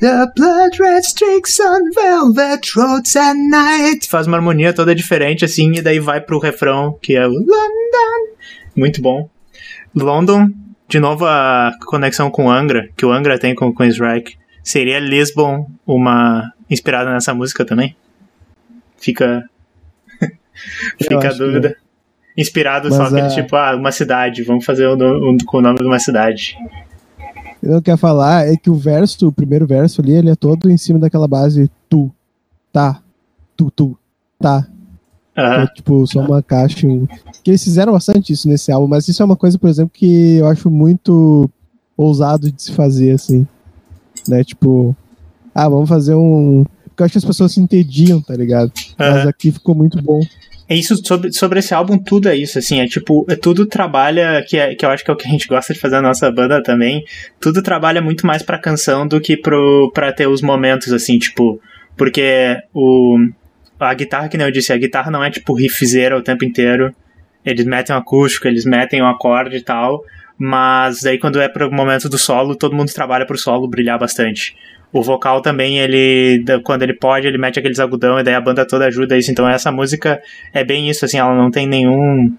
[0.00, 4.08] the blood red streaks on velvet throats at night.
[4.08, 8.36] Faz uma harmonia toda diferente assim, e daí vai pro refrão, que é London.
[8.74, 9.28] Muito bom.
[9.94, 10.48] London,
[10.88, 14.38] de novo a conexão com Angra, que o Angra tem com o Queensryche.
[14.62, 17.94] Seria Lisbon uma inspirada nessa música também?
[18.96, 19.44] Fica
[20.98, 21.68] Fica a dúvida.
[21.68, 22.40] É.
[22.40, 23.28] Inspirado Mas, só aquele é...
[23.28, 26.56] tipo, ah, uma cidade, vamos fazer um, um, com o nome de uma cidade.
[27.62, 30.78] Eu quero falar é que o verso, o primeiro verso ali, ele é todo em
[30.78, 32.10] cima daquela base tu,
[32.72, 33.02] tá,
[33.56, 33.98] tu, tu,
[34.38, 34.66] tá.
[35.36, 35.44] Uhum.
[35.44, 36.86] É tipo só uma caixa.
[37.42, 40.36] Que eles fizeram bastante isso nesse álbum, mas isso é uma coisa, por exemplo, que
[40.36, 41.50] eu acho muito
[41.96, 43.46] ousado de se fazer, assim.
[44.26, 44.42] Né?
[44.42, 44.96] Tipo,
[45.54, 46.64] ah, vamos fazer um.
[46.84, 48.72] Porque eu acho que as pessoas se entendiam, tá ligado?
[48.76, 48.94] Uhum.
[48.98, 50.20] Mas aqui ficou muito bom.
[50.70, 54.40] É isso sobre, sobre esse álbum, tudo é isso, assim, é tipo, é, tudo trabalha,
[54.46, 56.02] que, é, que eu acho que é o que a gente gosta de fazer na
[56.02, 57.04] nossa banda também,
[57.40, 61.60] tudo trabalha muito mais pra canção do que pro, pra ter os momentos, assim, tipo,
[61.96, 63.18] porque o,
[63.80, 66.94] a guitarra, que nem eu disse, a guitarra não é tipo riffzeira o tempo inteiro,
[67.44, 70.04] eles metem um acústico, eles metem um acorde e tal,
[70.38, 74.54] mas daí quando é pro momento do solo, todo mundo trabalha pro solo brilhar bastante.
[74.92, 78.66] O vocal também, ele, quando ele pode, ele mete aqueles algodão e daí a banda
[78.66, 79.30] toda ajuda isso.
[79.30, 80.20] Então essa música
[80.52, 82.34] é bem isso, assim, ela não tem nenhum.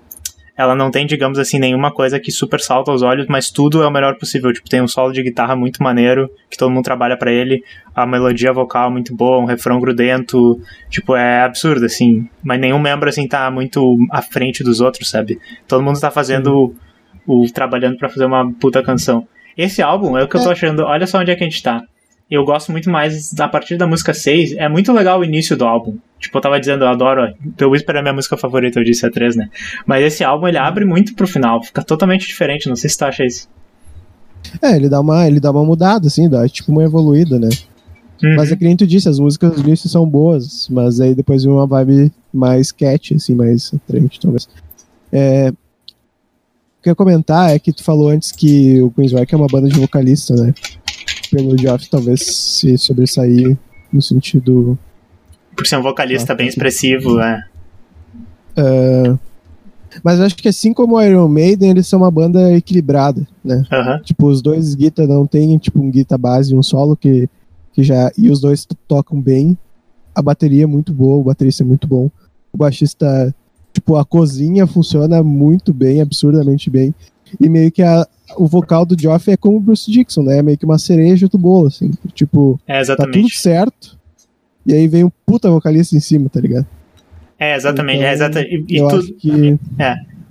[0.58, 3.88] Ela não tem, digamos assim, nenhuma coisa que super salta aos olhos, mas tudo é
[3.88, 4.52] o melhor possível.
[4.52, 7.64] Tipo, tem um solo de guitarra muito maneiro, que todo mundo trabalha para ele,
[7.96, 10.60] a melodia vocal muito boa, um refrão grudento,
[10.90, 12.28] tipo, é absurdo, assim.
[12.44, 15.40] Mas nenhum membro, assim, tá muito à frente dos outros, sabe?
[15.68, 16.76] Todo mundo tá fazendo
[17.26, 19.26] o, o trabalhando para fazer uma puta canção.
[19.58, 20.52] Esse álbum é o que eu tô é.
[20.52, 21.82] achando, olha só onde é que a gente tá
[22.32, 24.54] eu gosto muito mais a partir da música 6.
[24.54, 25.98] É muito legal o início do álbum.
[26.18, 27.34] Tipo, eu tava dizendo, eu adoro.
[27.58, 29.50] The Whisper é a minha música favorita, eu disse a 3, né?
[29.86, 32.70] Mas esse álbum ele abre muito pro final, fica totalmente diferente.
[32.70, 33.50] Não sei se tu acha isso.
[34.62, 37.50] É, ele dá uma, ele dá uma mudada, assim, dá tipo uma evoluída, né?
[38.24, 38.36] Uhum.
[38.36, 41.44] Mas é que nem tu disse, as músicas do início são boas, mas aí depois
[41.44, 44.48] vem uma vibe mais cat, assim, mais atraente, talvez.
[45.12, 49.38] É, o que eu ia comentar é que tu falou antes que o Queensryche é
[49.38, 50.54] uma banda de vocalista, né?
[51.32, 53.58] Pelo Geoff talvez se sobressair
[53.92, 54.78] no sentido
[55.56, 56.50] Por ser um vocalista Ah, bem tá.
[56.50, 57.44] expressivo, é.
[58.56, 59.18] É,
[60.04, 63.64] Mas eu acho que assim como o Iron Maiden, eles são uma banda equilibrada, né?
[64.04, 67.28] Tipo, os dois guitar não tem tipo um guitar base e um solo que,
[67.74, 68.12] que já.
[68.18, 69.58] E os dois to- tocam bem.
[70.16, 72.10] A bateria é muito boa, o baterista é muito bom.
[72.54, 73.34] O baixista,
[73.74, 76.94] tipo, a cozinha funciona muito bem, absurdamente bem.
[77.40, 78.06] E meio que a,
[78.38, 80.40] o vocal do Geoff é como o Bruce Dixon, né?
[80.40, 81.92] É meio que uma cereja do bolo, assim.
[82.14, 83.40] Tipo, É, tá tudo exatamente.
[83.40, 83.98] certo.
[84.66, 86.66] E aí vem um puta vocalista em cima, tá ligado?
[87.40, 87.98] É, exatamente.
[87.98, 88.42] Então, é exata...
[88.42, 89.58] E, e tu- que.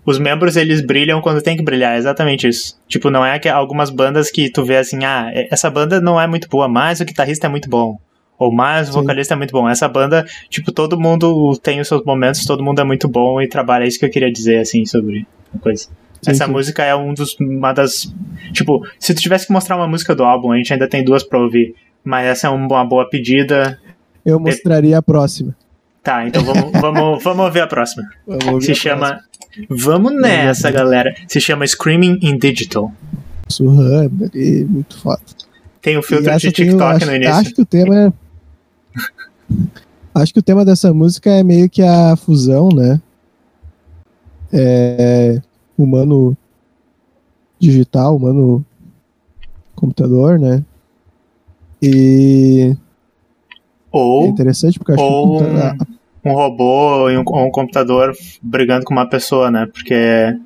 [0.06, 2.78] os membros eles brilham quando tem que brilhar, é exatamente isso.
[2.88, 6.26] Tipo, não é que algumas bandas que tu vê assim, ah, essa banda não é
[6.26, 7.98] muito boa, mas o guitarrista é muito bom.
[8.38, 9.00] Ou mais o Sim.
[9.00, 9.68] vocalista é muito bom.
[9.68, 13.46] Essa banda, tipo, todo mundo tem os seus momentos, todo mundo é muito bom e
[13.48, 13.84] trabalha.
[13.84, 15.88] É isso que eu queria dizer, assim, sobre a coisa.
[16.22, 16.50] Sim, Essa sim.
[16.52, 18.12] música é um dos, uma das.
[18.52, 21.22] Tipo, se tu tivesse que mostrar uma música do álbum, a gente ainda tem duas
[21.22, 21.74] pra ouvir.
[22.04, 23.78] Mas essa é uma boa pedida.
[24.24, 25.56] Eu mostraria a próxima.
[26.02, 28.02] Tá, então vamos, vamos, vamos ouvir a próxima.
[28.26, 29.20] Vamos ouvir Se a chama.
[29.68, 31.14] Vamos nessa, galera.
[31.26, 32.92] Se chama Screaming in Digital.
[33.48, 35.20] sussurrando ali, muito foda.
[35.82, 37.34] Tem o E filtro de tem TikTok acho, no início.
[37.34, 38.12] Acho que o tema é.
[40.14, 43.00] acho que o tema dessa música é meio que a fusão, né?
[44.52, 45.40] É,
[45.82, 46.36] humano
[47.58, 48.64] digital, humano
[49.74, 50.64] computador, né?
[51.82, 52.76] E é
[53.90, 55.86] Ou interessante porque acho ou que o computa-
[56.22, 58.12] um robô e um, um computador
[58.42, 59.66] brigando com uma pessoa, né?
[59.72, 59.94] Porque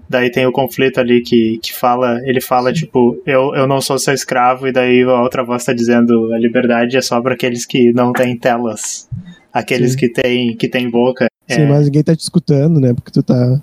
[0.08, 3.98] daí tem o conflito ali que, que fala, ele fala tipo, eu, eu não sou
[3.98, 7.66] seu escravo, e daí a outra voz tá dizendo a liberdade é só para aqueles
[7.66, 9.08] que não têm telas.
[9.52, 9.98] Aqueles Sim.
[9.98, 11.26] que têm que têm boca.
[11.48, 12.94] Sim, É, mas ninguém tá te escutando, né?
[12.94, 13.60] Porque tu tá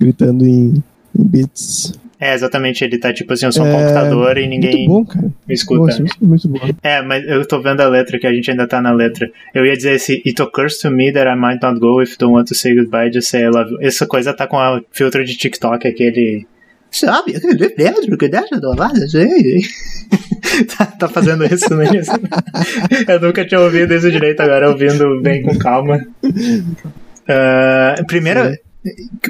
[0.00, 0.82] gritando em,
[1.18, 1.92] em bits.
[2.18, 5.04] é, exatamente, ele tá tipo assim, eu sou um É, computador e ninguém Muito bom,
[5.04, 5.32] cara.
[5.46, 5.80] me escuta.
[5.80, 6.58] Nossa, é muito bom.
[6.82, 9.30] É, mas eu tô vendo a letra, que a gente ainda tá na letra.
[9.54, 12.16] Eu ia dizer esse It occurs to me that I might not go if you
[12.18, 13.78] don't want to say goodbye, just say I love you.
[13.80, 16.46] Essa coisa tá com o filtro de TikTok, aquele.
[16.92, 19.60] Sabe, aquele filtro que deixa do lado, assim.
[20.76, 22.12] tá, tá fazendo isso início.
[23.06, 26.04] Eu nunca tinha ouvido isso direito, agora ouvindo bem com calma.
[27.28, 28.56] Ah, primeiro, o-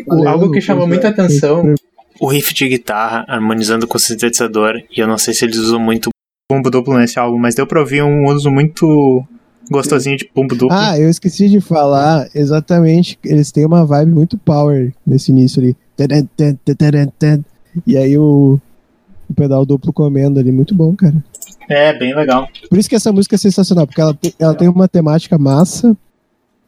[0.06, 1.74] Valeu, algo que chamou muita atenção
[2.20, 5.80] o riff de guitarra harmonizando com o sintetizador, e eu não sei se eles usam
[5.80, 6.10] muito
[6.50, 9.24] bumbo duplo nesse álbum, mas deu pra ouvir um uso muito
[9.70, 10.76] gostosinho de bumbo duplo.
[10.76, 13.18] Ah, eu esqueci de falar exatamente.
[13.24, 15.76] Eles têm uma vibe muito power nesse início ali.
[17.86, 18.60] E aí o,
[19.28, 21.14] o pedal duplo comendo ali, muito bom, cara.
[21.68, 22.48] É, bem legal.
[22.68, 25.96] Por isso que essa música é sensacional, porque ela tem, ela tem uma temática massa,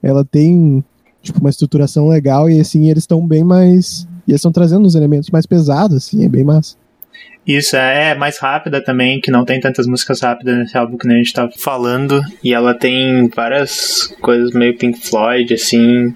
[0.00, 0.84] ela tem
[1.22, 4.94] tipo uma estruturação legal e assim eles estão bem mais, e eles estão trazendo uns
[4.94, 6.76] elementos mais pesados, assim, é bem massa.
[7.46, 11.08] Isso, é, é mais rápida também, que não tem tantas músicas rápidas nesse álbum que
[11.08, 12.22] a gente tá falando.
[12.42, 16.14] E ela tem várias coisas meio Pink Floyd, assim.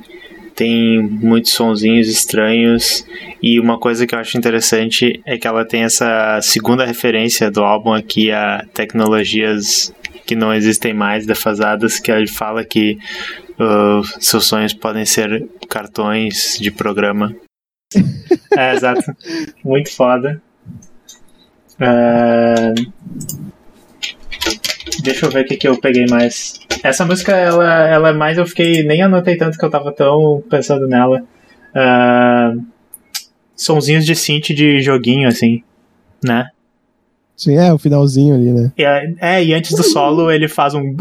[0.54, 3.04] Tem muitos sonzinhos estranhos.
[3.42, 7.62] E uma coisa que eu acho interessante é que ela tem essa segunda referência do
[7.62, 9.92] álbum aqui a tecnologias
[10.24, 12.98] que não existem mais, defasadas, que ele fala que
[13.58, 17.34] uh, seus sonhos podem ser cartões de programa.
[18.56, 19.14] é, exato.
[19.64, 20.40] Muito foda.
[21.80, 22.74] Ah,
[25.02, 26.60] Deixa eu ver o que, que eu peguei mais.
[26.82, 28.38] Essa música, ela, ela é mais.
[28.38, 28.82] Eu fiquei.
[28.82, 31.22] Nem anotei tanto que eu tava tão pensando nela.
[31.74, 32.54] Ah,
[33.54, 35.62] sonzinhos de synth de joguinho, assim.
[36.24, 36.48] Né?
[37.36, 38.72] Sim, é o finalzinho ali, né?
[38.78, 40.96] É, é, e antes do solo ele faz um.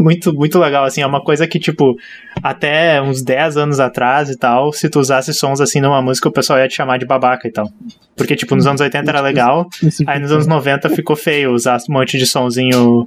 [0.00, 1.02] Muito, muito legal, assim.
[1.02, 1.96] É uma coisa que, tipo,
[2.42, 6.32] até uns 10 anos atrás e tal, se tu usasse sons assim numa música, o
[6.32, 7.70] pessoal ia te chamar de babaca e tal.
[8.16, 9.68] Porque, tipo, nos anos 80 era legal,
[10.06, 13.06] aí nos anos 90 ficou feio usar um monte de sonzinho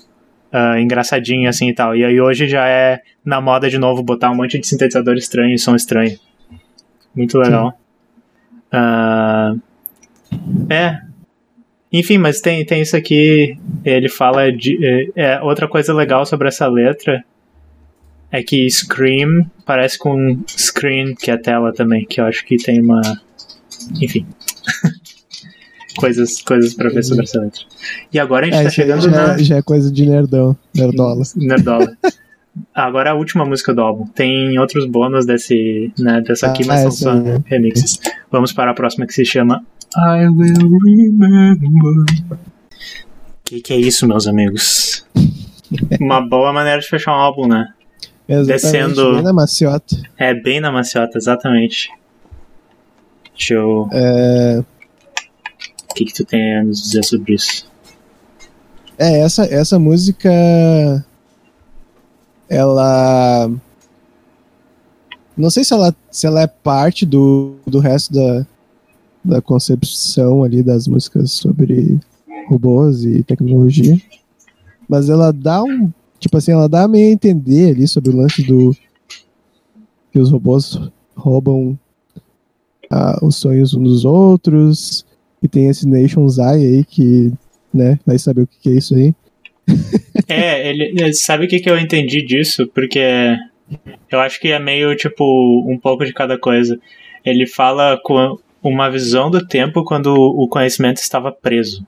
[0.52, 1.96] ah, engraçadinho assim e tal.
[1.96, 5.54] E aí hoje já é na moda de novo botar um monte de sintetizador estranho
[5.54, 6.18] e som estranho.
[7.16, 7.78] Muito legal.
[8.72, 9.54] Ah,
[10.70, 11.07] é.
[11.92, 13.58] Enfim, mas tem, tem isso aqui.
[13.86, 14.78] Ele fala de.
[14.86, 17.24] É, é, outra coisa legal sobre essa letra
[18.32, 22.58] é que Scream parece com Screen, que é a tela também, que eu acho que
[22.58, 23.02] tem uma.
[24.02, 24.26] Enfim.
[25.98, 27.62] coisas, coisas pra ver sobre essa letra.
[28.14, 29.38] E agora a gente É, tá chegando já, na.
[29.38, 31.24] já é coisa de nerdão, nerdola.
[31.36, 31.98] Nerdola.
[32.74, 34.08] Agora a última música do álbum.
[34.08, 37.42] Tem outros bônus desse, né, dessa aqui, Ah, mas são essa só né?
[37.46, 38.00] remixes.
[38.32, 39.64] Vamos para a próxima que se chama
[39.96, 42.06] I will remember.
[43.46, 45.06] Que que é isso, meus amigos?
[46.00, 47.68] Uma boa maneira de fechar um álbum, né?
[48.28, 49.96] Exatamente, Descendo- bem na maciota.
[50.18, 51.90] É bem na maciota, exatamente.
[53.36, 53.88] Deixa eu.
[53.94, 54.60] É,
[55.90, 57.66] O que, que tu tem a nos dizer sobre isso?
[58.98, 60.30] é, essa, essa música.
[62.50, 63.50] Ela.
[65.36, 68.46] Não sei se ela, se ela é parte do, do resto da,
[69.28, 72.00] da concepção ali das músicas sobre
[72.48, 74.00] robôs e tecnologia.
[74.88, 75.92] Mas ela dá um.
[76.20, 78.76] Tipo assim, ela dá meio a entender ali sobre o lance do.
[80.12, 80.80] Que os robôs
[81.16, 81.78] roubam
[82.90, 85.06] ah, os sonhos uns dos outros.
[85.42, 87.32] E tem esse Nation's Eye aí que,
[87.72, 89.14] né, vai saber o que, é isso aí.
[90.30, 91.14] É, ele.
[91.14, 92.68] Sabe o que, que eu entendi disso?
[92.74, 93.00] Porque
[94.12, 95.24] eu acho que é meio tipo
[95.66, 96.78] um pouco de cada coisa.
[97.24, 98.38] Ele fala com
[98.68, 101.86] uma visão do tempo quando o conhecimento estava preso.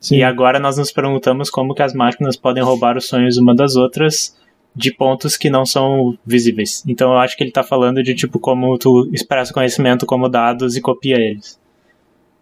[0.00, 3.54] Sim, E agora nós nos perguntamos como que as máquinas podem roubar os sonhos uma
[3.54, 4.36] das outras
[4.76, 6.82] de pontos que não são visíveis.
[6.86, 10.28] Então eu acho que ele tá falando de tipo como tu expressa o conhecimento como
[10.28, 11.58] dados e copia eles.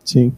[0.05, 0.33] sim.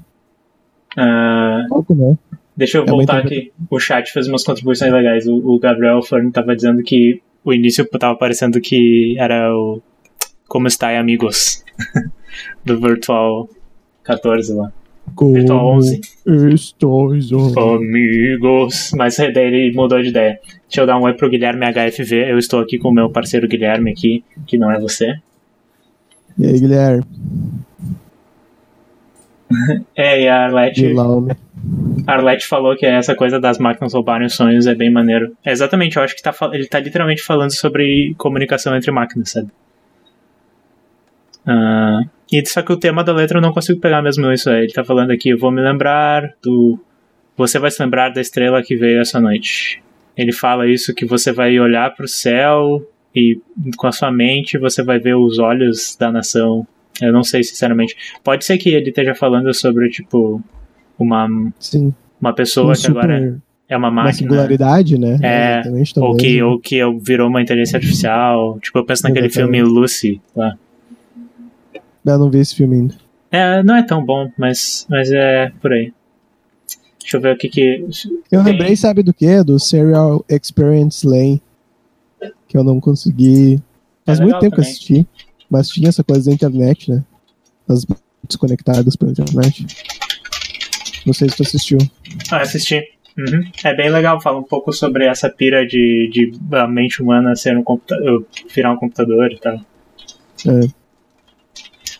[0.96, 2.16] Ah, Pouco, né?
[2.56, 3.52] deixa eu É voltar aqui.
[3.70, 5.26] O chat fez umas contribuições legais.
[5.26, 9.82] O, o Gabriel Fern tava dizendo que o início tava parecendo que era o
[10.46, 11.64] Como está, amigos?
[12.64, 13.48] Do Virtual
[14.04, 14.72] 14 lá.
[15.32, 16.00] Virtual 11.
[16.54, 17.76] Estou isolado.
[17.76, 18.92] Amigos.
[18.96, 20.40] Mas daí ele mudou de ideia.
[20.68, 22.30] Deixa eu dar um oi pro Guilherme HFV.
[22.30, 25.14] Eu estou aqui com o meu parceiro Guilherme aqui, que não é você.
[26.38, 27.04] E aí, Guilherme?
[29.94, 30.92] É, e a Arlete,
[32.06, 35.36] Arlete falou que essa coisa das máquinas roubarem os sonhos é bem maneiro.
[35.44, 39.48] É exatamente, eu acho que tá, ele tá literalmente falando sobre comunicação entre máquinas, sabe?
[41.46, 42.00] Ah,
[42.30, 44.50] e só que o tema da letra eu não consigo pegar mesmo isso.
[44.50, 46.78] é, Ele tá falando aqui, eu vou me lembrar do.
[47.36, 49.82] Você vai se lembrar da estrela que veio essa noite.
[50.16, 52.80] Ele fala isso que você vai olhar pro céu
[53.14, 53.38] e
[53.76, 56.66] com a sua mente você vai ver os olhos da nação.
[57.02, 57.96] Eu não sei, sinceramente.
[58.22, 60.40] Pode ser que ele esteja falando sobre, tipo,
[60.96, 61.28] uma,
[61.58, 61.92] Sim.
[62.20, 64.12] uma pessoa Um que agora é uma uma máquina.
[64.12, 65.18] singularidade, né?
[65.20, 65.62] É,
[65.96, 66.44] Ou que, né?
[66.44, 68.60] ou que virou uma inteligência artificial.
[68.60, 69.56] Tipo, eu penso naquele Exatamente.
[69.56, 70.56] filme Lucy lá.
[72.04, 72.94] Eu não vi esse filme ainda.
[73.30, 75.92] É, não é tão bom, mas, mas é por aí.
[77.00, 77.84] Deixa eu ver o que que.
[78.30, 79.42] Eu Tem- lembrei, sabe do quê?
[79.42, 81.42] Do Serial Experience Lane.
[82.48, 83.60] Que eu não consegui.
[84.06, 84.70] Faz É muito tempo que eu também.
[84.70, 85.06] assisti.
[85.50, 87.04] Mas tinha essa coisa da internet, né?
[87.68, 87.84] As
[88.26, 89.66] desconectadas pela internet.
[91.04, 91.78] Não sei se tu assistiu.
[92.30, 92.82] Ah, assisti.
[93.18, 93.44] Uhum.
[93.62, 97.56] É bem legal, fala um pouco sobre essa pira de, de a mente humana ser
[97.56, 99.60] um computador, virar um computador e tal.
[100.48, 100.83] É.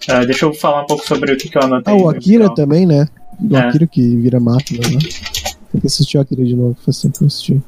[0.08, 1.92] Ah, deixa eu falar um pouco sobre o que, que eu anotei.
[1.92, 2.54] Ah, o Akira final.
[2.54, 3.08] também, né?
[3.38, 3.60] Do É.
[3.68, 4.98] Akira que vira máquina, né?
[5.72, 7.62] Tem que assistir o Akira de novo, faz tempo que eu assisti.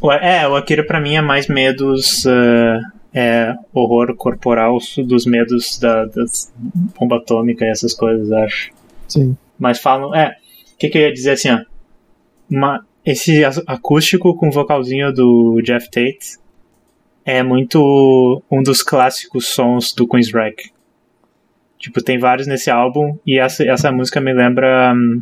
[0.00, 2.26] O- É, o Akira pra mim é mais medos.
[2.26, 2.80] ah,
[3.16, 4.76] é horror corporal
[5.06, 6.52] dos medos da, das
[6.98, 8.72] bomba atômica e essas coisas, acho.
[9.06, 9.36] Sim.
[9.58, 10.12] Mas falam.
[10.14, 10.36] É,
[10.74, 11.60] o que, que eu ia dizer assim, ó.
[12.50, 16.38] Uma, esse ac- acústico com o vocalzinho do Jeff Tate
[17.24, 20.72] é muito um dos clássicos sons do Queensryche.
[21.84, 25.20] Tipo, tem vários nesse álbum e essa, essa música me lembra hum,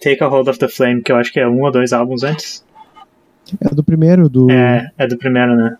[0.00, 2.22] Take a Hold of the Flame, que eu acho que é um ou dois álbuns
[2.22, 2.64] antes.
[3.60, 4.50] É do primeiro, do.
[4.50, 5.76] É, é do primeiro, né?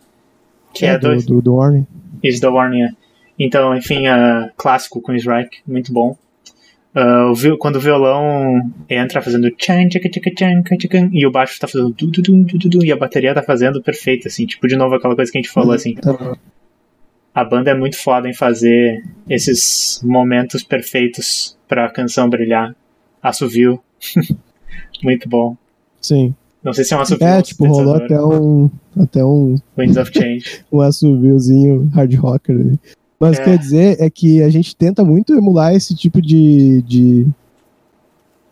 [0.74, 1.24] Que é, do, dois.
[1.24, 1.86] do, do Warning.
[2.22, 2.82] Isso da Warning.
[2.82, 2.90] é.
[3.38, 6.14] Então, enfim, uh, clássico Queensryche, muito bom.
[6.94, 11.58] Uh, o quando o violão entra fazendo tchan, tchaca, tchan, tchaca, tchaca, e o baixo
[11.58, 14.68] tá fazendo du, du, du, du, du, e a bateria tá fazendo perfeito, assim, tipo,
[14.68, 16.36] de novo aquela coisa que a gente falou, assim, Tá.
[17.38, 22.74] A banda é muito foda em fazer esses momentos perfeitos pra canção brilhar.
[23.22, 23.80] Assovio.
[25.04, 25.56] muito bom.
[26.00, 26.34] Sim.
[26.64, 28.68] Não sei se é um assovio É, tipo, rolou até um.
[28.98, 30.64] Até um, Winds of Change.
[30.72, 32.80] um assoviozinho hard rocker ali.
[33.20, 33.44] Mas É.
[33.44, 37.26] quer dizer é que a gente tenta muito emular esse tipo de, de,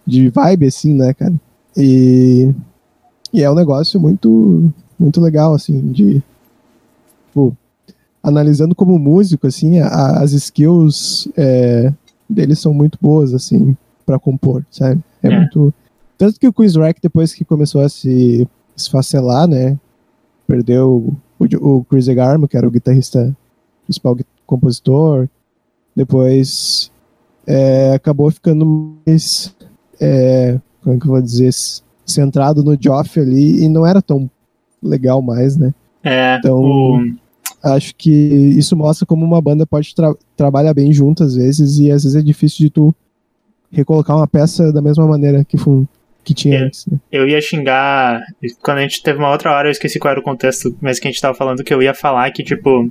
[0.07, 1.35] de vibe, assim, né, cara?
[1.77, 2.53] E,
[3.33, 6.23] e é um negócio muito, muito legal, assim, de.
[7.27, 7.57] Tipo,
[8.27, 11.93] analisando como músico, assim, a- as skills é,
[12.29, 15.01] deles são muito boas, assim, pra compor, sabe?
[15.23, 15.37] É, É.
[15.39, 15.73] muito.
[16.19, 19.79] Tanto que o Queensryche, depois que começou a se esfacelar, né?
[20.47, 21.45] Perdeu o,
[21.79, 23.37] o Chris Egarmo, que era o guitarrista
[23.85, 24.17] principal
[24.47, 25.29] compositor.
[25.95, 26.91] Depois
[27.47, 29.55] é, acabou ficando mais.
[30.01, 31.51] é, como é que eu vou dizer?
[32.05, 34.31] Centrado no Joff ali e não era tão
[34.83, 35.75] legal mais, né?
[36.05, 37.13] É, Então- o,
[37.63, 41.91] acho que isso mostra como uma banda pode tra trabalhar bem junto às vezes, e
[41.91, 42.95] às vezes é difícil de tu
[43.71, 45.57] recolocar uma peça da mesma maneira que,
[46.25, 46.87] que tinha eu, antes.
[46.87, 46.99] Né?
[47.11, 48.23] Eu ia xingar.
[48.63, 51.09] Quando a gente teve uma outra hora, eu esqueci qual era o contexto, mas que
[51.09, 52.91] a gente tava falando que eu ia falar que, tipo.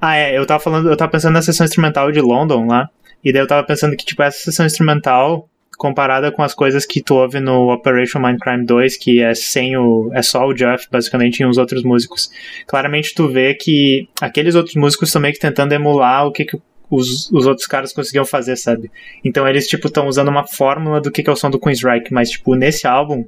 [0.00, 2.88] Ah, é, eu tava falando, eu tava pensando na sessão instrumental de London lá,
[3.24, 7.02] e daí eu tava pensando que, tipo, essa sessão instrumental comparada com as coisas que
[7.02, 10.10] tu ouve no Operation Mindcrime 2, que é sem o.
[10.14, 12.30] é só o Jeff, basicamente, e uns outros músicos.
[12.66, 16.58] Claramente tu vê que aqueles outros músicos estão meio que tentando emular o que, que
[16.90, 18.90] os, os outros caras conseguiam fazer, sabe?
[19.24, 22.12] Então eles, tipo, estão usando uma fórmula do que, que é o som do Queensryche,
[22.12, 23.26] mas, tipo, nesse álbum,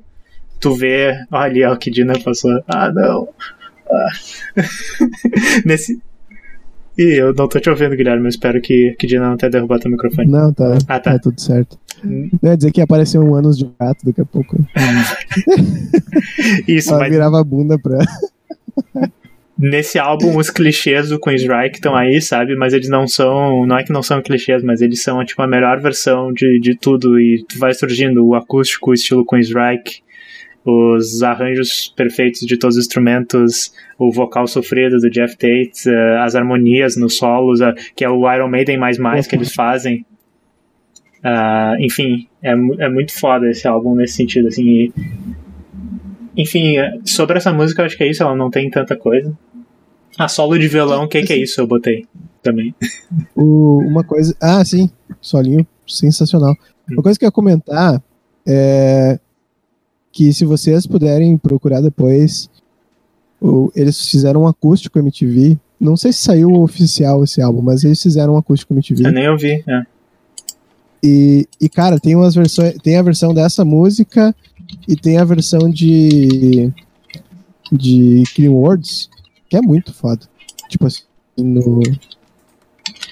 [0.61, 1.13] tu vê.
[1.31, 2.63] Olha ali, ó, que Dina passou.
[2.67, 3.29] Ah, não!
[3.91, 4.09] Ah.
[5.65, 6.01] nesse,
[6.99, 8.25] Ih, eu não tô te ouvindo, Guilherme.
[8.25, 10.29] Eu espero que, que Dina não tenha derrubado o microfone.
[10.29, 10.79] Não, tá.
[10.89, 11.13] Ah, tá.
[11.13, 11.79] tá tudo certo.
[12.05, 12.29] Hum.
[12.43, 14.57] Não ia dizer que ia aparecer um anos de gato daqui a pouco.
[16.67, 17.11] Isso, Ela mas...
[17.11, 17.99] virava a bunda pra.
[19.57, 22.57] Nesse álbum, os clichês do Queensryche estão aí, sabe?
[22.57, 23.65] Mas eles não são.
[23.65, 26.77] Não é que não são clichês, mas eles são tipo a melhor versão de, de
[26.77, 27.19] tudo.
[27.21, 30.03] E vai surgindo o acústico, o estilo Queensryche
[30.71, 36.35] os arranjos perfeitos de todos os instrumentos, o vocal sofrido do Jeff Tate, uh, as
[36.35, 40.05] harmonias nos solos, uh, que é o Iron Maiden mais mais que eles fazem.
[41.25, 44.63] Uh, enfim, é, é muito foda esse álbum nesse sentido, assim.
[44.63, 44.93] E,
[46.37, 46.75] enfim,
[47.05, 49.37] sobre essa música, eu acho que é isso, ela não tem tanta coisa.
[50.19, 51.61] A solo de violão, o que, que é isso?
[51.61, 52.05] Eu botei
[52.43, 52.75] também.
[53.35, 54.37] O, uma coisa.
[54.41, 54.91] Ah, sim,
[55.21, 56.55] solinho sensacional.
[56.91, 58.03] Uma coisa que eu ia comentar
[58.47, 59.19] é
[60.13, 62.51] que se vocês puderem procurar depois,
[63.41, 65.59] o, eles fizeram um acústico MTV.
[65.81, 69.07] Não sei se saiu oficial esse álbum, mas eles fizeram um acústico MTV.
[69.07, 69.87] Eu nem ouvi, é.
[71.03, 72.75] E, e cara, tem umas versões.
[72.83, 74.35] Tem a versão dessa música
[74.87, 76.73] e tem a versão de.
[77.71, 79.09] de Clean Words,
[79.49, 80.27] que é muito foda.
[80.69, 81.03] Tipo assim,
[81.37, 81.81] no.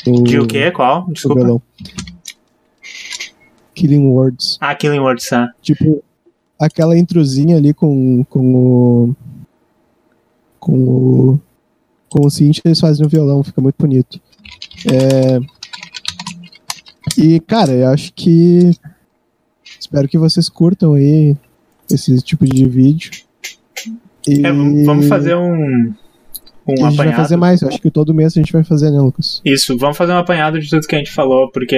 [0.07, 0.71] no de o quê?
[0.73, 1.07] Qual?
[1.13, 1.63] Desculpa.
[3.75, 4.59] Killing Words.
[4.61, 5.53] Ah, Killing Words, ah.
[5.63, 6.03] Tipo,
[6.59, 9.17] aquela introzinha ali com, com o.
[10.59, 11.41] com o.
[12.09, 14.21] com o synth, eles fazem no violão, fica muito bonito.
[14.91, 15.41] É,
[17.17, 18.71] e, cara, eu acho que.
[19.79, 21.37] Espero que vocês curtam aí
[21.91, 23.11] esse tipo de vídeo.
[24.27, 24.45] E...
[24.45, 25.95] É, vamos fazer um.
[26.69, 26.97] Um a gente apanhado.
[26.97, 29.41] vai fazer mais, eu acho que todo mês a gente vai fazer, né, Lucas?
[29.45, 31.77] Isso, vamos fazer um apanhado de tudo que a gente falou, porque,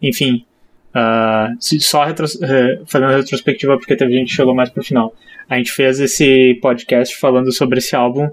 [0.00, 0.46] enfim,
[0.94, 5.12] Uh, só retro, uh, fazendo a retrospectiva, porque teve gente que chegou mais pro final.
[5.48, 8.30] A gente fez esse podcast falando sobre esse álbum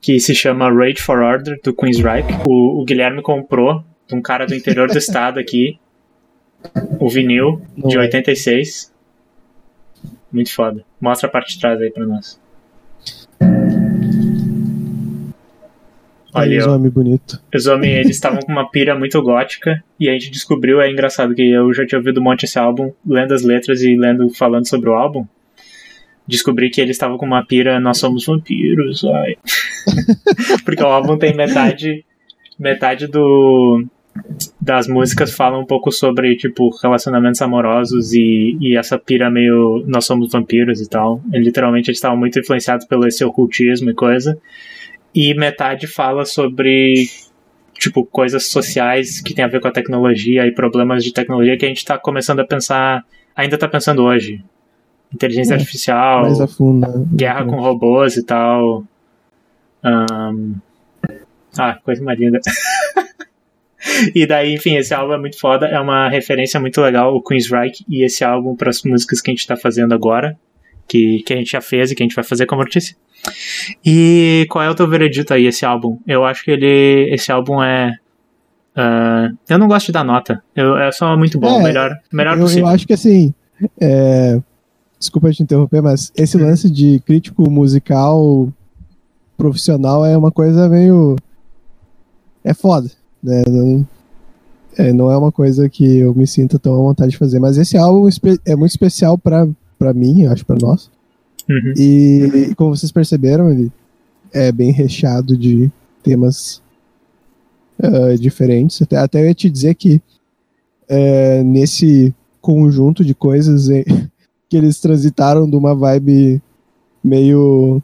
[0.00, 2.28] que se chama Rage for Order, do Queensryche.
[2.46, 5.78] O, o Guilherme comprou de um cara do interior do estado aqui
[7.00, 8.92] o vinil de 86.
[10.32, 10.84] Muito foda.
[11.00, 12.40] Mostra a parte de trás aí pra nós.
[16.36, 17.40] Olha, os homens bonito.
[17.54, 21.34] Os homens, eles estavam com uma pira muito gótica e a gente descobriu, é engraçado
[21.34, 24.68] que eu já tinha ouvido um monte esse álbum, lendo as letras e lendo, falando
[24.68, 25.26] sobre o álbum.
[26.28, 29.36] Descobri que eles estavam com uma pira, nós somos vampiros, ai.
[30.64, 32.04] Porque o álbum tem metade,
[32.58, 33.86] metade do,
[34.60, 40.04] das músicas falam um pouco sobre, tipo, relacionamentos amorosos e, e essa pira meio nós
[40.04, 41.22] somos vampiros e tal.
[41.32, 44.36] E, literalmente eles estavam muito influenciados pelo esse ocultismo e coisa
[45.16, 47.08] e metade fala sobre
[47.72, 51.64] tipo coisas sociais que tem a ver com a tecnologia e problemas de tecnologia que
[51.64, 53.02] a gente está começando a pensar,
[53.34, 54.44] ainda está pensando hoje.
[55.12, 57.06] Inteligência é, artificial, fundo, né?
[57.14, 58.84] guerra com robôs e tal.
[59.82, 60.54] Um...
[61.58, 62.38] Ah, coisa mais linda.
[64.14, 67.82] e daí, enfim, esse álbum é muito foda, é uma referência muito legal, o Queensryche,
[67.88, 70.38] e esse álbum para as músicas que a gente está fazendo agora,
[70.86, 72.94] que, que a gente já fez e que a gente vai fazer como notícia.
[73.84, 75.98] E qual é o teu veredito aí, esse álbum?
[76.06, 77.08] Eu acho que ele.
[77.12, 77.92] Esse álbum é.
[78.76, 80.42] Uh, eu não gosto de dar nota.
[80.54, 82.66] Eu, é só muito bom, é, melhor, melhor eu, possível.
[82.66, 83.34] Eu acho que assim.
[83.80, 84.38] É,
[84.98, 88.52] desculpa te interromper, mas esse lance de crítico musical
[89.36, 91.16] profissional é uma coisa meio.
[92.44, 92.90] É foda.
[93.22, 93.42] Né?
[93.48, 93.86] Não,
[94.78, 97.38] é, não é uma coisa que eu me sinta tão à vontade de fazer.
[97.38, 98.08] Mas esse álbum
[98.44, 100.90] é muito especial para mim, acho, para nós.
[101.48, 101.72] Uhum.
[101.76, 103.70] E como vocês perceberam, ele
[104.32, 105.70] é bem recheado de
[106.02, 106.62] temas
[107.78, 108.82] uh, diferentes.
[108.82, 110.00] Até, até eu ia te dizer que
[110.90, 113.84] uh, nesse conjunto de coisas eh,
[114.48, 116.40] que eles transitaram de uma vibe
[117.02, 117.82] meio.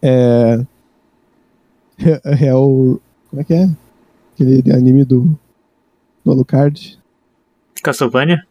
[0.00, 0.64] É,
[2.24, 3.00] real.
[3.30, 3.70] Como é que é?
[4.34, 5.38] Aquele anime do,
[6.24, 6.98] do Alucard.
[7.82, 8.44] Castlevania?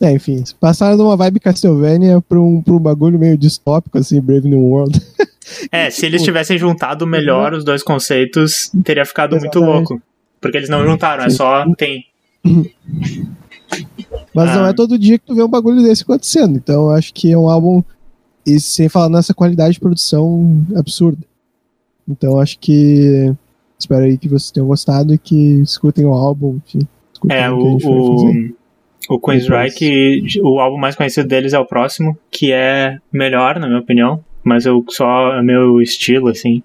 [0.00, 4.20] É, enfim, passaram de uma vibe Castlevania pra um, pra um bagulho meio distópico, assim,
[4.20, 5.00] Brave New World.
[5.72, 9.56] É, e, se tipo, eles tivessem juntado melhor os dois conceitos, teria ficado exatamente.
[9.56, 10.02] muito louco.
[10.40, 12.04] Porque eles não juntaram, é só tem.
[14.34, 14.54] Mas ah.
[14.54, 16.56] não é todo dia que tu vê um bagulho desse acontecendo.
[16.56, 17.82] Então eu acho que é um álbum.
[18.46, 21.18] E sem falar nessa qualidade de produção absurda.
[22.08, 23.34] Então acho que.
[23.78, 26.60] Espero aí que vocês tenham gostado e que escutem o álbum.
[26.66, 26.86] Enfim,
[27.28, 28.50] é, o, o,
[29.14, 33.80] o Queensryche, o álbum mais conhecido deles é o próximo, que é melhor, na minha
[33.80, 34.24] opinião.
[34.42, 36.62] Mas eu só é meu estilo, assim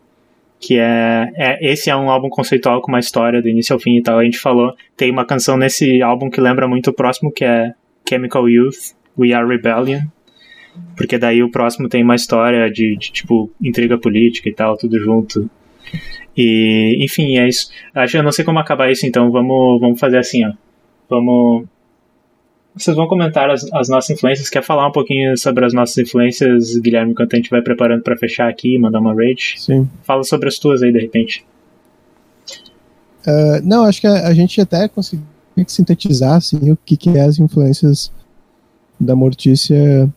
[0.58, 3.98] que é, é, esse é um álbum conceitual com uma história do início ao fim
[3.98, 4.18] e tal.
[4.18, 7.74] A gente falou, tem uma canção nesse álbum que lembra muito o próximo, que é
[8.10, 10.02] Chemical Youth, We Are Rebellion,
[10.98, 14.98] porque daí o próximo tem uma história de, de tipo intriga política e tal, tudo
[15.00, 15.48] junto.
[16.36, 17.70] E enfim, é isso.
[17.94, 20.52] Acho que eu não sei como acabar isso, então vamos, vamos fazer assim, ó.
[21.08, 21.66] Vamos
[22.76, 24.50] vocês vão comentar as, as, nossas influências.
[24.50, 28.18] Quer falar um pouquinho sobre as nossas influências, Guilherme, enquanto a gente vai preparando para
[28.18, 29.56] fechar aqui e mandar uma raid?
[29.58, 29.90] Sim.
[30.04, 31.46] Fala sobre as tuas aí, de repente.
[33.26, 35.26] Uh, não, acho que a, a, gente até conseguiu
[35.68, 38.12] sintetizar assim, o que, que é as influências
[39.00, 40.08] da Mortícia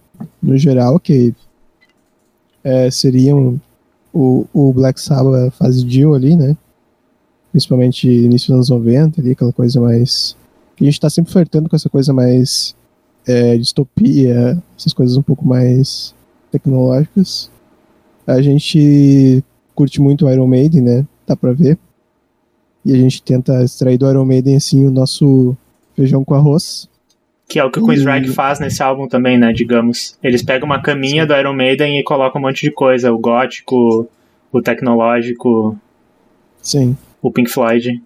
[0.42, 1.32] no geral, que
[2.62, 3.58] é, seriam
[4.12, 6.56] o, o Black Sabbath fase Dio ali, né?
[7.50, 10.36] Principalmente início dos anos 90, ali, aquela coisa mais
[10.84, 12.76] a gente está sempre flertando com essa coisa mais
[13.26, 16.14] é, distopia, essas coisas um pouco mais
[16.50, 17.50] tecnológicas.
[18.26, 19.42] A gente
[19.74, 21.06] curte muito o Iron Maiden, né?
[21.26, 21.78] Dá pra ver.
[22.84, 25.56] E a gente tenta extrair do Iron Maiden, assim, o nosso
[25.94, 26.88] feijão com arroz.
[27.48, 28.32] Que é o que o Queen's e...
[28.32, 29.52] faz nesse álbum também, né?
[29.52, 30.18] Digamos.
[30.22, 31.28] Eles pegam uma caminha Sim.
[31.28, 33.12] do Iron Maiden e colocam um monte de coisa.
[33.12, 34.06] O gótico,
[34.52, 35.76] o tecnológico.
[36.62, 36.96] Sim.
[37.22, 38.02] O Pink Floyd.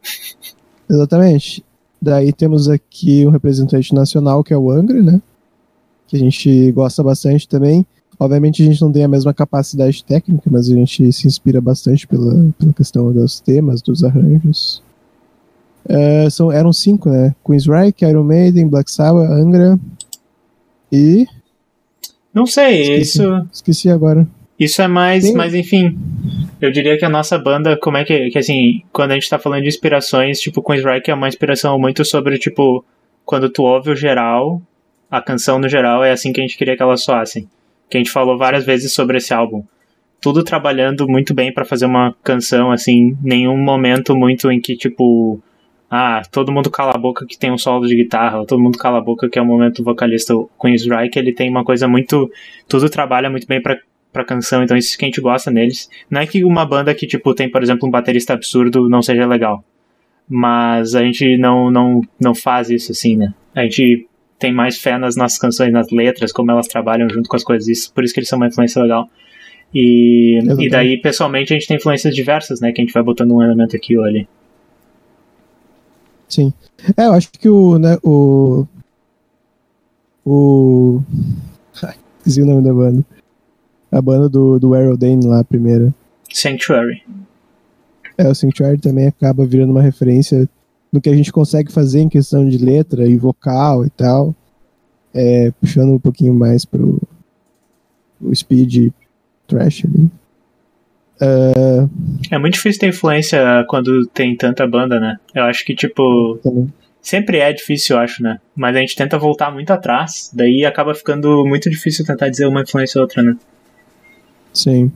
[0.89, 1.65] Exatamente.
[2.03, 5.23] Daí temos aqui um representante nacional, que é o Angra, né?
[6.09, 7.87] Que a gente gosta bastante também.
[8.19, 12.05] Obviamente a gente não tem a mesma capacidade técnica, mas a gente se inspira bastante
[12.09, 14.83] pela, pela questão dos temas, dos arranjos.
[15.89, 17.37] É, são, eram cinco, né?
[17.47, 19.79] Queensryche, Iron Maiden, Black Sabbath, Angra
[20.91, 21.25] e...
[22.35, 23.49] Não sei, esqueci, isso...
[23.53, 24.27] Esqueci agora.
[24.63, 25.99] Isso é mais, mas enfim,
[26.61, 29.37] eu diria que a nossa banda, como é que, que assim, quando a gente tá
[29.37, 32.85] falando de inspirações, tipo, Queensryche é uma inspiração muito sobre, tipo,
[33.25, 34.63] quando tu ouve o geral,
[35.11, 37.49] a canção no geral é assim que a gente queria que ela soasse.
[37.91, 39.65] Que a gente falou várias vezes sobre esse álbum.
[40.21, 45.43] Tudo trabalhando muito bem para fazer uma canção, assim, nenhum momento muito em que, tipo,
[45.91, 48.79] ah, todo mundo cala a boca que tem um solo de guitarra, ou todo mundo
[48.79, 50.37] cala a boca que é o momento vocalista.
[50.37, 52.31] O Queensryche, ele tem uma coisa muito.
[52.69, 53.77] Tudo trabalha muito bem para
[54.13, 55.89] pra canção, então isso que a gente gosta neles.
[56.11, 59.27] Não é que uma banda que, tipo, tem, por exemplo, um baterista absurdo não seja
[59.27, 59.65] legal.
[60.29, 63.33] Mas a gente não, não, não faz isso assim, né?
[63.55, 64.07] A gente
[64.39, 67.69] tem mais fé nas nossas canções, nas letras, como elas trabalham junto com as coisas,
[67.69, 69.09] isso, por isso que eles são uma influência legal.
[69.75, 72.73] E, e daí, pessoalmente, a gente tem influências diversas, né?
[72.73, 74.29] Que a gente vai botando um elemento aqui ou ali.
[76.29, 76.53] Sim.
[76.97, 78.67] É, eu acho que o, né, o,
[80.25, 81.01] o,
[82.21, 83.05] esqueci o nome da banda
[83.93, 85.95] a banda do, do Aerodane lá, a primeira.
[86.33, 87.03] Sanctuary.
[88.17, 90.49] É, o Sanctuary também acaba virando uma referência
[90.91, 94.35] no que a gente consegue fazer em questão de letra e vocal e tal.
[95.15, 96.99] É, puxando um pouquinho mais pro
[98.21, 98.93] o speed
[99.47, 100.11] trash ali.
[101.21, 101.91] Uh...
[102.31, 105.19] É muito difícil ter influência quando tem tanta banda, né?
[105.35, 106.39] Eu acho que, tipo.
[106.43, 106.73] Também.
[107.01, 108.39] Sempre é difícil, eu acho, né?
[108.55, 112.63] Mas a gente tenta voltar muito atrás, daí acaba ficando muito difícil tentar dizer uma
[112.63, 113.37] influência ou outra, né?
[114.53, 114.93] Sim.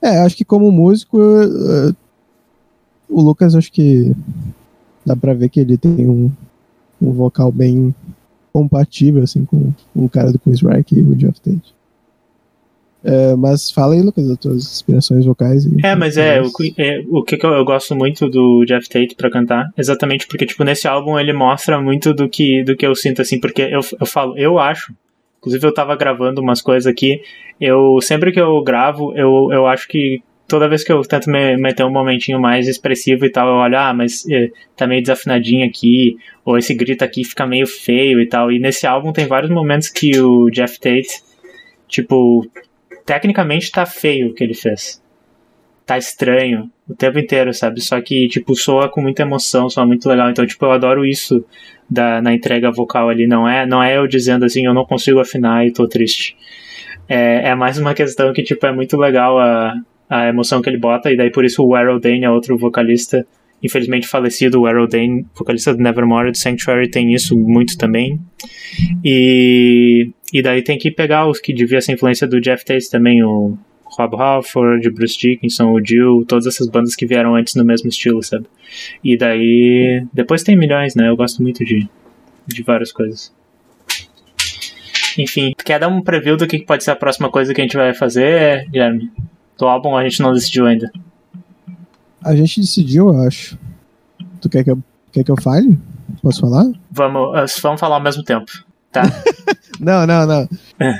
[0.00, 1.94] É, acho que como músico, uh,
[3.08, 4.14] o Lucas, acho que
[5.04, 6.30] dá pra ver que ele tem um,
[7.00, 7.94] um vocal bem
[8.52, 11.78] compatível, assim, com, com o cara do Chris Rock e o Geoff Tate.
[13.04, 15.66] Uh, mas fala aí, Lucas, das tuas inspirações vocais.
[15.84, 19.30] é, mas é, o, é, o que, eu, eu, gosto muito do Jeff Tate pra
[19.30, 23.22] cantar, exatamente porque, tipo, nesse álbum ele mostra muito do que, do que eu sinto,
[23.22, 24.92] assim, porque eu, eu falo, eu acho
[25.48, 27.22] Inclusive eu tava gravando umas coisas aqui.
[27.58, 31.56] Eu sempre que eu gravo, eu, eu acho que toda vez que eu tento me
[31.56, 35.66] meter um momentinho mais expressivo e tal, eu olho, ah, mas é, tá meio desafinadinho
[35.66, 38.52] aqui, ou esse grito aqui fica meio feio e tal.
[38.52, 41.22] E nesse álbum tem vários momentos que o Jeff Tate,
[41.86, 42.46] tipo,
[43.06, 45.02] tecnicamente tá feio o que ele fez.
[45.86, 47.80] Tá estranho o tempo inteiro, sabe?
[47.80, 50.30] Só que, tipo, soa com muita emoção, soa muito legal.
[50.30, 51.42] Então, tipo, eu adoro isso
[51.88, 53.26] da, na entrega vocal ali.
[53.26, 56.36] Não é, não é eu dizendo assim, eu não consigo afinar e tô triste.
[57.08, 59.74] É, é mais uma questão que, tipo, é muito legal a,
[60.08, 63.26] a emoção que ele bota, e daí por isso o Errol Dane é outro vocalista,
[63.62, 68.20] infelizmente falecido, o Errol Dane, vocalista do Nevermore do Sanctuary, tem isso muito também.
[69.02, 73.22] E, e daí tem que pegar os que devia ser influência do Jeff Tate também,
[73.24, 73.56] o
[73.98, 78.22] Rob Halford, Bruce Dickinson, o Jill, todas essas bandas que vieram antes no mesmo estilo,
[78.22, 78.46] sabe?
[79.02, 80.06] E daí.
[80.12, 81.08] Depois tem milhões, né?
[81.08, 81.88] Eu gosto muito de,
[82.46, 83.32] de várias coisas.
[85.18, 87.76] Enfim, quer dar um preview do que pode ser a próxima coisa que a gente
[87.76, 89.10] vai fazer, Guilherme?
[89.58, 90.92] Do álbum a gente não decidiu ainda.
[92.22, 93.58] A gente decidiu, eu acho.
[94.40, 94.78] Tu quer que eu,
[95.12, 95.76] quer que eu fale?
[96.22, 96.66] Posso falar?
[96.90, 98.52] Vamos, vamos falar ao mesmo tempo,
[98.92, 99.02] tá?
[99.80, 100.48] não, não, não.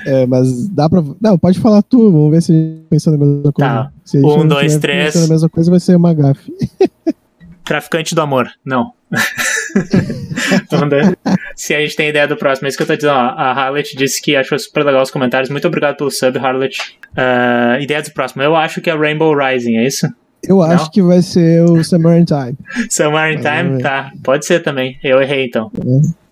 [0.07, 1.03] É, mas dá pra.
[1.21, 3.71] Não, pode falar tu, vamos ver se a gente pensa na mesma coisa.
[3.71, 3.91] Tá.
[4.05, 5.07] Se a gente Um, não dois, três.
[5.07, 6.53] pensando na mesma coisa, vai ser uma gafe.
[7.65, 8.93] Traficante do amor, não.
[11.55, 13.13] Se a gente tem ideia do próximo, é isso que eu tô dizendo.
[13.13, 15.51] Ó, a Harlet disse que achou super legal os comentários.
[15.51, 16.99] Muito obrigado pelo sub, Harlet.
[17.17, 18.43] Ah, ideia do próximo.
[18.43, 20.09] Eu acho que é Rainbow Rising, é isso?
[20.47, 22.57] Eu acho que vai ser o Summer in Time.
[22.91, 23.83] Summer in Time?
[23.83, 24.99] Tá, pode ser também.
[25.03, 25.71] Eu errei então.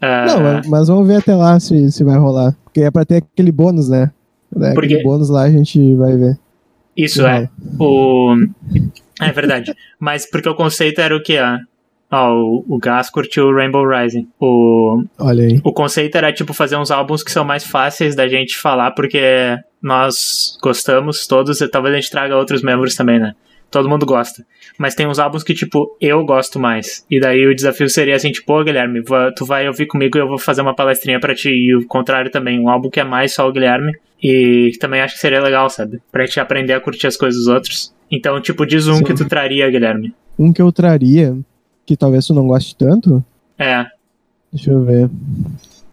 [0.00, 2.56] Ah, Não, mas, vamos ver até lá se, se vai rolar.
[2.64, 4.10] Porque é pra ter aquele bônus, né?
[4.54, 6.38] Né, Porque- Aquele bônus lá a gente vai ver.
[6.96, 7.34] Isso é.
[7.34, 7.50] rola.
[7.80, 8.36] O...
[9.20, 9.74] É verdade.
[9.98, 11.36] Mas porque o conceito era o que?
[11.36, 11.58] Ah,
[12.10, 14.28] ó, o, o Gas curtiu o Rainbow Rising.
[14.40, 15.60] O, Olha aí.
[15.64, 19.20] o conceito era, tipo, fazer uns álbuns que são mais fáceis da gente falar, porque
[19.82, 23.32] nós gostamos todos, e talvez a gente traga outros membros também, né?
[23.76, 24.42] Todo mundo gosta.
[24.78, 27.04] Mas tem uns álbuns que, tipo, eu gosto mais.
[27.10, 30.20] E daí o desafio seria assim, tipo, ô Guilherme, va- tu vai ouvir comigo e
[30.22, 31.50] eu vou fazer uma palestrinha pra ti.
[31.50, 33.92] E o contrário também, um álbum que é mais só o Guilherme.
[34.22, 36.00] E que também acho que seria legal, sabe?
[36.10, 37.92] Pra gente aprender a curtir as coisas dos outros.
[38.10, 39.04] Então, tipo, diz um Sim.
[39.04, 40.14] que tu traria, Guilherme.
[40.38, 41.36] Um que eu traria,
[41.84, 43.22] que talvez tu não goste tanto,
[43.58, 43.84] É,
[44.50, 45.10] deixa eu ver.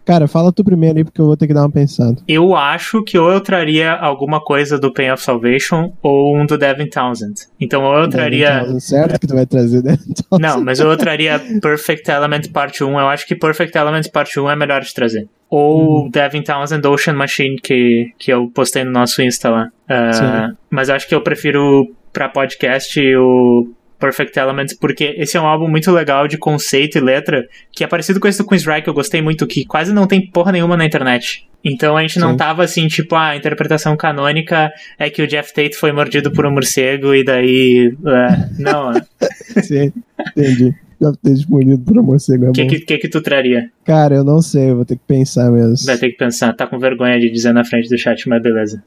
[0.04, 2.16] Cara, fala tu primeiro aí, porque eu vou ter que dar uma pensada.
[2.28, 6.58] eu acho que ou eu traria alguma coisa do Pain of Salvation ou um do
[6.58, 7.34] Devin Townsend.
[7.60, 8.62] Então, ou eu traria.
[8.62, 9.96] Então, certo que tu vai trazer, né?
[10.06, 12.88] Então, Não, mas eu traria Perfect Element Parte 1.
[12.88, 15.28] Eu acho que Perfect Element Parte 1 é melhor de trazer.
[15.50, 19.68] Ou Devin Townsend Ocean Machine, que, que eu postei no nosso Insta lá.
[20.12, 20.56] Sim.
[20.70, 23.68] mas acho que eu prefiro pra podcast o
[24.04, 27.86] Perfect Element, porque esse é um álbum muito legal de conceito e letra, que é
[27.86, 30.52] parecido com esse do Queen's Rye, que eu gostei muito, que quase não tem porra
[30.52, 31.48] nenhuma na internet.
[31.64, 32.36] Então a gente não Sim.
[32.36, 36.44] tava assim, tipo, ah, a interpretação canônica é que o Jeff Tate foi mordido por
[36.44, 37.96] um morcego e daí.
[38.06, 38.94] é, não, o
[39.62, 39.90] Sim,
[40.36, 40.74] entendi.
[41.00, 43.70] Já ter disponível por um morcego é que, que, que que tu traria?
[43.84, 45.86] Cara, eu não sei, eu vou ter que pensar mesmo.
[45.86, 48.82] Vai ter que pensar, tá com vergonha de dizer na frente do chat, mas beleza.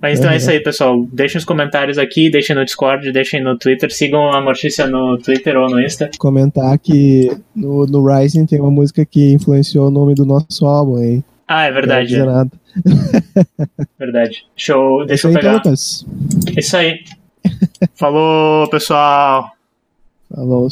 [0.00, 0.38] Mas então é Uhum.
[0.38, 1.06] isso aí, pessoal.
[1.12, 5.56] Deixem os comentários aqui, deixem no Discord, deixem no Twitter, sigam a Mortícia no Twitter
[5.56, 6.10] ou no Insta.
[6.18, 10.98] Comentar que no, no Rising tem uma música que influenciou o nome do nosso álbum,
[11.02, 11.24] hein?
[11.46, 12.50] Ah, é Não verdade, é nada.
[13.98, 14.44] verdade.
[14.56, 15.54] Show, É deixa eu então, pegar.
[15.54, 16.06] Lucas.
[16.56, 17.00] Isso aí.
[17.94, 19.50] Falou, pessoal.
[20.32, 20.68] Falou.